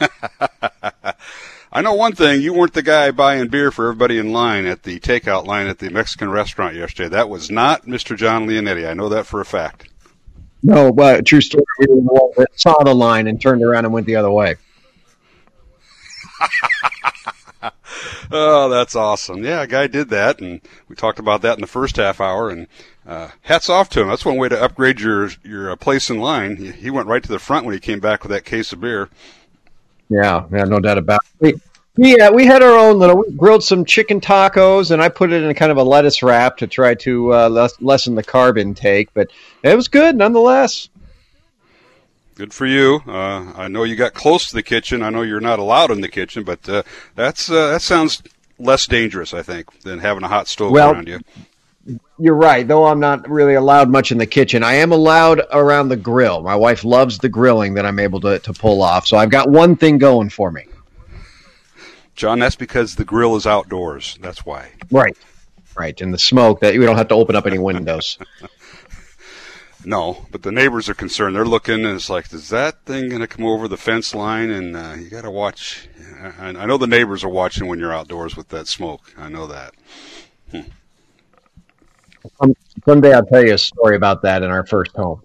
I 1.72 1.82
know 1.82 1.94
one 1.94 2.14
thing. 2.14 2.42
You 2.42 2.52
weren't 2.52 2.74
the 2.74 2.82
guy 2.82 3.12
buying 3.12 3.46
beer 3.48 3.70
for 3.70 3.86
everybody 3.86 4.18
in 4.18 4.32
line 4.32 4.66
at 4.66 4.82
the 4.82 4.98
takeout 4.98 5.46
line 5.46 5.68
at 5.68 5.78
the 5.78 5.88
Mexican 5.88 6.30
restaurant 6.30 6.74
yesterday. 6.74 7.08
That 7.08 7.28
was 7.28 7.48
not 7.50 7.86
Mr. 7.86 8.16
John 8.16 8.48
Leonetti. 8.48 8.88
I 8.88 8.94
know 8.94 9.08
that 9.08 9.26
for 9.26 9.40
a 9.40 9.44
fact. 9.44 9.88
No, 10.62 10.92
but 10.92 11.24
true 11.24 11.40
story. 11.40 11.64
We 11.78 11.86
the 11.86 12.46
saw 12.54 12.82
the 12.82 12.94
line 12.94 13.28
and 13.28 13.40
turned 13.40 13.62
around 13.62 13.84
and 13.84 13.94
went 13.94 14.06
the 14.06 14.16
other 14.16 14.30
way. 14.30 14.56
oh, 18.30 18.68
that's 18.68 18.96
awesome. 18.96 19.44
Yeah, 19.44 19.62
a 19.62 19.66
guy 19.66 19.86
did 19.86 20.10
that, 20.10 20.40
and 20.40 20.60
we 20.88 20.96
talked 20.96 21.18
about 21.18 21.42
that 21.42 21.54
in 21.54 21.60
the 21.60 21.66
first 21.66 21.96
half 21.96 22.20
hour. 22.20 22.50
And 22.50 22.66
uh, 23.06 23.30
hats 23.42 23.70
off 23.70 23.88
to 23.90 24.00
him. 24.00 24.08
That's 24.08 24.24
one 24.24 24.36
way 24.36 24.48
to 24.48 24.62
upgrade 24.62 25.00
your 25.00 25.30
your 25.44 25.70
uh, 25.70 25.76
place 25.76 26.10
in 26.10 26.18
line. 26.18 26.56
He, 26.56 26.72
he, 26.72 26.90
went 26.90 27.08
right 27.08 27.22
to 27.22 27.28
the 27.28 27.38
front 27.38 27.64
when 27.64 27.74
he 27.74 27.80
came 27.80 28.00
back 28.00 28.22
with 28.22 28.30
that 28.30 28.44
case 28.44 28.72
of 28.72 28.80
beer. 28.80 29.08
Yeah, 30.10 30.44
yeah, 30.52 30.64
no 30.64 30.80
doubt 30.80 30.98
about 30.98 31.20
it. 31.40 31.54
We, 31.96 32.14
yeah, 32.16 32.30
we 32.30 32.44
had 32.44 32.62
our 32.62 32.76
own 32.76 32.98
little. 32.98 33.18
We 33.18 33.32
grilled 33.32 33.64
some 33.64 33.84
chicken 33.84 34.20
tacos, 34.20 34.90
and 34.90 35.00
I 35.00 35.08
put 35.08 35.32
it 35.32 35.42
in 35.42 35.54
kind 35.54 35.70
of 35.70 35.78
a 35.78 35.82
lettuce 35.82 36.22
wrap 36.22 36.56
to 36.58 36.66
try 36.66 36.94
to 36.96 37.34
uh, 37.34 37.48
less, 37.48 37.80
lessen 37.80 38.14
the 38.16 38.24
carb 38.24 38.58
intake. 38.58 39.08
But 39.14 39.30
it 39.62 39.74
was 39.74 39.88
good 39.88 40.16
nonetheless. 40.16 40.88
Good 42.34 42.52
for 42.54 42.66
you. 42.66 43.02
Uh, 43.06 43.52
I 43.54 43.68
know 43.68 43.84
you 43.84 43.96
got 43.96 44.14
close 44.14 44.48
to 44.48 44.54
the 44.54 44.62
kitchen. 44.62 45.02
I 45.02 45.10
know 45.10 45.22
you're 45.22 45.40
not 45.40 45.58
allowed 45.58 45.90
in 45.90 46.00
the 46.00 46.08
kitchen, 46.08 46.42
but 46.42 46.66
uh, 46.68 46.82
that's 47.14 47.50
uh, 47.50 47.72
that 47.72 47.82
sounds 47.82 48.22
less 48.58 48.86
dangerous, 48.86 49.34
I 49.34 49.42
think, 49.42 49.80
than 49.82 49.98
having 49.98 50.22
a 50.22 50.28
hot 50.28 50.48
stove 50.48 50.72
well, 50.72 50.92
around 50.92 51.06
you. 51.06 51.20
You're 52.20 52.34
right. 52.34 52.66
Though 52.66 52.86
I'm 52.86 53.00
not 53.00 53.28
really 53.28 53.54
allowed 53.54 53.88
much 53.88 54.12
in 54.12 54.18
the 54.18 54.26
kitchen, 54.26 54.62
I 54.62 54.74
am 54.74 54.92
allowed 54.92 55.42
around 55.52 55.88
the 55.88 55.96
grill. 55.96 56.42
My 56.42 56.56
wife 56.56 56.84
loves 56.84 57.18
the 57.18 57.28
grilling 57.28 57.74
that 57.74 57.86
I'm 57.86 57.98
able 57.98 58.20
to, 58.20 58.38
to 58.40 58.52
pull 58.52 58.82
off. 58.82 59.06
So 59.06 59.16
I've 59.16 59.30
got 59.30 59.48
one 59.50 59.76
thing 59.76 59.98
going 59.98 60.30
for 60.30 60.50
me. 60.50 60.66
John, 62.14 62.38
that's 62.38 62.56
because 62.56 62.96
the 62.96 63.04
grill 63.04 63.36
is 63.36 63.46
outdoors. 63.46 64.18
That's 64.20 64.44
why. 64.44 64.72
Right. 64.90 65.16
Right. 65.76 65.98
And 66.00 66.12
the 66.12 66.18
smoke 66.18 66.60
that 66.60 66.74
we 66.74 66.84
don't 66.84 66.96
have 66.96 67.08
to 67.08 67.14
open 67.14 67.34
up 67.36 67.46
any 67.46 67.58
windows. 67.58 68.18
No, 69.84 70.26
but 70.30 70.42
the 70.42 70.52
neighbors 70.52 70.88
are 70.88 70.94
concerned. 70.94 71.34
They're 71.34 71.44
looking, 71.44 71.86
and 71.86 71.96
it's 71.96 72.10
like, 72.10 72.32
is 72.32 72.50
that 72.50 72.84
thing 72.84 73.08
going 73.08 73.22
to 73.22 73.26
come 73.26 73.46
over 73.46 73.66
the 73.66 73.78
fence 73.78 74.14
line? 74.14 74.50
And 74.50 74.76
uh, 74.76 74.94
you 74.98 75.08
got 75.08 75.22
to 75.22 75.30
watch. 75.30 75.88
I, 76.20 76.48
I 76.48 76.66
know 76.66 76.76
the 76.76 76.86
neighbors 76.86 77.24
are 77.24 77.30
watching 77.30 77.66
when 77.66 77.78
you're 77.78 77.92
outdoors 77.92 78.36
with 78.36 78.48
that 78.48 78.68
smoke. 78.68 79.14
I 79.16 79.28
know 79.30 79.46
that. 79.46 79.74
Hmm. 80.50 80.60
Someday 82.84 83.14
I'll 83.14 83.24
tell 83.26 83.44
you 83.44 83.54
a 83.54 83.58
story 83.58 83.96
about 83.96 84.22
that 84.22 84.42
in 84.42 84.50
our 84.50 84.66
first 84.66 84.92
home. 84.96 85.22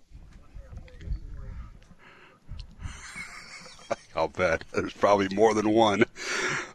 I'll 4.16 4.28
bet 4.30 4.64
there's 4.74 4.94
probably 4.94 5.28
more 5.30 5.54
than 5.54 5.70
one. 5.70 6.06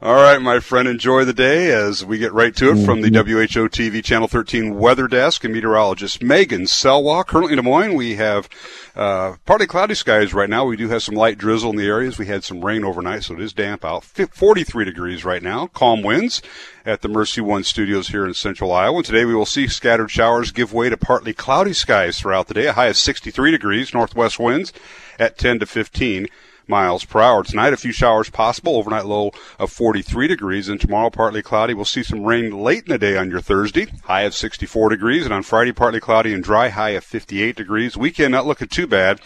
All 0.03 0.14
right, 0.14 0.41
my 0.41 0.61
friend, 0.61 0.88
enjoy 0.88 1.24
the 1.24 1.32
day 1.32 1.70
as 1.70 2.05
we 2.05 2.18
get 2.18 2.32
right 2.32 2.55
to 2.57 2.72
it 2.72 2.84
from 2.84 3.01
the 3.01 3.11
WHO 3.11 3.68
TV 3.68 4.03
Channel 4.03 4.28
13 4.28 4.78
weather 4.78 5.09
desk 5.09 5.45
and 5.45 5.53
meteorologist 5.53 6.22
Megan 6.22 6.62
Salwei. 6.62 7.26
Currently 7.26 7.53
in 7.53 7.57
Des 7.57 7.62
Moines, 7.62 7.95
we 7.95 8.14
have 8.16 8.49
uh, 8.95 9.36
partly 9.47 9.66
cloudy 9.66 9.95
skies 9.95 10.32
right 10.32 10.49
now. 10.49 10.64
We 10.64 10.76
do 10.76 10.88
have 10.88 11.03
some 11.03 11.14
light 11.14 11.38
drizzle 11.38 11.70
in 11.70 11.76
the 11.76 11.86
areas. 11.86 12.18
We 12.18 12.26
had 12.26 12.45
some 12.45 12.64
rain 12.64 12.84
overnight, 12.84 13.24
so 13.24 13.34
it 13.34 13.41
is 13.41 13.53
damp 13.53 13.84
out. 13.84 14.05
43 14.05 14.84
degrees 14.84 15.24
right 15.24 15.43
now. 15.43 15.66
Calm 15.68 16.03
winds 16.03 16.43
at 16.84 17.03
the 17.03 17.09
Mercy 17.09 17.41
One 17.41 17.64
studios 17.64 18.09
here 18.09 18.26
in 18.26 18.34
central 18.34 18.72
Iowa. 18.72 18.99
And 18.99 19.05
today 19.05 19.24
we 19.24 19.34
will 19.34 19.47
see 19.47 19.68
scattered 19.68 20.11
showers 20.11 20.51
give 20.51 20.72
way 20.72 20.88
to 20.88 20.97
partly 20.97 21.32
cloudy 21.32 21.72
skies 21.72 22.18
throughout 22.18 22.49
the 22.49 22.55
day. 22.55 22.66
A 22.66 22.72
high 22.72 22.86
of 22.86 22.97
63 22.97 23.51
degrees, 23.51 23.95
northwest 23.95 24.38
winds 24.38 24.72
at 25.18 25.38
10 25.38 25.61
to 25.61 25.66
15 25.66 26.28
miles 26.70 27.04
per 27.04 27.20
hour. 27.20 27.42
Tonight, 27.42 27.74
a 27.74 27.76
few 27.76 27.92
showers 27.92 28.30
possible. 28.30 28.76
Overnight 28.76 29.04
low 29.04 29.32
of 29.58 29.70
43 29.70 30.28
degrees. 30.28 30.68
And 30.68 30.80
tomorrow, 30.80 31.10
partly 31.10 31.42
cloudy. 31.42 31.74
We'll 31.74 31.84
see 31.84 32.02
some 32.02 32.24
rain 32.24 32.62
late 32.62 32.84
in 32.84 32.92
the 32.92 32.98
day 32.98 33.18
on 33.18 33.30
your 33.30 33.42
Thursday. 33.42 33.88
High 34.04 34.22
of 34.22 34.34
64 34.34 34.88
degrees. 34.88 35.24
And 35.24 35.34
on 35.34 35.42
Friday, 35.42 35.72
partly 35.72 36.00
cloudy 36.00 36.32
and 36.32 36.42
dry. 36.42 36.70
High 36.70 36.90
of 36.90 37.04
58 37.04 37.56
degrees. 37.56 37.96
Weekend 37.96 38.32
not 38.32 38.46
looking 38.46 38.68
too 38.68 38.86
bad. 38.86 39.20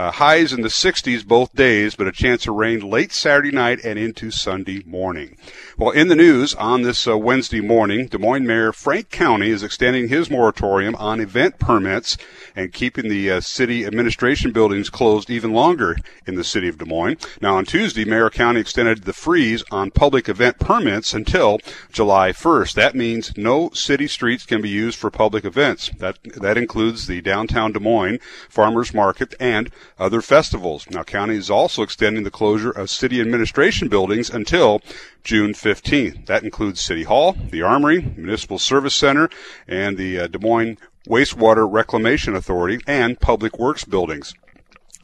Uh, 0.00 0.10
highs 0.10 0.50
in 0.50 0.62
the 0.62 0.68
60s 0.68 1.26
both 1.26 1.54
days, 1.54 1.94
but 1.94 2.06
a 2.06 2.12
chance 2.12 2.46
of 2.46 2.54
rain 2.54 2.80
late 2.80 3.12
Saturday 3.12 3.50
night 3.50 3.84
and 3.84 3.98
into 3.98 4.30
Sunday 4.30 4.82
morning. 4.86 5.36
Well, 5.76 5.90
in 5.90 6.08
the 6.08 6.16
news 6.16 6.54
on 6.54 6.80
this 6.80 7.06
uh, 7.06 7.18
Wednesday 7.18 7.60
morning, 7.60 8.06
Des 8.06 8.16
Moines 8.16 8.46
Mayor 8.46 8.72
Frank 8.72 9.10
Cownie 9.10 9.48
is 9.48 9.62
extending 9.62 10.08
his 10.08 10.30
moratorium 10.30 10.94
on 10.94 11.20
event 11.20 11.58
permits 11.58 12.16
and 12.56 12.72
keeping 12.72 13.10
the 13.10 13.30
uh, 13.30 13.40
city 13.42 13.84
administration 13.84 14.52
buildings 14.52 14.88
closed 14.88 15.28
even 15.28 15.52
longer 15.52 15.98
in 16.26 16.34
the 16.34 16.44
city 16.44 16.68
of 16.68 16.78
Des 16.78 16.86
Moines. 16.86 17.18
Now, 17.42 17.56
on 17.56 17.66
Tuesday, 17.66 18.06
Mayor 18.06 18.30
Cownie 18.30 18.60
extended 18.60 19.04
the 19.04 19.12
freeze 19.12 19.62
on 19.70 19.90
public 19.90 20.30
event 20.30 20.58
permits 20.58 21.12
until 21.12 21.58
July 21.92 22.32
1st. 22.32 22.72
That 22.72 22.94
means 22.94 23.36
no 23.36 23.68
city 23.74 24.06
streets 24.06 24.46
can 24.46 24.62
be 24.62 24.70
used 24.70 24.98
for 24.98 25.10
public 25.10 25.44
events. 25.44 25.90
That 25.98 26.16
that 26.40 26.56
includes 26.56 27.06
the 27.06 27.20
downtown 27.20 27.72
Des 27.72 27.80
Moines 27.80 28.18
Farmers 28.48 28.94
Market 28.94 29.34
and 29.38 29.70
other 29.98 30.22
festivals. 30.22 30.88
Now, 30.90 31.02
Cownie 31.02 31.36
is 31.36 31.50
also 31.50 31.82
extending 31.82 32.24
the 32.24 32.30
closure 32.30 32.70
of 32.70 32.90
city 32.90 33.20
administration 33.20 33.88
buildings 33.88 34.30
until 34.30 34.80
June 35.24 35.52
15th. 35.52 36.26
That 36.26 36.44
includes 36.44 36.80
City 36.80 37.04
Hall, 37.04 37.32
the 37.32 37.62
Armory, 37.62 38.00
Municipal 38.16 38.58
Service 38.58 38.94
Center, 38.94 39.28
and 39.68 39.96
the 39.96 40.20
uh, 40.20 40.26
Des 40.26 40.38
Moines 40.38 40.78
Wastewater 41.08 41.70
Reclamation 41.70 42.34
Authority 42.34 42.78
and 42.86 43.20
Public 43.20 43.58
Works 43.58 43.84
buildings. 43.84 44.34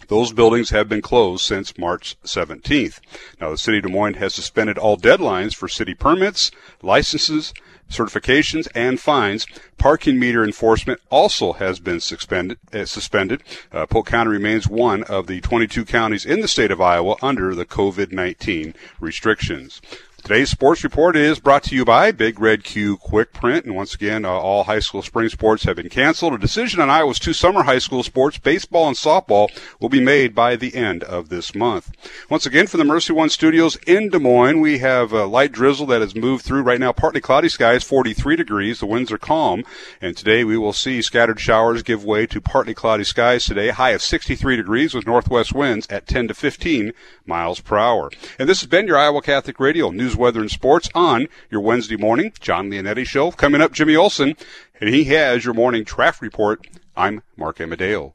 Those 0.08 0.32
buildings 0.32 0.70
have 0.70 0.88
been 0.88 1.02
closed 1.02 1.44
since 1.44 1.76
March 1.76 2.16
17th. 2.24 3.00
Now, 3.40 3.50
the 3.50 3.58
City 3.58 3.78
of 3.78 3.84
Des 3.84 3.92
Moines 3.92 4.14
has 4.14 4.34
suspended 4.34 4.78
all 4.78 4.96
deadlines 4.96 5.54
for 5.54 5.68
city 5.68 5.94
permits, 5.94 6.50
licenses, 6.80 7.52
certifications, 7.90 8.68
and 8.74 9.00
fines. 9.00 9.46
Parking 9.78 10.18
meter 10.18 10.42
enforcement 10.42 11.00
also 11.10 11.52
has 11.54 11.78
been 11.78 12.00
suspended. 12.00 12.58
Uh, 12.72 12.84
suspended. 12.84 13.42
Uh, 13.72 13.86
Polk 13.86 14.06
County 14.06 14.30
remains 14.30 14.66
one 14.66 15.02
of 15.04 15.26
the 15.26 15.40
22 15.40 15.84
counties 15.84 16.24
in 16.24 16.40
the 16.40 16.48
state 16.48 16.70
of 16.70 16.80
Iowa 16.80 17.16
under 17.22 17.54
the 17.54 17.66
COVID-19 17.66 18.74
restrictions. 19.00 19.80
Today's 20.26 20.50
sports 20.50 20.82
report 20.82 21.14
is 21.14 21.38
brought 21.38 21.62
to 21.62 21.76
you 21.76 21.84
by 21.84 22.10
Big 22.10 22.40
Red 22.40 22.64
Q 22.64 22.96
Quick 22.96 23.32
Print. 23.32 23.64
And 23.64 23.76
once 23.76 23.94
again, 23.94 24.24
uh, 24.24 24.30
all 24.30 24.64
high 24.64 24.80
school 24.80 25.00
spring 25.00 25.28
sports 25.28 25.62
have 25.62 25.76
been 25.76 25.88
canceled. 25.88 26.34
A 26.34 26.38
decision 26.38 26.80
on 26.80 26.90
Iowa's 26.90 27.20
two 27.20 27.32
summer 27.32 27.62
high 27.62 27.78
school 27.78 28.02
sports, 28.02 28.36
baseball 28.36 28.88
and 28.88 28.96
softball, 28.96 29.48
will 29.78 29.88
be 29.88 30.00
made 30.00 30.34
by 30.34 30.56
the 30.56 30.74
end 30.74 31.04
of 31.04 31.28
this 31.28 31.54
month. 31.54 31.92
Once 32.28 32.44
again, 32.44 32.66
from 32.66 32.78
the 32.78 32.84
Mercy 32.84 33.12
One 33.12 33.28
studios 33.28 33.76
in 33.86 34.08
Des 34.08 34.18
Moines, 34.18 34.60
we 34.60 34.78
have 34.78 35.12
a 35.12 35.26
light 35.26 35.52
drizzle 35.52 35.86
that 35.86 36.00
has 36.00 36.16
moved 36.16 36.44
through 36.44 36.62
right 36.62 36.80
now. 36.80 36.90
Partly 36.90 37.20
cloudy 37.20 37.48
skies, 37.48 37.84
43 37.84 38.34
degrees. 38.34 38.80
The 38.80 38.86
winds 38.86 39.12
are 39.12 39.18
calm. 39.18 39.62
And 40.00 40.16
today 40.16 40.42
we 40.42 40.58
will 40.58 40.72
see 40.72 41.02
scattered 41.02 41.38
showers 41.38 41.84
give 41.84 42.04
way 42.04 42.26
to 42.26 42.40
partly 42.40 42.74
cloudy 42.74 43.04
skies 43.04 43.44
today. 43.44 43.68
High 43.68 43.90
of 43.90 44.02
63 44.02 44.56
degrees 44.56 44.92
with 44.92 45.06
northwest 45.06 45.52
winds 45.52 45.86
at 45.88 46.08
10 46.08 46.26
to 46.26 46.34
15 46.34 46.92
miles 47.26 47.60
per 47.60 47.78
hour. 47.78 48.10
And 48.40 48.48
this 48.48 48.60
has 48.60 48.68
been 48.68 48.88
your 48.88 48.98
Iowa 48.98 49.22
Catholic 49.22 49.60
Radio 49.60 49.90
News 49.90 50.15
weather, 50.16 50.40
and 50.40 50.50
sports 50.50 50.88
on 50.94 51.28
your 51.50 51.60
Wednesday 51.60 51.96
morning. 51.96 52.32
John 52.40 52.70
Leonetti 52.70 53.06
Show. 53.06 53.30
Coming 53.30 53.60
up, 53.60 53.72
Jimmy 53.72 53.96
Olson, 53.96 54.36
and 54.80 54.90
he 54.90 55.04
has 55.04 55.44
your 55.44 55.54
morning 55.54 55.84
traffic 55.84 56.22
report. 56.22 56.66
I'm 56.96 57.22
Mark 57.36 57.60
Amadeo. 57.60 58.14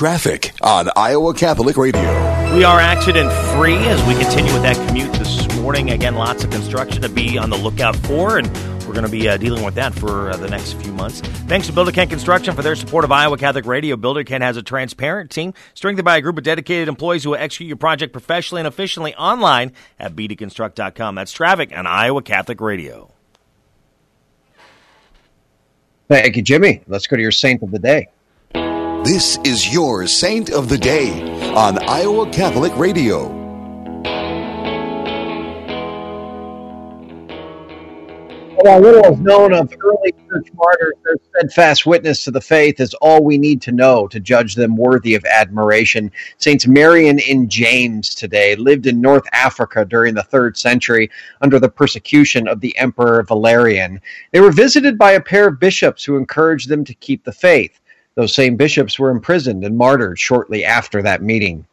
Traffic 0.00 0.52
on 0.62 0.88
Iowa 0.96 1.34
Catholic 1.34 1.76
Radio. 1.76 2.00
We 2.56 2.64
are 2.64 2.80
accident 2.80 3.30
free 3.54 3.76
as 3.76 4.02
we 4.08 4.14
continue 4.14 4.50
with 4.50 4.62
that 4.62 4.74
commute 4.88 5.12
this 5.12 5.46
morning. 5.56 5.90
Again, 5.90 6.14
lots 6.14 6.42
of 6.42 6.48
construction 6.48 7.02
to 7.02 7.10
be 7.10 7.36
on 7.36 7.50
the 7.50 7.58
lookout 7.58 7.94
for, 7.96 8.38
and 8.38 8.46
we're 8.86 8.94
going 8.94 9.04
to 9.04 9.10
be 9.10 9.28
uh, 9.28 9.36
dealing 9.36 9.62
with 9.62 9.74
that 9.74 9.92
for 9.92 10.30
uh, 10.30 10.38
the 10.38 10.48
next 10.48 10.72
few 10.80 10.90
months. 10.94 11.20
Thanks 11.20 11.66
to 11.66 11.74
Builder 11.74 11.92
Kent 11.92 12.08
Construction 12.08 12.56
for 12.56 12.62
their 12.62 12.76
support 12.76 13.04
of 13.04 13.12
Iowa 13.12 13.36
Catholic 13.36 13.66
Radio. 13.66 13.94
Builder 13.96 14.24
Kent 14.24 14.42
has 14.42 14.56
a 14.56 14.62
transparent 14.62 15.30
team 15.30 15.52
strengthened 15.74 16.06
by 16.06 16.16
a 16.16 16.22
group 16.22 16.38
of 16.38 16.44
dedicated 16.44 16.88
employees 16.88 17.24
who 17.24 17.30
will 17.32 17.36
execute 17.36 17.68
your 17.68 17.76
project 17.76 18.14
professionally 18.14 18.60
and 18.60 18.68
efficiently 18.68 19.14
online 19.16 19.72
at 19.98 20.16
bdconstruct.com. 20.16 21.14
That's 21.14 21.32
traffic 21.32 21.76
on 21.76 21.86
Iowa 21.86 22.22
Catholic 22.22 22.62
Radio. 22.62 23.12
Thank 26.08 26.36
you, 26.36 26.42
Jimmy. 26.42 26.80
Let's 26.86 27.06
go 27.06 27.16
to 27.16 27.22
your 27.22 27.32
saint 27.32 27.62
of 27.62 27.70
the 27.70 27.78
day. 27.78 28.08
This 29.04 29.38
is 29.44 29.72
your 29.72 30.06
Saint 30.06 30.50
of 30.50 30.68
the 30.68 30.76
Day 30.76 31.22
on 31.54 31.82
Iowa 31.88 32.30
Catholic 32.30 32.76
Radio. 32.76 33.28
While 38.62 38.80
little 38.80 39.14
is 39.14 39.18
known 39.20 39.54
of 39.54 39.72
early 39.82 40.12
church 40.28 40.48
martyrs, 40.52 40.94
their 41.02 41.16
steadfast 41.30 41.86
witness 41.86 42.24
to 42.24 42.30
the 42.30 42.42
faith 42.42 42.78
is 42.78 42.92
all 43.00 43.24
we 43.24 43.38
need 43.38 43.62
to 43.62 43.72
know 43.72 44.06
to 44.06 44.20
judge 44.20 44.54
them 44.54 44.76
worthy 44.76 45.14
of 45.14 45.24
admiration. 45.24 46.12
Saints 46.36 46.66
Marian 46.66 47.20
and 47.20 47.50
James 47.50 48.14
today 48.14 48.54
lived 48.54 48.86
in 48.86 49.00
North 49.00 49.26
Africa 49.32 49.86
during 49.86 50.12
the 50.12 50.22
third 50.24 50.58
century 50.58 51.10
under 51.40 51.58
the 51.58 51.70
persecution 51.70 52.46
of 52.46 52.60
the 52.60 52.76
Emperor 52.76 53.22
Valerian. 53.22 53.98
They 54.32 54.40
were 54.40 54.52
visited 54.52 54.98
by 54.98 55.12
a 55.12 55.22
pair 55.22 55.48
of 55.48 55.58
bishops 55.58 56.04
who 56.04 56.18
encouraged 56.18 56.68
them 56.68 56.84
to 56.84 56.92
keep 56.92 57.24
the 57.24 57.32
faith. 57.32 57.80
Those 58.20 58.34
same 58.34 58.56
bishops 58.56 58.98
were 58.98 59.08
imprisoned 59.08 59.64
and 59.64 59.78
martyred 59.78 60.18
shortly 60.18 60.62
after 60.62 61.00
that 61.00 61.22
meeting. 61.22 61.64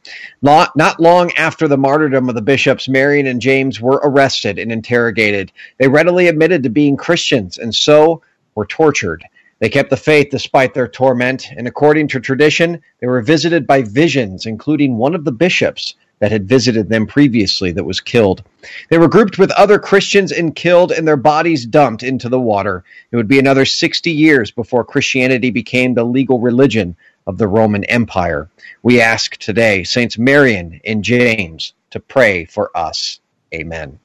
Not, 0.41 0.73
not 0.77 0.97
long 0.97 1.29
after 1.33 1.67
the 1.67 1.77
martyrdom 1.77 2.29
of 2.29 2.35
the 2.35 2.41
bishops, 2.41 2.87
Marian 2.87 3.27
and 3.27 3.41
James 3.41 3.81
were 3.81 3.99
arrested 4.01 4.57
and 4.57 4.71
interrogated. 4.71 5.51
They 5.77 5.89
readily 5.89 6.29
admitted 6.29 6.63
to 6.63 6.69
being 6.69 6.95
Christians 6.95 7.57
and 7.57 7.75
so 7.75 8.21
were 8.55 8.65
tortured. 8.65 9.25
They 9.59 9.67
kept 9.67 9.89
the 9.89 9.97
faith 9.97 10.29
despite 10.31 10.73
their 10.73 10.87
torment, 10.87 11.51
and 11.51 11.67
according 11.67 12.07
to 12.09 12.21
tradition, 12.21 12.81
they 13.01 13.07
were 13.07 13.21
visited 13.21 13.67
by 13.67 13.81
visions, 13.81 14.45
including 14.45 14.95
one 14.95 15.15
of 15.15 15.25
the 15.25 15.33
bishops 15.33 15.95
that 16.20 16.32
had 16.32 16.47
visited 16.47 16.89
them 16.89 17.05
previously 17.07 17.72
that 17.72 17.84
was 17.84 18.01
killed. 18.01 18.43
They 18.89 18.97
were 18.97 19.07
grouped 19.07 19.38
with 19.38 19.51
other 19.51 19.80
Christians 19.80 20.32
and 20.32 20.55
killed, 20.55 20.91
and 20.91 21.07
their 21.07 21.18
bodies 21.18 21.65
dumped 21.65 22.03
into 22.03 22.30
the 22.30 22.39
water. 22.39 22.84
It 23.11 23.15
would 23.15 23.28
be 23.28 23.39
another 23.39 23.65
60 23.65 24.11
years 24.11 24.51
before 24.51 24.84
Christianity 24.84 25.51
became 25.51 25.93
the 25.93 26.03
legal 26.03 26.39
religion 26.39 26.95
of 27.28 27.38
the 27.38 27.47
Roman 27.47 27.84
Empire. 27.86 28.49
We 28.82 29.01
ask 29.01 29.38
today 29.38 29.84
Saints 29.84 30.18
Marian 30.18 30.82
and 30.86 31.03
James 31.03 31.74
to 31.91 31.99
pray 31.99 32.45
for 32.45 32.76
us. 32.76 33.20
Amen. 33.53 33.99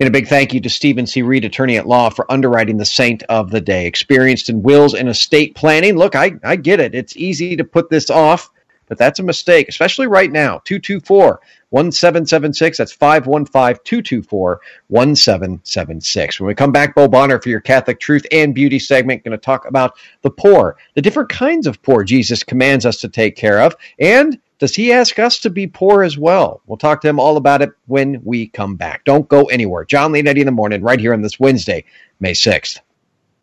And 0.00 0.08
a 0.08 0.10
big 0.10 0.26
thank 0.26 0.52
you 0.52 0.60
to 0.60 0.70
Stephen 0.70 1.06
C. 1.06 1.22
Reed, 1.22 1.44
attorney 1.44 1.76
at 1.76 1.86
law, 1.86 2.10
for 2.10 2.30
underwriting 2.30 2.76
the 2.76 2.84
saint 2.84 3.22
of 3.24 3.50
the 3.50 3.60
day. 3.60 3.86
Experienced 3.86 4.48
in 4.48 4.62
wills 4.62 4.94
and 4.94 5.08
estate 5.08 5.54
planning. 5.54 5.96
Look, 5.96 6.16
I, 6.16 6.32
I 6.42 6.56
get 6.56 6.80
it. 6.80 6.94
It's 6.94 7.16
easy 7.16 7.56
to 7.56 7.64
put 7.64 7.88
this 7.88 8.10
off, 8.10 8.50
but 8.90 8.98
that's 8.98 9.20
a 9.20 9.22
mistake, 9.22 9.68
especially 9.68 10.08
right 10.08 10.32
now. 10.32 10.60
224 10.64 11.40
1776. 11.70 12.76
That's 12.76 12.92
515 12.92 13.84
224 13.84 14.60
1776. 14.88 16.40
When 16.40 16.48
we 16.48 16.54
come 16.56 16.72
back, 16.72 16.96
Bo 16.96 17.06
Bonner 17.06 17.40
for 17.40 17.50
your 17.50 17.60
Catholic 17.60 18.00
Truth 18.00 18.26
and 18.32 18.52
Beauty 18.52 18.80
segment, 18.80 19.22
going 19.22 19.30
to 19.30 19.38
talk 19.38 19.68
about 19.68 19.96
the 20.22 20.30
poor, 20.30 20.76
the 20.94 21.02
different 21.02 21.28
kinds 21.28 21.68
of 21.68 21.80
poor 21.82 22.02
Jesus 22.02 22.42
commands 22.42 22.84
us 22.84 22.96
to 23.02 23.08
take 23.08 23.36
care 23.36 23.60
of, 23.60 23.76
and 24.00 24.40
does 24.58 24.74
he 24.74 24.92
ask 24.92 25.20
us 25.20 25.38
to 25.38 25.50
be 25.50 25.68
poor 25.68 26.02
as 26.02 26.18
well? 26.18 26.60
We'll 26.66 26.76
talk 26.76 27.00
to 27.02 27.08
him 27.08 27.20
all 27.20 27.36
about 27.36 27.62
it 27.62 27.70
when 27.86 28.20
we 28.24 28.48
come 28.48 28.74
back. 28.74 29.04
Don't 29.04 29.28
go 29.28 29.44
anywhere. 29.44 29.84
John 29.84 30.12
Leonetti 30.12 30.40
in 30.40 30.46
the 30.46 30.52
morning, 30.52 30.82
right 30.82 30.98
here 30.98 31.14
on 31.14 31.22
this 31.22 31.38
Wednesday, 31.38 31.84
May 32.18 32.32
6th. 32.32 32.80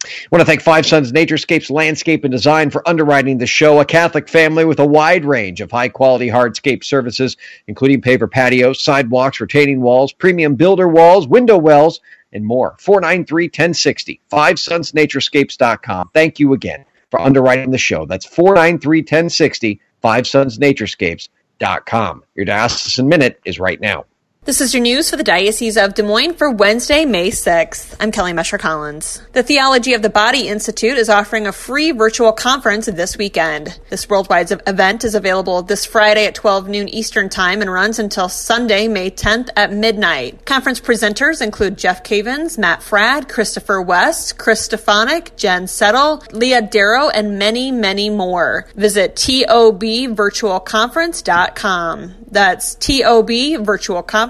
I 0.03 0.07
want 0.31 0.41
to 0.41 0.45
thank 0.45 0.61
Five 0.61 0.85
Sons 0.85 1.11
Naturescapes 1.11 1.71
Landscape 1.71 2.23
and 2.23 2.31
Design 2.31 2.69
for 2.69 2.87
underwriting 2.87 3.39
the 3.39 3.47
show. 3.47 3.79
A 3.79 3.85
Catholic 3.85 4.29
family 4.29 4.63
with 4.63 4.79
a 4.79 4.85
wide 4.85 5.25
range 5.25 5.59
of 5.59 5.71
high 5.71 5.89
quality 5.89 6.27
hardscape 6.27 6.83
services, 6.83 7.35
including 7.67 8.01
paver 8.01 8.29
patios, 8.29 8.79
sidewalks, 8.81 9.39
retaining 9.39 9.81
walls, 9.81 10.13
premium 10.13 10.53
builder 10.55 10.87
walls, 10.87 11.27
window 11.27 11.57
wells, 11.57 11.99
and 12.31 12.45
more. 12.45 12.75
493 12.79 13.45
1060. 13.45 14.21
Five 14.29 14.59
Sons 14.59 14.91
Naturescapes.com. 14.91 16.11
Thank 16.13 16.39
you 16.39 16.53
again 16.53 16.85
for 17.09 17.19
underwriting 17.19 17.71
the 17.71 17.79
show. 17.79 18.05
That's 18.05 18.25
493 18.25 18.99
1060 18.99 19.81
fivesonsnaturescapes.com. 20.03 22.23
Your 22.35 22.45
diocesan 22.45 23.07
minute 23.07 23.39
is 23.45 23.59
right 23.59 23.81
now. 23.81 24.05
This 24.47 24.61
is 24.61 24.73
your 24.73 24.81
news 24.81 25.09
for 25.09 25.17
the 25.17 25.25
Diocese 25.25 25.75
of 25.75 25.93
Des 25.93 26.03
Moines 26.03 26.35
for 26.35 26.49
Wednesday, 26.49 27.03
May 27.03 27.31
6th. 27.31 27.97
I'm 27.99 28.13
Kelly 28.13 28.31
Mescher 28.31 28.57
Collins. 28.57 29.21
The 29.33 29.43
Theology 29.43 29.93
of 29.93 30.01
the 30.01 30.09
Body 30.09 30.47
Institute 30.47 30.97
is 30.97 31.09
offering 31.09 31.47
a 31.47 31.51
free 31.51 31.91
virtual 31.91 32.31
conference 32.31 32.85
this 32.85 33.17
weekend. 33.17 33.77
This 33.89 34.09
worldwide 34.09 34.49
event 34.65 35.03
is 35.03 35.15
available 35.15 35.63
this 35.63 35.85
Friday 35.85 36.27
at 36.27 36.35
12 36.35 36.69
noon 36.69 36.87
Eastern 36.87 37.27
Time 37.27 37.61
and 37.61 37.69
runs 37.69 37.99
until 37.99 38.29
Sunday, 38.29 38.87
May 38.87 39.11
10th 39.11 39.49
at 39.57 39.73
midnight. 39.73 40.45
Conference 40.45 40.79
presenters 40.79 41.41
include 41.41 41.77
Jeff 41.77 42.05
Cavins, 42.05 42.57
Matt 42.57 42.79
Fradd, 42.79 43.27
Christopher 43.27 43.81
West, 43.81 44.37
Chris 44.37 44.65
Stefanick, 44.65 45.35
Jen 45.35 45.67
Settle, 45.67 46.23
Leah 46.31 46.61
Darrow, 46.61 47.09
and 47.09 47.37
many, 47.37 47.69
many 47.69 48.09
more. 48.09 48.65
Visit 48.75 49.17
tobvirtualconference.com. 49.17 52.13
That's 52.29 52.75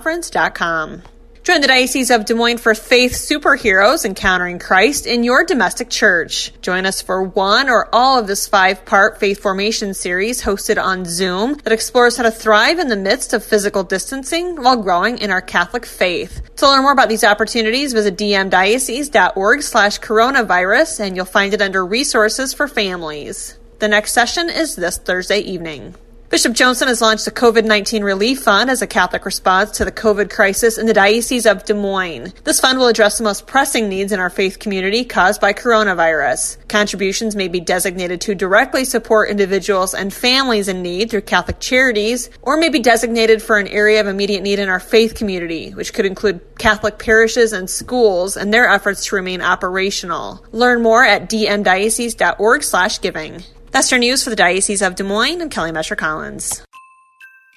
tobvirtualconference.com. 0.08 1.03
Join 1.43 1.62
the 1.62 1.68
Diocese 1.68 2.12
of 2.12 2.26
Des 2.26 2.34
Moines 2.34 2.58
for 2.58 2.76
Faith 2.76 3.14
Superheroes 3.14 4.03
Encountering 4.03 4.60
Christ 4.60 5.05
in 5.05 5.24
your 5.24 5.45
domestic 5.45 5.89
church. 5.89 6.51
Join 6.62 6.86
us 6.86 7.01
for 7.01 7.24
one 7.24 7.70
or 7.70 7.88
all 7.93 8.20
of 8.20 8.28
this 8.28 8.49
five 8.49 8.84
part 8.84 9.18
faith 9.18 9.39
formation 9.39 9.93
series 9.93 10.43
hosted 10.43 10.82
on 10.82 11.05
Zoom 11.05 11.53
that 11.64 11.72
explores 11.72 12.18
how 12.18 12.24
to 12.24 12.32
thrive 12.32 12.80
in 12.80 12.89
the 12.89 12.97
midst 12.97 13.32
of 13.32 13.45
physical 13.45 13.86
distancing 13.86 14.62
while 14.62 14.76
growing 14.76 15.20
in 15.20 15.32
our 15.32 15.41
Catholic 15.41 15.86
faith. 15.86 16.41
To 16.58 16.68
learn 16.68 16.82
more 16.82 16.91
about 16.91 17.08
these 17.08 17.24
opportunities, 17.24 17.93
visit 17.93 18.18
dmdiocese.org 18.18 19.62
slash 19.62 20.01
coronavirus 20.01 20.99
and 20.99 21.16
you'll 21.16 21.24
find 21.24 21.53
it 21.53 21.62
under 21.62 21.86
resources 21.86 22.53
for 22.53 22.68
families. 22.68 23.58
The 23.80 23.88
next 23.88 24.12
session 24.12 24.49
is 24.49 24.76
this 24.76 24.97
Thursday 24.97 25.39
evening. 25.39 25.95
Bishop 26.30 26.51
Johnson 26.51 26.89
has 26.89 26.99
launched 26.99 27.23
the 27.23 27.32
COVID 27.32 27.63
19 27.63 28.03
Relief 28.03 28.41
Fund 28.41 28.69
as 28.69 28.82
a 28.82 28.88
Catholic 28.88 29.23
response 29.23 29.71
to 29.71 29.86
the 29.86 29.93
COVID 29.93 30.30
crisis 30.30 30.78
in 30.78 30.86
the 30.86 30.93
Diocese 30.93 31.45
of 31.45 31.63
Des 31.63 31.73
Moines. 31.73 32.34
This 32.43 32.59
fund 32.59 32.78
will 32.78 32.88
address 32.88 33.17
the 33.17 33.23
most 33.23 33.47
pressing 33.47 33.88
needs 33.88 34.11
in 34.11 34.19
our 34.19 34.30
faith 34.30 34.59
community 34.59 35.05
caused 35.05 35.39
by 35.39 35.53
coronavirus. 35.53 36.57
Contributions 36.67 37.38
may 37.38 37.47
be 37.47 37.61
designated 37.61 38.19
to 38.21 38.36
directly 38.36 38.84
support 38.84 39.30
individuals 39.30 39.93
and 39.93 40.13
families 40.13 40.67
in 40.67 40.82
need 40.82 41.09
through 41.09 41.21
Catholic 41.21 41.61
charities, 41.61 42.30
or 42.41 42.57
may 42.57 42.67
be 42.67 42.80
designated 42.80 43.41
for 43.41 43.57
an 43.57 43.69
area 43.69 44.01
of 44.01 44.07
immediate 44.07 44.43
need 44.43 44.59
in 44.59 44.67
our 44.67 44.82
faith 44.82 45.15
community, 45.15 45.71
which 45.71 45.93
could 45.93 46.05
include 46.05 46.41
Catholic 46.59 46.99
parishes 46.99 47.53
and 47.53 47.69
schools 47.69 48.36
and 48.36 48.53
their 48.53 48.69
efforts 48.69 49.05
to 49.05 49.15
remain 49.15 49.41
operational. 49.41 50.43
Learn 50.51 50.84
more 50.84 51.05
at 51.05 51.30
dmdiocese.org/giving. 51.30 53.43
That's 53.72 53.91
your 53.91 53.99
news 53.99 54.24
for 54.24 54.30
the 54.30 54.36
Diocese 54.36 54.82
of 54.82 54.95
Des 54.95 55.03
Moines. 55.03 55.41
I'm 55.41 55.49
Kelly 55.49 55.72
Mescher 55.72 55.97
Collins. 55.97 56.63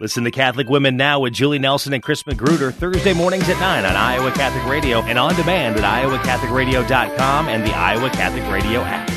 Listen 0.00 0.24
to 0.24 0.30
Catholic 0.30 0.68
Women 0.68 0.96
Now 0.96 1.20
with 1.20 1.34
Julie 1.34 1.58
Nelson 1.58 1.92
and 1.92 2.02
Chris 2.02 2.26
Magruder 2.26 2.72
Thursday 2.72 3.12
mornings 3.12 3.48
at 3.50 3.60
9 3.60 3.84
on 3.84 3.96
Iowa 3.96 4.30
Catholic 4.32 4.64
Radio 4.66 5.02
and 5.02 5.18
on 5.18 5.34
demand 5.34 5.76
at 5.76 5.84
iowacatholicradio.com 5.84 7.48
and 7.48 7.66
the 7.66 7.72
Iowa 7.74 8.08
Catholic 8.10 8.50
Radio 8.50 8.80
app. 8.80 9.08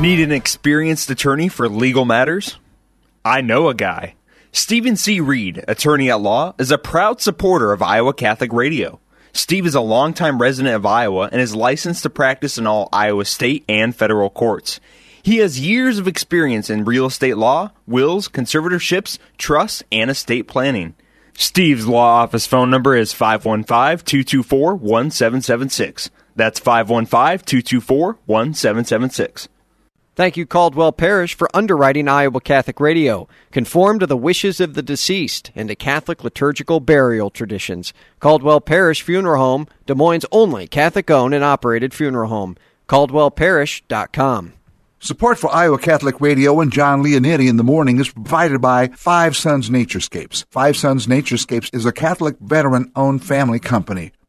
Need 0.00 0.18
an 0.18 0.32
experienced 0.32 1.10
attorney 1.10 1.46
for 1.48 1.68
legal 1.68 2.04
matters? 2.04 2.58
I 3.24 3.40
know 3.40 3.68
a 3.68 3.74
guy. 3.74 4.16
Stephen 4.50 4.96
C. 4.96 5.20
Reed, 5.20 5.64
attorney 5.68 6.10
at 6.10 6.20
law, 6.20 6.56
is 6.58 6.72
a 6.72 6.78
proud 6.78 7.20
supporter 7.20 7.72
of 7.72 7.82
Iowa 7.82 8.12
Catholic 8.12 8.52
Radio. 8.52 8.98
Steve 9.32 9.64
is 9.66 9.74
a 9.74 9.80
longtime 9.80 10.40
resident 10.40 10.74
of 10.74 10.84
Iowa 10.84 11.28
and 11.32 11.40
is 11.40 11.54
licensed 11.56 12.02
to 12.02 12.10
practice 12.10 12.58
in 12.58 12.66
all 12.66 12.88
Iowa 12.92 13.24
state 13.24 13.64
and 13.68 13.96
federal 13.96 14.28
courts. 14.28 14.78
He 15.22 15.38
has 15.38 15.60
years 15.60 15.98
of 15.98 16.08
experience 16.08 16.68
in 16.68 16.84
real 16.84 17.06
estate 17.06 17.36
law, 17.36 17.70
wills, 17.86 18.28
conservatorships, 18.28 19.18
trusts, 19.38 19.82
and 19.90 20.10
estate 20.10 20.48
planning. 20.48 20.94
Steve's 21.34 21.86
law 21.86 22.22
office 22.22 22.46
phone 22.46 22.70
number 22.70 22.94
is 22.94 23.12
515 23.12 24.04
224 24.04 24.74
1776. 24.74 26.10
That's 26.36 26.60
515 26.60 27.38
224 27.46 28.18
1776. 28.26 29.48
Thank 30.14 30.36
you, 30.36 30.44
Caldwell 30.44 30.92
Parish, 30.92 31.34
for 31.34 31.48
underwriting 31.54 32.06
Iowa 32.06 32.42
Catholic 32.42 32.80
Radio. 32.80 33.28
Conform 33.50 33.98
to 33.98 34.06
the 34.06 34.16
wishes 34.16 34.60
of 34.60 34.74
the 34.74 34.82
deceased 34.82 35.50
and 35.54 35.70
to 35.70 35.74
Catholic 35.74 36.22
liturgical 36.22 36.80
burial 36.80 37.30
traditions. 37.30 37.94
Caldwell 38.20 38.60
Parish 38.60 39.00
Funeral 39.00 39.42
Home, 39.42 39.66
Des 39.86 39.94
Moines' 39.94 40.26
only 40.30 40.66
Catholic 40.66 41.10
owned 41.10 41.32
and 41.32 41.42
operated 41.42 41.94
funeral 41.94 42.28
home. 42.28 42.58
CaldwellParish.com. 42.90 44.52
Support 44.98 45.38
for 45.38 45.52
Iowa 45.52 45.78
Catholic 45.78 46.20
Radio 46.20 46.60
and 46.60 46.70
John 46.70 47.02
Leonetti 47.02 47.48
in 47.48 47.56
the 47.56 47.64
morning 47.64 47.98
is 47.98 48.10
provided 48.10 48.60
by 48.60 48.88
Five 48.88 49.34
Sons 49.34 49.70
Naturescapes. 49.70 50.44
Five 50.50 50.76
Sons 50.76 51.06
Naturescapes 51.06 51.74
is 51.74 51.86
a 51.86 51.90
Catholic 51.90 52.36
veteran 52.38 52.92
owned 52.94 53.24
family 53.24 53.58
company 53.58 54.12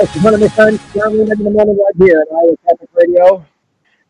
It's 0.00 0.16
one 0.24 0.34
of 0.34 0.40
my 0.40 0.48
sons, 0.48 0.80
John 0.94 1.12
Leonetti 1.12 1.38
in 1.40 1.44
the 1.44 1.50
morning 1.50 1.76
right 1.78 1.94
here 2.08 2.20
at 2.22 2.28
Iowa 2.32 2.56
Catholic 2.66 2.90
Radio. 2.94 3.44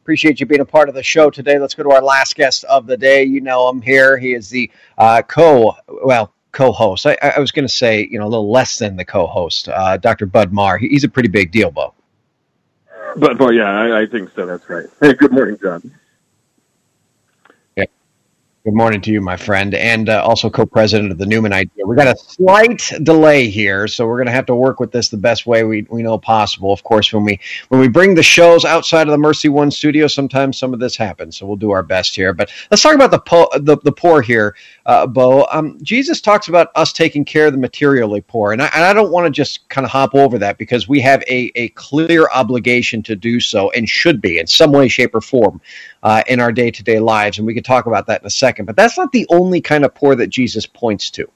Appreciate 0.02 0.40
you 0.40 0.46
being 0.46 0.60
a 0.60 0.64
part 0.64 0.88
of 0.88 0.94
the 0.94 1.02
show 1.02 1.30
today. 1.30 1.58
Let's 1.58 1.74
go 1.74 1.82
to 1.82 1.90
our 1.90 2.02
last 2.02 2.36
guest 2.36 2.64
of 2.64 2.86
the 2.86 2.96
day. 2.96 3.24
You 3.24 3.40
know 3.40 3.68
him 3.68 3.82
here. 3.82 4.16
He 4.18 4.32
is 4.34 4.48
the 4.50 4.70
uh, 4.98 5.22
co, 5.22 5.76
well, 6.04 6.32
co-host. 6.52 7.06
I, 7.06 7.16
I 7.36 7.40
was 7.40 7.52
going 7.52 7.66
to 7.66 7.72
say, 7.72 8.06
you 8.10 8.18
know, 8.20 8.26
a 8.26 8.28
little 8.28 8.50
less 8.52 8.78
than 8.78 8.96
the 8.96 9.04
co-host, 9.04 9.68
uh, 9.68 9.96
Dr. 9.96 10.26
Bud 10.26 10.52
Marr. 10.52 10.78
He- 10.78 10.88
He's 10.90 11.04
a 11.04 11.08
pretty 11.08 11.28
big 11.28 11.50
deal, 11.52 11.70
Bo. 11.72 11.94
But, 13.16 13.38
but 13.38 13.50
yeah, 13.50 13.64
I, 13.70 14.02
I 14.02 14.06
think 14.06 14.30
so. 14.34 14.46
That's 14.46 14.68
right. 14.70 14.86
Hey, 15.00 15.14
good 15.18 15.32
morning, 15.32 15.58
John. 15.62 15.82
Good 18.62 18.74
morning 18.74 19.00
to 19.00 19.10
you, 19.10 19.22
my 19.22 19.38
friend, 19.38 19.72
and 19.72 20.10
uh, 20.10 20.22
also 20.22 20.50
co-president 20.50 21.10
of 21.10 21.16
the 21.16 21.24
Newman 21.24 21.50
Idea. 21.50 21.86
We 21.86 21.96
got 21.96 22.14
a 22.14 22.18
slight 22.18 22.92
delay 23.04 23.48
here, 23.48 23.88
so 23.88 24.06
we're 24.06 24.18
going 24.18 24.26
to 24.26 24.32
have 24.32 24.44
to 24.46 24.54
work 24.54 24.80
with 24.80 24.92
this 24.92 25.08
the 25.08 25.16
best 25.16 25.46
way 25.46 25.64
we, 25.64 25.86
we 25.88 26.02
know 26.02 26.18
possible. 26.18 26.70
Of 26.70 26.82
course, 26.82 27.10
when 27.10 27.24
we 27.24 27.40
when 27.70 27.80
we 27.80 27.88
bring 27.88 28.14
the 28.14 28.22
shows 28.22 28.66
outside 28.66 29.08
of 29.08 29.12
the 29.12 29.18
Mercy 29.18 29.48
One 29.48 29.70
studio, 29.70 30.06
sometimes 30.08 30.58
some 30.58 30.74
of 30.74 30.78
this 30.78 30.94
happens. 30.94 31.38
So 31.38 31.46
we'll 31.46 31.56
do 31.56 31.70
our 31.70 31.82
best 31.82 32.14
here. 32.14 32.34
But 32.34 32.52
let's 32.70 32.82
talk 32.82 32.94
about 32.94 33.10
the 33.10 33.20
po- 33.20 33.48
the, 33.60 33.78
the 33.78 33.92
poor 33.92 34.20
here, 34.20 34.54
uh, 34.84 35.06
Bo. 35.06 35.48
Um, 35.50 35.78
Jesus 35.80 36.20
talks 36.20 36.48
about 36.48 36.68
us 36.74 36.92
taking 36.92 37.24
care 37.24 37.46
of 37.46 37.52
the 37.52 37.58
materially 37.58 38.20
poor, 38.20 38.52
and 38.52 38.60
I, 38.60 38.68
and 38.74 38.84
I 38.84 38.92
don't 38.92 39.10
want 39.10 39.24
to 39.24 39.30
just 39.30 39.70
kind 39.70 39.86
of 39.86 39.90
hop 39.90 40.14
over 40.14 40.36
that 40.36 40.58
because 40.58 40.86
we 40.86 41.00
have 41.00 41.22
a 41.22 41.50
a 41.54 41.70
clear 41.70 42.28
obligation 42.34 43.02
to 43.04 43.16
do 43.16 43.40
so 43.40 43.70
and 43.70 43.88
should 43.88 44.20
be 44.20 44.38
in 44.38 44.46
some 44.46 44.70
way, 44.70 44.86
shape, 44.88 45.14
or 45.14 45.22
form 45.22 45.62
uh, 46.02 46.22
in 46.26 46.40
our 46.40 46.52
day 46.52 46.70
to 46.70 46.82
day 46.82 46.98
lives, 46.98 47.38
and 47.38 47.46
we 47.46 47.54
can 47.54 47.62
talk 47.62 47.86
about 47.86 48.06
that 48.06 48.22
in 48.22 48.26
a 48.26 48.30
second. 48.30 48.64
But 48.64 48.76
that's 48.76 48.96
not 48.96 49.12
the 49.12 49.26
only 49.30 49.60
kind 49.60 49.84
of 49.84 49.94
poor 49.94 50.14
that 50.14 50.28
Jesus 50.28 50.66
points 50.66 51.10
to. 51.10 51.30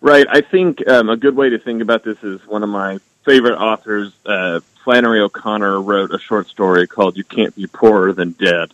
Right. 0.00 0.26
I 0.30 0.42
think 0.42 0.86
um, 0.88 1.08
a 1.08 1.16
good 1.16 1.34
way 1.34 1.50
to 1.50 1.58
think 1.58 1.82
about 1.82 2.04
this 2.04 2.22
is 2.22 2.46
one 2.46 2.62
of 2.62 2.68
my 2.68 2.98
favorite 3.24 3.56
authors, 3.56 4.12
uh, 4.24 4.60
Flannery 4.84 5.20
O'Connor, 5.20 5.80
wrote 5.80 6.14
a 6.14 6.18
short 6.18 6.48
story 6.48 6.86
called 6.86 7.16
"You 7.16 7.24
Can't 7.24 7.54
Be 7.56 7.66
Poorer 7.66 8.12
Than 8.12 8.32
Dead," 8.32 8.72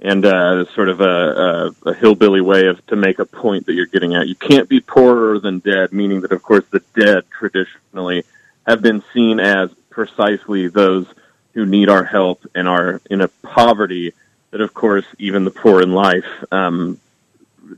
and 0.00 0.24
uh, 0.24 0.64
sort 0.74 0.88
of 0.88 1.00
a, 1.00 1.74
a, 1.84 1.90
a 1.90 1.94
hillbilly 1.94 2.40
way 2.40 2.66
of 2.66 2.84
to 2.86 2.96
make 2.96 3.18
a 3.18 3.26
point 3.26 3.66
that 3.66 3.74
you're 3.74 3.86
getting 3.86 4.14
at. 4.14 4.28
You 4.28 4.36
can't 4.36 4.68
be 4.68 4.80
poorer 4.80 5.40
than 5.40 5.58
dead, 5.58 5.92
meaning 5.92 6.20
that, 6.20 6.32
of 6.32 6.42
course, 6.42 6.64
the 6.70 6.82
dead 6.94 7.24
traditionally 7.30 8.24
have 8.66 8.80
been 8.80 9.02
seen 9.12 9.40
as 9.40 9.70
precisely 9.90 10.68
those 10.68 11.06
who 11.54 11.66
need 11.66 11.88
our 11.88 12.04
help 12.04 12.46
and 12.54 12.68
are 12.68 13.00
in 13.10 13.20
a 13.20 13.28
poverty 13.28 14.12
that, 14.50 14.60
of 14.60 14.74
course, 14.74 15.04
even 15.18 15.44
the 15.44 15.50
poor 15.50 15.82
in 15.82 15.92
life, 15.92 16.26
um, 16.50 16.98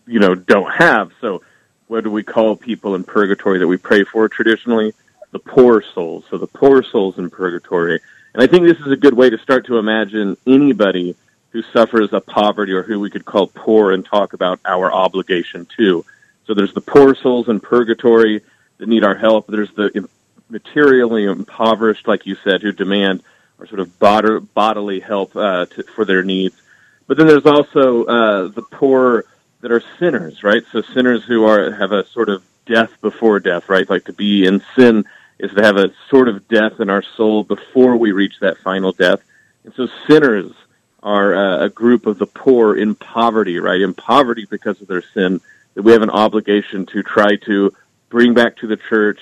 you 0.06 0.20
know, 0.20 0.34
don't 0.34 0.72
have. 0.72 1.12
So, 1.20 1.42
what 1.86 2.04
do 2.04 2.10
we 2.10 2.22
call 2.22 2.56
people 2.56 2.94
in 2.94 3.04
purgatory 3.04 3.58
that 3.58 3.66
we 3.66 3.76
pray 3.76 4.04
for 4.04 4.28
traditionally? 4.28 4.94
The 5.30 5.38
poor 5.38 5.82
souls. 5.94 6.24
So, 6.30 6.38
the 6.38 6.46
poor 6.46 6.82
souls 6.82 7.18
in 7.18 7.30
purgatory. 7.30 8.00
And 8.34 8.42
I 8.42 8.46
think 8.46 8.64
this 8.64 8.78
is 8.78 8.90
a 8.90 8.96
good 8.96 9.14
way 9.14 9.28
to 9.30 9.38
start 9.38 9.66
to 9.66 9.78
imagine 9.78 10.36
anybody 10.46 11.14
who 11.50 11.62
suffers 11.62 12.12
a 12.12 12.20
poverty 12.20 12.72
or 12.72 12.82
who 12.82 12.98
we 12.98 13.10
could 13.10 13.26
call 13.26 13.46
poor 13.46 13.92
and 13.92 14.04
talk 14.04 14.32
about 14.32 14.58
our 14.64 14.90
obligation 14.90 15.66
to. 15.76 16.04
So, 16.46 16.54
there's 16.54 16.74
the 16.74 16.80
poor 16.80 17.14
souls 17.14 17.48
in 17.48 17.60
purgatory 17.60 18.42
that 18.78 18.88
need 18.88 19.04
our 19.04 19.14
help. 19.14 19.46
There's 19.46 19.72
the 19.72 20.08
materially 20.48 21.24
impoverished, 21.24 22.06
like 22.06 22.26
you 22.26 22.36
said, 22.44 22.62
who 22.62 22.72
demand 22.72 23.22
or 23.62 23.66
sort 23.68 23.80
of 23.80 23.98
bod- 24.00 24.52
bodily 24.54 24.98
help 24.98 25.36
uh, 25.36 25.66
to, 25.66 25.84
for 25.84 26.04
their 26.04 26.24
needs. 26.24 26.60
But 27.06 27.16
then 27.16 27.28
there's 27.28 27.46
also 27.46 28.04
uh, 28.04 28.48
the 28.48 28.62
poor 28.62 29.24
that 29.60 29.70
are 29.70 29.82
sinners, 30.00 30.42
right? 30.42 30.64
So 30.72 30.82
sinners 30.82 31.24
who 31.24 31.44
are 31.44 31.70
have 31.72 31.92
a 31.92 32.04
sort 32.08 32.28
of 32.28 32.42
death 32.66 32.90
before 33.00 33.38
death, 33.38 33.68
right? 33.68 33.88
Like 33.88 34.06
to 34.06 34.12
be 34.12 34.46
in 34.46 34.64
sin 34.74 35.04
is 35.38 35.52
to 35.52 35.62
have 35.62 35.76
a 35.76 35.92
sort 36.10 36.28
of 36.28 36.48
death 36.48 36.80
in 36.80 36.90
our 36.90 37.04
soul 37.16 37.44
before 37.44 37.96
we 37.96 38.10
reach 38.10 38.34
that 38.40 38.58
final 38.58 38.90
death. 38.92 39.20
And 39.64 39.72
so 39.74 39.86
sinners 40.08 40.52
are 41.00 41.34
uh, 41.34 41.64
a 41.64 41.68
group 41.68 42.06
of 42.06 42.18
the 42.18 42.26
poor 42.26 42.76
in 42.76 42.96
poverty, 42.96 43.60
right? 43.60 43.80
In 43.80 43.94
poverty 43.94 44.46
because 44.50 44.80
of 44.80 44.88
their 44.88 45.04
sin, 45.14 45.40
that 45.74 45.82
we 45.82 45.92
have 45.92 46.02
an 46.02 46.10
obligation 46.10 46.86
to 46.86 47.02
try 47.04 47.36
to 47.46 47.72
bring 48.08 48.34
back 48.34 48.56
to 48.56 48.66
the 48.66 48.76
church, 48.76 49.20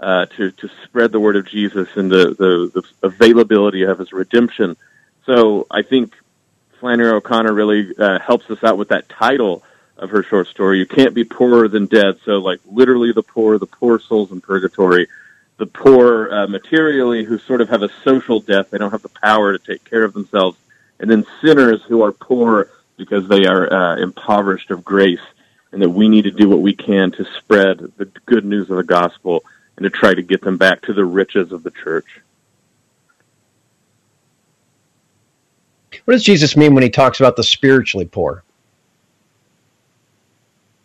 uh, 0.00 0.26
to 0.26 0.50
to 0.50 0.70
spread 0.84 1.12
the 1.12 1.20
word 1.20 1.36
of 1.36 1.46
Jesus 1.46 1.88
and 1.94 2.10
the, 2.10 2.34
the 2.34 2.70
the 2.80 3.06
availability 3.06 3.82
of 3.82 3.98
His 3.98 4.12
redemption. 4.12 4.76
So 5.26 5.66
I 5.70 5.82
think 5.82 6.14
Flannery 6.80 7.10
O'Connor 7.10 7.52
really 7.52 7.94
uh, 7.98 8.18
helps 8.18 8.50
us 8.50 8.64
out 8.64 8.78
with 8.78 8.88
that 8.88 9.08
title 9.08 9.62
of 9.98 10.08
her 10.10 10.22
short 10.22 10.48
story. 10.48 10.78
You 10.78 10.86
can't 10.86 11.14
be 11.14 11.24
poorer 11.24 11.68
than 11.68 11.84
dead. 11.84 12.18
So 12.24 12.38
like 12.38 12.60
literally 12.64 13.12
the 13.12 13.22
poor, 13.22 13.58
the 13.58 13.66
poor 13.66 14.00
souls 14.00 14.32
in 14.32 14.40
purgatory, 14.40 15.06
the 15.58 15.66
poor 15.66 16.32
uh, 16.32 16.46
materially 16.46 17.22
who 17.22 17.38
sort 17.38 17.60
of 17.60 17.68
have 17.68 17.82
a 17.82 17.90
social 18.02 18.40
death. 18.40 18.70
They 18.70 18.78
don't 18.78 18.92
have 18.92 19.02
the 19.02 19.10
power 19.10 19.56
to 19.56 19.58
take 19.58 19.84
care 19.84 20.04
of 20.04 20.14
themselves, 20.14 20.56
and 20.98 21.10
then 21.10 21.26
sinners 21.42 21.82
who 21.86 22.02
are 22.02 22.12
poor 22.12 22.70
because 22.96 23.28
they 23.28 23.44
are 23.44 23.70
uh, 23.70 23.96
impoverished 23.96 24.70
of 24.70 24.82
grace, 24.82 25.20
and 25.72 25.82
that 25.82 25.90
we 25.90 26.08
need 26.08 26.24
to 26.24 26.30
do 26.30 26.48
what 26.48 26.60
we 26.60 26.74
can 26.74 27.10
to 27.12 27.26
spread 27.36 27.78
the 27.98 28.06
good 28.24 28.46
news 28.46 28.70
of 28.70 28.78
the 28.78 28.82
gospel 28.82 29.44
and 29.80 29.90
to 29.90 29.98
try 29.98 30.12
to 30.12 30.22
get 30.22 30.42
them 30.42 30.58
back 30.58 30.82
to 30.82 30.92
the 30.92 31.04
riches 31.04 31.52
of 31.52 31.62
the 31.62 31.70
church. 31.70 32.20
What 36.04 36.12
does 36.12 36.22
Jesus 36.22 36.56
mean 36.56 36.74
when 36.74 36.82
he 36.82 36.90
talks 36.90 37.18
about 37.18 37.36
the 37.36 37.42
spiritually 37.42 38.04
poor? 38.04 38.44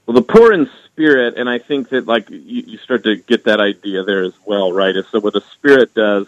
Well, 0.06 0.16
the 0.16 0.22
poor 0.22 0.54
in 0.54 0.70
spirit, 0.86 1.36
and 1.38 1.50
I 1.50 1.60
think 1.60 1.90
that 1.90 2.08
like 2.08 2.30
you, 2.30 2.64
you 2.66 2.78
start 2.78 3.04
to 3.04 3.18
get 3.18 3.46
that 3.46 3.60
idea 3.60 4.04
there 4.04 4.24
as 4.24 4.34
well, 4.46 4.72
right? 4.72 4.96
Is 4.96 5.06
so 5.10 5.20
what 5.20 5.34
the 5.34 5.42
spirit 5.42 5.94
does 5.94 6.28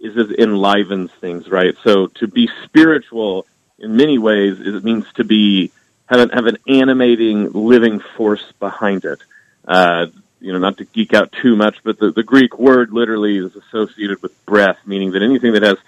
is 0.00 0.16
it 0.16 0.38
enlivens 0.38 1.10
things, 1.20 1.48
right? 1.48 1.74
So 1.82 2.06
to 2.06 2.26
be 2.26 2.48
spiritual 2.64 3.46
in 3.78 3.96
many 3.96 4.18
ways 4.18 4.58
is, 4.58 4.74
it 4.74 4.84
means 4.84 5.04
to 5.14 5.24
be 5.24 5.70
have 6.06 6.20
an, 6.20 6.30
have 6.30 6.46
an 6.46 6.58
animating, 6.66 7.52
living 7.52 8.00
force 8.16 8.44
behind 8.58 9.04
it. 9.04 9.20
Uh, 9.66 10.06
you 10.40 10.52
know, 10.52 10.58
not 10.58 10.78
to 10.78 10.84
geek 10.84 11.14
out 11.14 11.32
too 11.32 11.56
much, 11.56 11.78
but 11.82 11.98
the, 11.98 12.10
the 12.10 12.22
Greek 12.22 12.58
word 12.58 12.92
literally 12.92 13.38
is 13.38 13.56
associated 13.56 14.22
with 14.22 14.46
breath, 14.46 14.78
meaning 14.86 15.12
that 15.12 15.22
anything 15.22 15.52
that 15.52 15.62
has 15.62 15.78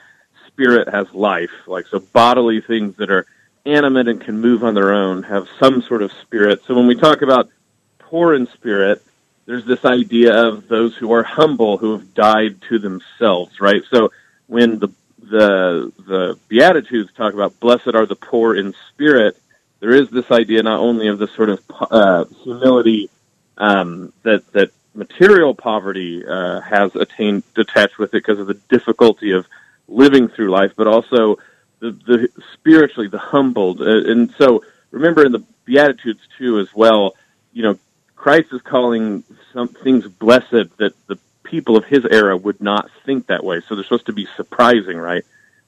spirit 0.46 0.88
has 0.88 1.12
life. 1.12 1.50
Like 1.66 1.86
so, 1.86 2.00
bodily 2.00 2.60
things 2.60 2.96
that 2.96 3.10
are 3.10 3.26
animate 3.66 4.08
and 4.08 4.20
can 4.20 4.40
move 4.40 4.64
on 4.64 4.74
their 4.74 4.92
own 4.92 5.22
have 5.24 5.46
some 5.60 5.82
sort 5.82 6.02
of 6.02 6.12
spirit. 6.22 6.62
So 6.66 6.74
when 6.74 6.86
we 6.86 6.94
talk 6.94 7.22
about 7.22 7.50
poor 7.98 8.34
in 8.34 8.46
spirit, 8.48 9.02
there's 9.46 9.64
this 9.64 9.84
idea 9.84 10.34
of 10.46 10.68
those 10.68 10.96
who 10.96 11.12
are 11.12 11.22
humble, 11.22 11.78
who 11.78 11.92
have 11.92 12.14
died 12.14 12.60
to 12.68 12.78
themselves, 12.78 13.60
right? 13.60 13.82
So 13.90 14.12
when 14.46 14.78
the 14.78 14.88
the 15.18 15.92
the 16.06 16.38
Beatitudes 16.48 17.12
talk 17.12 17.34
about 17.34 17.60
blessed 17.60 17.94
are 17.94 18.06
the 18.06 18.16
poor 18.16 18.54
in 18.54 18.74
spirit, 18.88 19.36
there 19.80 19.94
is 19.94 20.10
this 20.10 20.30
idea 20.30 20.62
not 20.62 20.80
only 20.80 21.08
of 21.08 21.18
the 21.18 21.28
sort 21.28 21.50
of 21.50 21.62
uh, 21.90 22.24
humility 22.42 23.10
um, 23.58 24.12
that 24.22 24.50
that 24.52 24.70
material 24.94 25.54
poverty 25.54 26.24
uh, 26.26 26.60
has 26.60 26.94
attained 26.96 27.42
detached 27.54 27.98
with 27.98 28.10
it 28.14 28.24
because 28.24 28.38
of 28.38 28.46
the 28.46 28.60
difficulty 28.68 29.32
of 29.32 29.46
living 29.86 30.28
through 30.28 30.50
life, 30.50 30.72
but 30.76 30.86
also 30.86 31.36
the, 31.80 31.90
the 31.90 32.28
spiritually 32.54 33.08
the 33.08 33.18
humbled. 33.18 33.80
Uh, 33.80 34.10
and 34.10 34.32
so 34.38 34.64
remember 34.90 35.24
in 35.24 35.32
the 35.32 35.44
Beatitudes 35.64 36.20
too 36.38 36.58
as 36.58 36.74
well, 36.74 37.14
you 37.52 37.62
know, 37.62 37.78
Christ 38.16 38.52
is 38.52 38.62
calling 38.62 39.22
some 39.52 39.68
things 39.68 40.06
blessed 40.06 40.76
that 40.78 40.94
the 41.06 41.18
people 41.42 41.76
of 41.76 41.84
his 41.84 42.04
era 42.04 42.36
would 42.36 42.60
not 42.60 42.90
think 43.06 43.26
that 43.26 43.44
way. 43.44 43.60
So 43.66 43.74
they're 43.74 43.84
supposed 43.84 44.06
to 44.06 44.12
be 44.12 44.26
surprising, 44.36 44.98
right? 44.98 45.24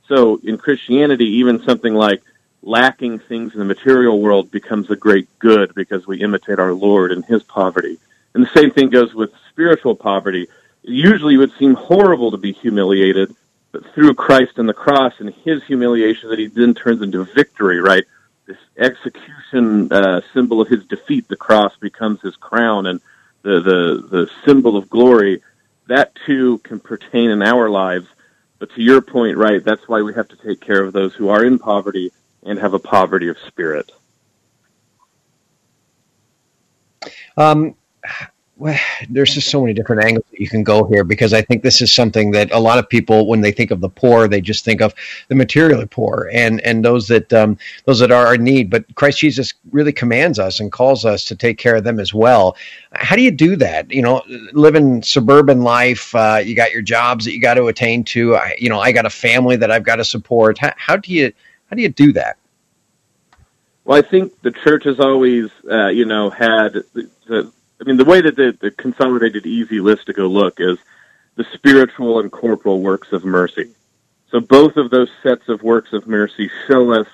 So 0.08 0.40
in 0.42 0.58
Christianity, 0.58 1.26
even 1.36 1.62
something 1.62 1.94
like 1.94 2.22
lacking 2.62 3.18
things 3.18 3.54
in 3.54 3.58
the 3.58 3.64
material 3.64 4.20
world 4.20 4.50
becomes 4.50 4.90
a 4.90 4.96
great 4.96 5.26
good 5.38 5.74
because 5.74 6.06
we 6.06 6.20
imitate 6.20 6.58
our 6.58 6.72
Lord 6.72 7.12
in 7.12 7.22
his 7.22 7.42
poverty. 7.42 7.98
And 8.34 8.44
the 8.44 8.50
same 8.50 8.70
thing 8.70 8.90
goes 8.90 9.14
with 9.14 9.32
spiritual 9.50 9.94
poverty. 9.94 10.48
Usually 10.82 11.34
it 11.34 11.38
would 11.38 11.56
seem 11.58 11.74
horrible 11.74 12.30
to 12.30 12.36
be 12.36 12.52
humiliated, 12.52 13.34
but 13.72 13.86
through 13.94 14.14
Christ 14.14 14.58
and 14.58 14.68
the 14.68 14.74
cross 14.74 15.14
and 15.18 15.32
his 15.44 15.64
humiliation 15.64 16.30
that 16.30 16.38
he 16.38 16.46
then 16.46 16.74
turns 16.74 17.02
into 17.02 17.24
victory, 17.24 17.80
right? 17.80 18.04
This 18.46 18.58
execution 18.76 19.92
uh, 19.92 20.20
symbol 20.34 20.60
of 20.60 20.68
his 20.68 20.84
defeat, 20.84 21.28
the 21.28 21.36
cross 21.36 21.76
becomes 21.76 22.20
his 22.20 22.36
crown 22.36 22.86
and 22.86 23.00
the, 23.42 23.60
the, 23.60 24.08
the 24.08 24.30
symbol 24.44 24.76
of 24.76 24.90
glory. 24.90 25.42
That 25.86 26.12
too 26.26 26.58
can 26.58 26.78
pertain 26.78 27.30
in 27.30 27.42
our 27.42 27.70
lives. 27.70 28.06
But 28.58 28.74
to 28.74 28.82
your 28.82 29.00
point, 29.00 29.38
right, 29.38 29.64
that's 29.64 29.88
why 29.88 30.02
we 30.02 30.14
have 30.14 30.28
to 30.28 30.36
take 30.36 30.60
care 30.60 30.84
of 30.84 30.92
those 30.92 31.14
who 31.14 31.30
are 31.30 31.42
in 31.44 31.58
poverty 31.58 32.12
and 32.44 32.58
have 32.58 32.74
a 32.74 32.78
poverty 32.78 33.28
of 33.28 33.36
spirit. 33.46 33.92
Um, 37.36 37.74
well, 38.60 38.78
there's 39.08 39.32
just 39.32 39.48
so 39.48 39.62
many 39.62 39.72
different 39.72 40.04
angles 40.04 40.26
that 40.30 40.38
you 40.38 40.46
can 40.46 40.62
go 40.62 40.84
here 40.84 41.02
because 41.02 41.32
I 41.32 41.40
think 41.40 41.62
this 41.62 41.80
is 41.80 41.94
something 41.94 42.30
that 42.32 42.52
a 42.52 42.58
lot 42.58 42.78
of 42.78 42.90
people, 42.90 43.26
when 43.26 43.40
they 43.40 43.52
think 43.52 43.70
of 43.70 43.80
the 43.80 43.88
poor, 43.88 44.28
they 44.28 44.42
just 44.42 44.66
think 44.66 44.82
of 44.82 44.94
the 45.28 45.34
materially 45.34 45.86
poor 45.86 46.28
and 46.30 46.60
and 46.60 46.84
those 46.84 47.08
that 47.08 47.32
um, 47.32 47.56
those 47.86 48.00
that 48.00 48.12
are 48.12 48.34
in 48.34 48.44
need. 48.44 48.68
But 48.68 48.94
Christ 48.96 49.20
Jesus 49.20 49.54
really 49.72 49.94
commands 49.94 50.38
us 50.38 50.60
and 50.60 50.70
calls 50.70 51.06
us 51.06 51.24
to 51.24 51.36
take 51.36 51.56
care 51.56 51.74
of 51.76 51.84
them 51.84 51.98
as 51.98 52.12
well. 52.12 52.54
How 52.92 53.16
do 53.16 53.22
you 53.22 53.30
do 53.30 53.56
that? 53.56 53.90
You 53.90 54.02
know, 54.02 54.22
living 54.52 55.02
suburban 55.02 55.62
life, 55.62 56.14
uh, 56.14 56.42
you 56.44 56.54
got 56.54 56.70
your 56.70 56.82
jobs 56.82 57.24
that 57.24 57.32
you 57.32 57.40
got 57.40 57.54
to 57.54 57.68
attain 57.68 58.04
to. 58.04 58.36
I, 58.36 58.56
you 58.58 58.68
know, 58.68 58.78
I 58.78 58.92
got 58.92 59.06
a 59.06 59.10
family 59.10 59.56
that 59.56 59.70
I've 59.70 59.84
got 59.84 59.96
to 59.96 60.04
support. 60.04 60.58
How, 60.58 60.74
how 60.76 60.96
do 60.98 61.14
you 61.14 61.32
how 61.70 61.76
do 61.76 61.82
you 61.82 61.88
do 61.88 62.12
that? 62.14 62.36
Well, 63.84 63.96
I 63.96 64.02
think 64.02 64.40
the 64.42 64.50
church 64.50 64.84
has 64.84 65.00
always, 65.00 65.50
uh, 65.70 65.86
you 65.88 66.04
know, 66.04 66.28
had 66.28 66.74
the, 66.74 67.08
the 67.26 67.52
I 67.80 67.84
mean, 67.84 67.96
the 67.96 68.04
way 68.04 68.20
that 68.20 68.36
the, 68.36 68.56
the 68.60 68.70
consolidated 68.70 69.46
easy 69.46 69.80
list 69.80 70.06
to 70.06 70.12
go 70.12 70.26
look 70.26 70.60
is 70.60 70.78
the 71.36 71.46
spiritual 71.54 72.20
and 72.20 72.30
corporal 72.30 72.80
works 72.80 73.12
of 73.12 73.24
mercy. 73.24 73.70
So 74.30 74.40
both 74.40 74.76
of 74.76 74.90
those 74.90 75.08
sets 75.22 75.48
of 75.48 75.62
works 75.62 75.92
of 75.92 76.06
mercy 76.06 76.50
show 76.68 76.92
us 76.92 77.06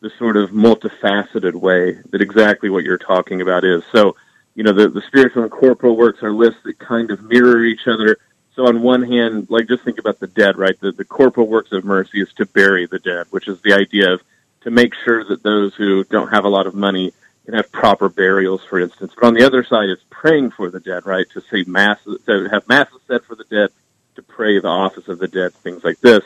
the 0.00 0.10
sort 0.18 0.36
of 0.36 0.50
multifaceted 0.50 1.54
way 1.54 1.98
that 2.10 2.22
exactly 2.22 2.70
what 2.70 2.84
you're 2.84 2.98
talking 2.98 3.42
about 3.42 3.64
is. 3.64 3.82
So, 3.92 4.16
you 4.54 4.62
know, 4.62 4.72
the, 4.72 4.88
the 4.88 5.02
spiritual 5.02 5.42
and 5.42 5.50
corporal 5.50 5.96
works 5.96 6.22
are 6.22 6.32
lists 6.32 6.60
that 6.64 6.78
kind 6.78 7.10
of 7.10 7.22
mirror 7.22 7.62
each 7.64 7.86
other. 7.86 8.16
So 8.54 8.66
on 8.66 8.82
one 8.82 9.02
hand, 9.02 9.48
like 9.50 9.66
just 9.66 9.82
think 9.84 9.98
about 9.98 10.20
the 10.20 10.26
dead, 10.26 10.56
right? 10.56 10.78
The, 10.78 10.92
the 10.92 11.04
corporal 11.04 11.48
works 11.48 11.72
of 11.72 11.84
mercy 11.84 12.22
is 12.22 12.32
to 12.34 12.46
bury 12.46 12.86
the 12.86 12.98
dead, 12.98 13.26
which 13.30 13.48
is 13.48 13.60
the 13.62 13.72
idea 13.72 14.12
of 14.12 14.22
to 14.62 14.70
make 14.70 14.94
sure 15.04 15.24
that 15.24 15.42
those 15.42 15.74
who 15.74 16.04
don't 16.04 16.28
have 16.28 16.44
a 16.44 16.48
lot 16.48 16.66
of 16.66 16.74
money 16.74 17.12
can 17.44 17.54
have 17.54 17.70
proper 17.72 18.08
burials, 18.08 18.62
for 18.64 18.78
instance. 18.78 19.12
But 19.14 19.26
on 19.26 19.34
the 19.34 19.44
other 19.44 19.64
side, 19.64 19.90
it's 19.90 20.04
praying 20.08 20.52
for 20.52 20.70
the 20.70 20.80
dead, 20.80 21.04
right? 21.04 21.26
To 21.34 21.40
say 21.40 21.64
mass, 21.66 21.98
to 22.26 22.48
have 22.48 22.68
masses 22.68 23.00
said 23.06 23.24
for 23.24 23.34
the 23.34 23.44
dead, 23.44 23.70
to 24.14 24.22
pray 24.22 24.60
the 24.60 24.68
office 24.68 25.08
of 25.08 25.18
the 25.18 25.28
dead, 25.28 25.52
things 25.52 25.84
like 25.84 26.00
this. 26.00 26.22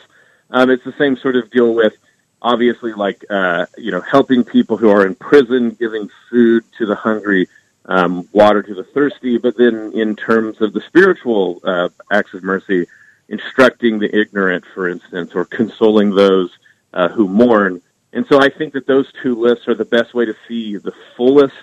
Um, 0.51 0.69
it's 0.69 0.83
the 0.83 0.93
same 0.93 1.17
sort 1.17 1.35
of 1.35 1.49
deal 1.49 1.73
with 1.73 1.93
obviously 2.41 2.93
like 2.93 3.25
uh, 3.29 3.65
you 3.77 3.91
know 3.91 4.01
helping 4.01 4.43
people 4.43 4.77
who 4.77 4.89
are 4.89 5.05
in 5.05 5.15
prison, 5.15 5.71
giving 5.71 6.09
food 6.29 6.63
to 6.77 6.85
the 6.85 6.95
hungry, 6.95 7.47
um, 7.89 8.29
water 8.31 8.63
to 8.63 8.73
the 8.73 8.83
thirsty. 8.83 9.37
But 9.37 9.57
then 9.57 9.91
in 9.93 10.15
terms 10.15 10.61
of 10.61 10.71
the 10.71 10.81
spiritual 10.81 11.59
uh, 11.63 11.89
acts 12.11 12.33
of 12.33 12.43
mercy, 12.43 12.85
instructing 13.27 13.99
the 13.99 14.15
ignorant, 14.15 14.63
for 14.73 14.87
instance, 14.87 15.35
or 15.35 15.43
consoling 15.43 16.15
those 16.15 16.51
uh, 16.93 17.09
who 17.09 17.27
mourn. 17.27 17.81
And 18.13 18.25
so 18.27 18.39
I 18.39 18.49
think 18.49 18.73
that 18.73 18.87
those 18.87 19.11
two 19.21 19.35
lists 19.35 19.67
are 19.67 19.75
the 19.75 19.85
best 19.85 20.13
way 20.13 20.25
to 20.25 20.35
see 20.47 20.77
the 20.77 20.93
fullest 21.15 21.53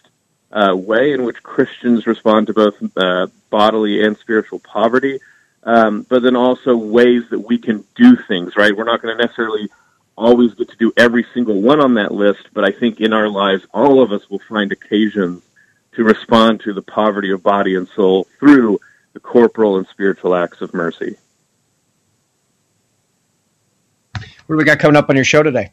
uh, 0.53 0.74
way 0.77 1.12
in 1.12 1.24
which 1.24 1.43
Christians 1.43 2.07
respond 2.07 2.49
to 2.49 2.55
both 2.55 2.77
uh, 2.97 3.27
bodily 3.51 4.05
and 4.05 4.16
spiritual 4.16 4.61
poverty. 4.61 5.18
Um, 5.64 6.07
but 6.09 6.22
then 6.22 6.37
also 6.37 6.77
ways 6.77 7.24
that 7.31 7.41
we 7.41 7.59
can 7.59 7.85
do 7.97 8.16
things, 8.16 8.55
right? 8.57 8.77
We're 8.77 8.85
not 8.85 9.03
going 9.03 9.16
to 9.16 9.22
necessarily 9.24 9.68
always 10.16 10.55
get 10.55 10.70
to 10.70 10.77
do 10.77 10.93
every 10.97 11.27
single 11.35 11.61
one 11.61 11.81
on 11.81 11.95
that 11.95 12.14
list, 12.14 12.49
but 12.55 12.64
I 12.64 12.70
think 12.70 13.01
in 13.01 13.12
our 13.12 13.29
lives, 13.29 13.66
all 13.74 14.01
of 14.01 14.12
us 14.12 14.31
will 14.31 14.39
find 14.49 14.70
occasions 14.70 15.43
to 15.97 16.05
respond 16.05 16.61
to 16.61 16.72
the 16.72 16.82
poverty 16.82 17.32
of 17.32 17.42
body 17.42 17.74
and 17.74 17.88
soul 17.88 18.26
through 18.38 18.78
the 19.14 19.20
corporal 19.20 19.78
and 19.78 19.86
spiritual 19.88 20.34
acts 20.34 20.61
of 20.61 20.72
mercy. 20.72 21.16
What 24.14 24.55
do 24.55 24.57
we 24.57 24.64
got 24.64 24.78
coming 24.78 24.97
up 24.97 25.11
on 25.11 25.16
your 25.16 25.24
show 25.24 25.42
today? 25.42 25.72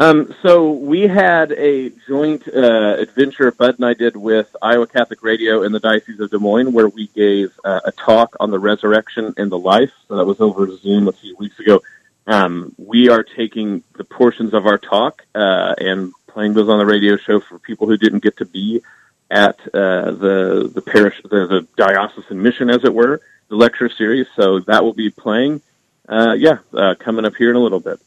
Um, 0.00 0.32
so 0.42 0.70
we 0.70 1.08
had 1.08 1.50
a 1.52 1.90
joint 2.06 2.46
uh, 2.46 2.96
adventure 2.98 3.50
Bud 3.50 3.76
and 3.76 3.84
I 3.84 3.94
did 3.94 4.16
with 4.16 4.54
Iowa 4.62 4.86
Catholic 4.86 5.24
Radio 5.24 5.64
in 5.64 5.72
the 5.72 5.80
Diocese 5.80 6.20
of 6.20 6.30
Des 6.30 6.38
Moines, 6.38 6.72
where 6.72 6.88
we 6.88 7.08
gave 7.08 7.58
uh, 7.64 7.80
a 7.84 7.90
talk 7.90 8.36
on 8.38 8.52
the 8.52 8.60
resurrection 8.60 9.34
and 9.36 9.50
the 9.50 9.58
life. 9.58 9.90
So 10.06 10.16
that 10.16 10.24
was 10.24 10.40
over 10.40 10.70
Zoom 10.76 11.08
a 11.08 11.12
few 11.12 11.34
weeks 11.36 11.58
ago. 11.58 11.82
Um, 12.28 12.74
we 12.78 13.08
are 13.08 13.24
taking 13.24 13.82
the 13.96 14.04
portions 14.04 14.54
of 14.54 14.66
our 14.66 14.78
talk 14.78 15.24
uh, 15.34 15.74
and 15.78 16.12
playing 16.28 16.54
those 16.54 16.68
on 16.68 16.78
the 16.78 16.86
radio 16.86 17.16
show 17.16 17.40
for 17.40 17.58
people 17.58 17.86
who 17.86 17.96
didn't 17.96 18.22
get 18.22 18.36
to 18.38 18.44
be 18.44 18.82
at 19.30 19.58
uh, 19.74 20.10
the 20.12 20.70
the 20.72 20.82
parish, 20.82 21.20
the, 21.22 21.46
the 21.46 21.66
diocesan 21.76 22.40
mission, 22.40 22.70
as 22.70 22.84
it 22.84 22.94
were, 22.94 23.20
the 23.48 23.56
lecture 23.56 23.88
series. 23.88 24.26
So 24.36 24.60
that 24.60 24.84
will 24.84 24.94
be 24.94 25.10
playing. 25.10 25.60
Uh, 26.08 26.34
yeah, 26.38 26.58
uh, 26.72 26.94
coming 26.98 27.24
up 27.24 27.34
here 27.36 27.50
in 27.50 27.56
a 27.56 27.60
little 27.60 27.80
bit. 27.80 28.00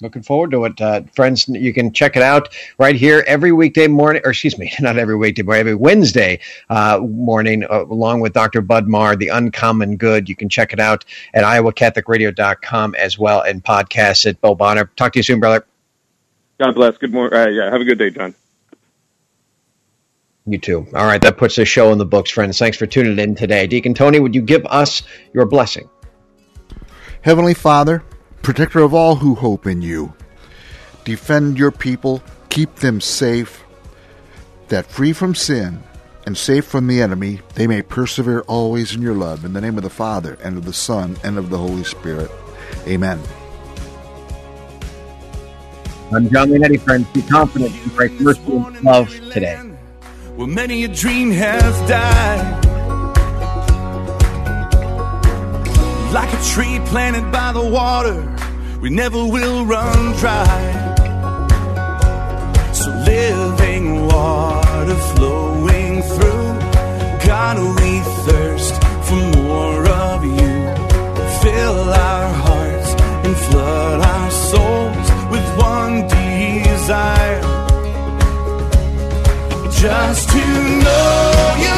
Looking 0.00 0.22
forward 0.22 0.52
to 0.52 0.64
it, 0.64 0.80
uh, 0.80 1.02
friends. 1.12 1.48
You 1.48 1.72
can 1.72 1.92
check 1.92 2.14
it 2.14 2.22
out 2.22 2.54
right 2.78 2.94
here 2.94 3.24
every 3.26 3.50
weekday 3.50 3.88
morning, 3.88 4.22
or 4.24 4.30
excuse 4.30 4.56
me, 4.56 4.72
not 4.80 4.96
every 4.96 5.16
weekday, 5.16 5.42
but 5.42 5.56
every 5.56 5.74
Wednesday 5.74 6.38
uh, 6.70 7.00
morning, 7.02 7.64
uh, 7.64 7.84
along 7.84 8.20
with 8.20 8.32
Dr. 8.32 8.60
Bud 8.60 8.86
Marr, 8.86 9.16
The 9.16 9.28
Uncommon 9.28 9.96
Good. 9.96 10.28
You 10.28 10.36
can 10.36 10.48
check 10.48 10.72
it 10.72 10.78
out 10.78 11.04
at 11.34 11.42
iowacatholicradio.com 11.42 12.94
as 12.94 13.18
well 13.18 13.40
and 13.40 13.64
podcast 13.64 14.24
it. 14.24 14.40
Bill 14.40 14.54
Bonner, 14.54 14.88
talk 14.94 15.14
to 15.14 15.18
you 15.18 15.24
soon, 15.24 15.40
brother. 15.40 15.66
God 16.60 16.76
bless. 16.76 16.96
Good 16.98 17.12
morning. 17.12 17.36
Uh, 17.36 17.48
yeah, 17.48 17.68
have 17.68 17.80
a 17.80 17.84
good 17.84 17.98
day, 17.98 18.10
John. 18.10 18.36
You 20.46 20.58
too. 20.58 20.86
All 20.94 21.06
right, 21.06 21.20
that 21.22 21.38
puts 21.38 21.56
the 21.56 21.64
show 21.64 21.90
in 21.90 21.98
the 21.98 22.06
books, 22.06 22.30
friends. 22.30 22.56
Thanks 22.58 22.76
for 22.76 22.86
tuning 22.86 23.18
in 23.18 23.34
today. 23.34 23.66
Deacon 23.66 23.94
Tony, 23.94 24.20
would 24.20 24.34
you 24.34 24.42
give 24.42 24.64
us 24.66 25.02
your 25.34 25.44
blessing? 25.44 25.90
Heavenly 27.20 27.52
Father, 27.52 28.04
protector 28.42 28.80
of 28.80 28.94
all 28.94 29.16
who 29.16 29.34
hope 29.34 29.66
in 29.66 29.82
you. 29.82 30.12
Defend 31.04 31.58
your 31.58 31.70
people, 31.70 32.22
keep 32.50 32.76
them 32.76 33.00
safe, 33.00 33.64
that 34.68 34.86
free 34.86 35.12
from 35.12 35.34
sin 35.34 35.82
and 36.26 36.36
safe 36.36 36.66
from 36.66 36.86
the 36.86 37.00
enemy, 37.00 37.40
they 37.54 37.66
may 37.66 37.80
persevere 37.80 38.40
always 38.42 38.94
in 38.94 39.00
your 39.00 39.14
love. 39.14 39.44
In 39.46 39.54
the 39.54 39.62
name 39.62 39.78
of 39.78 39.82
the 39.82 39.90
Father, 39.90 40.36
and 40.42 40.58
of 40.58 40.66
the 40.66 40.74
Son, 40.74 41.16
and 41.24 41.38
of 41.38 41.48
the 41.48 41.56
Holy 41.56 41.84
Spirit. 41.84 42.30
Amen. 42.86 43.18
I'm 46.12 46.28
John 46.28 46.50
Leonetti, 46.50 46.80
friends. 46.80 47.06
Be 47.12 47.22
confident 47.22 47.74
in 47.82 47.90
Christ's 47.90 48.20
mercy 48.20 48.42
and 48.46 48.82
love 48.82 49.08
today. 49.32 49.58
Well, 50.36 50.46
many 50.46 50.84
a 50.84 50.88
dream 50.88 51.30
has 51.30 51.88
died. 51.88 52.67
Like 56.12 56.32
a 56.32 56.42
tree 56.42 56.80
planted 56.86 57.30
by 57.30 57.52
the 57.52 57.62
water, 57.62 58.16
we 58.80 58.88
never 58.88 59.22
will 59.26 59.66
run 59.66 60.12
dry. 60.16 60.46
So 62.72 62.88
living 63.04 64.06
water 64.06 64.94
flowing 65.14 66.00
through, 66.02 66.48
God, 67.26 67.58
we 67.78 68.00
thirst 68.26 68.74
for 69.06 69.20
more 69.36 69.86
of 69.86 70.24
you. 70.24 70.54
Fill 71.42 71.90
our 71.92 72.32
hearts 72.32 72.90
and 73.26 73.36
flood 73.36 74.00
our 74.00 74.30
souls 74.30 75.08
with 75.30 75.46
one 75.58 76.08
desire. 76.08 77.42
Just 79.70 80.30
to 80.30 80.44
know 80.84 81.54
you 81.64 81.77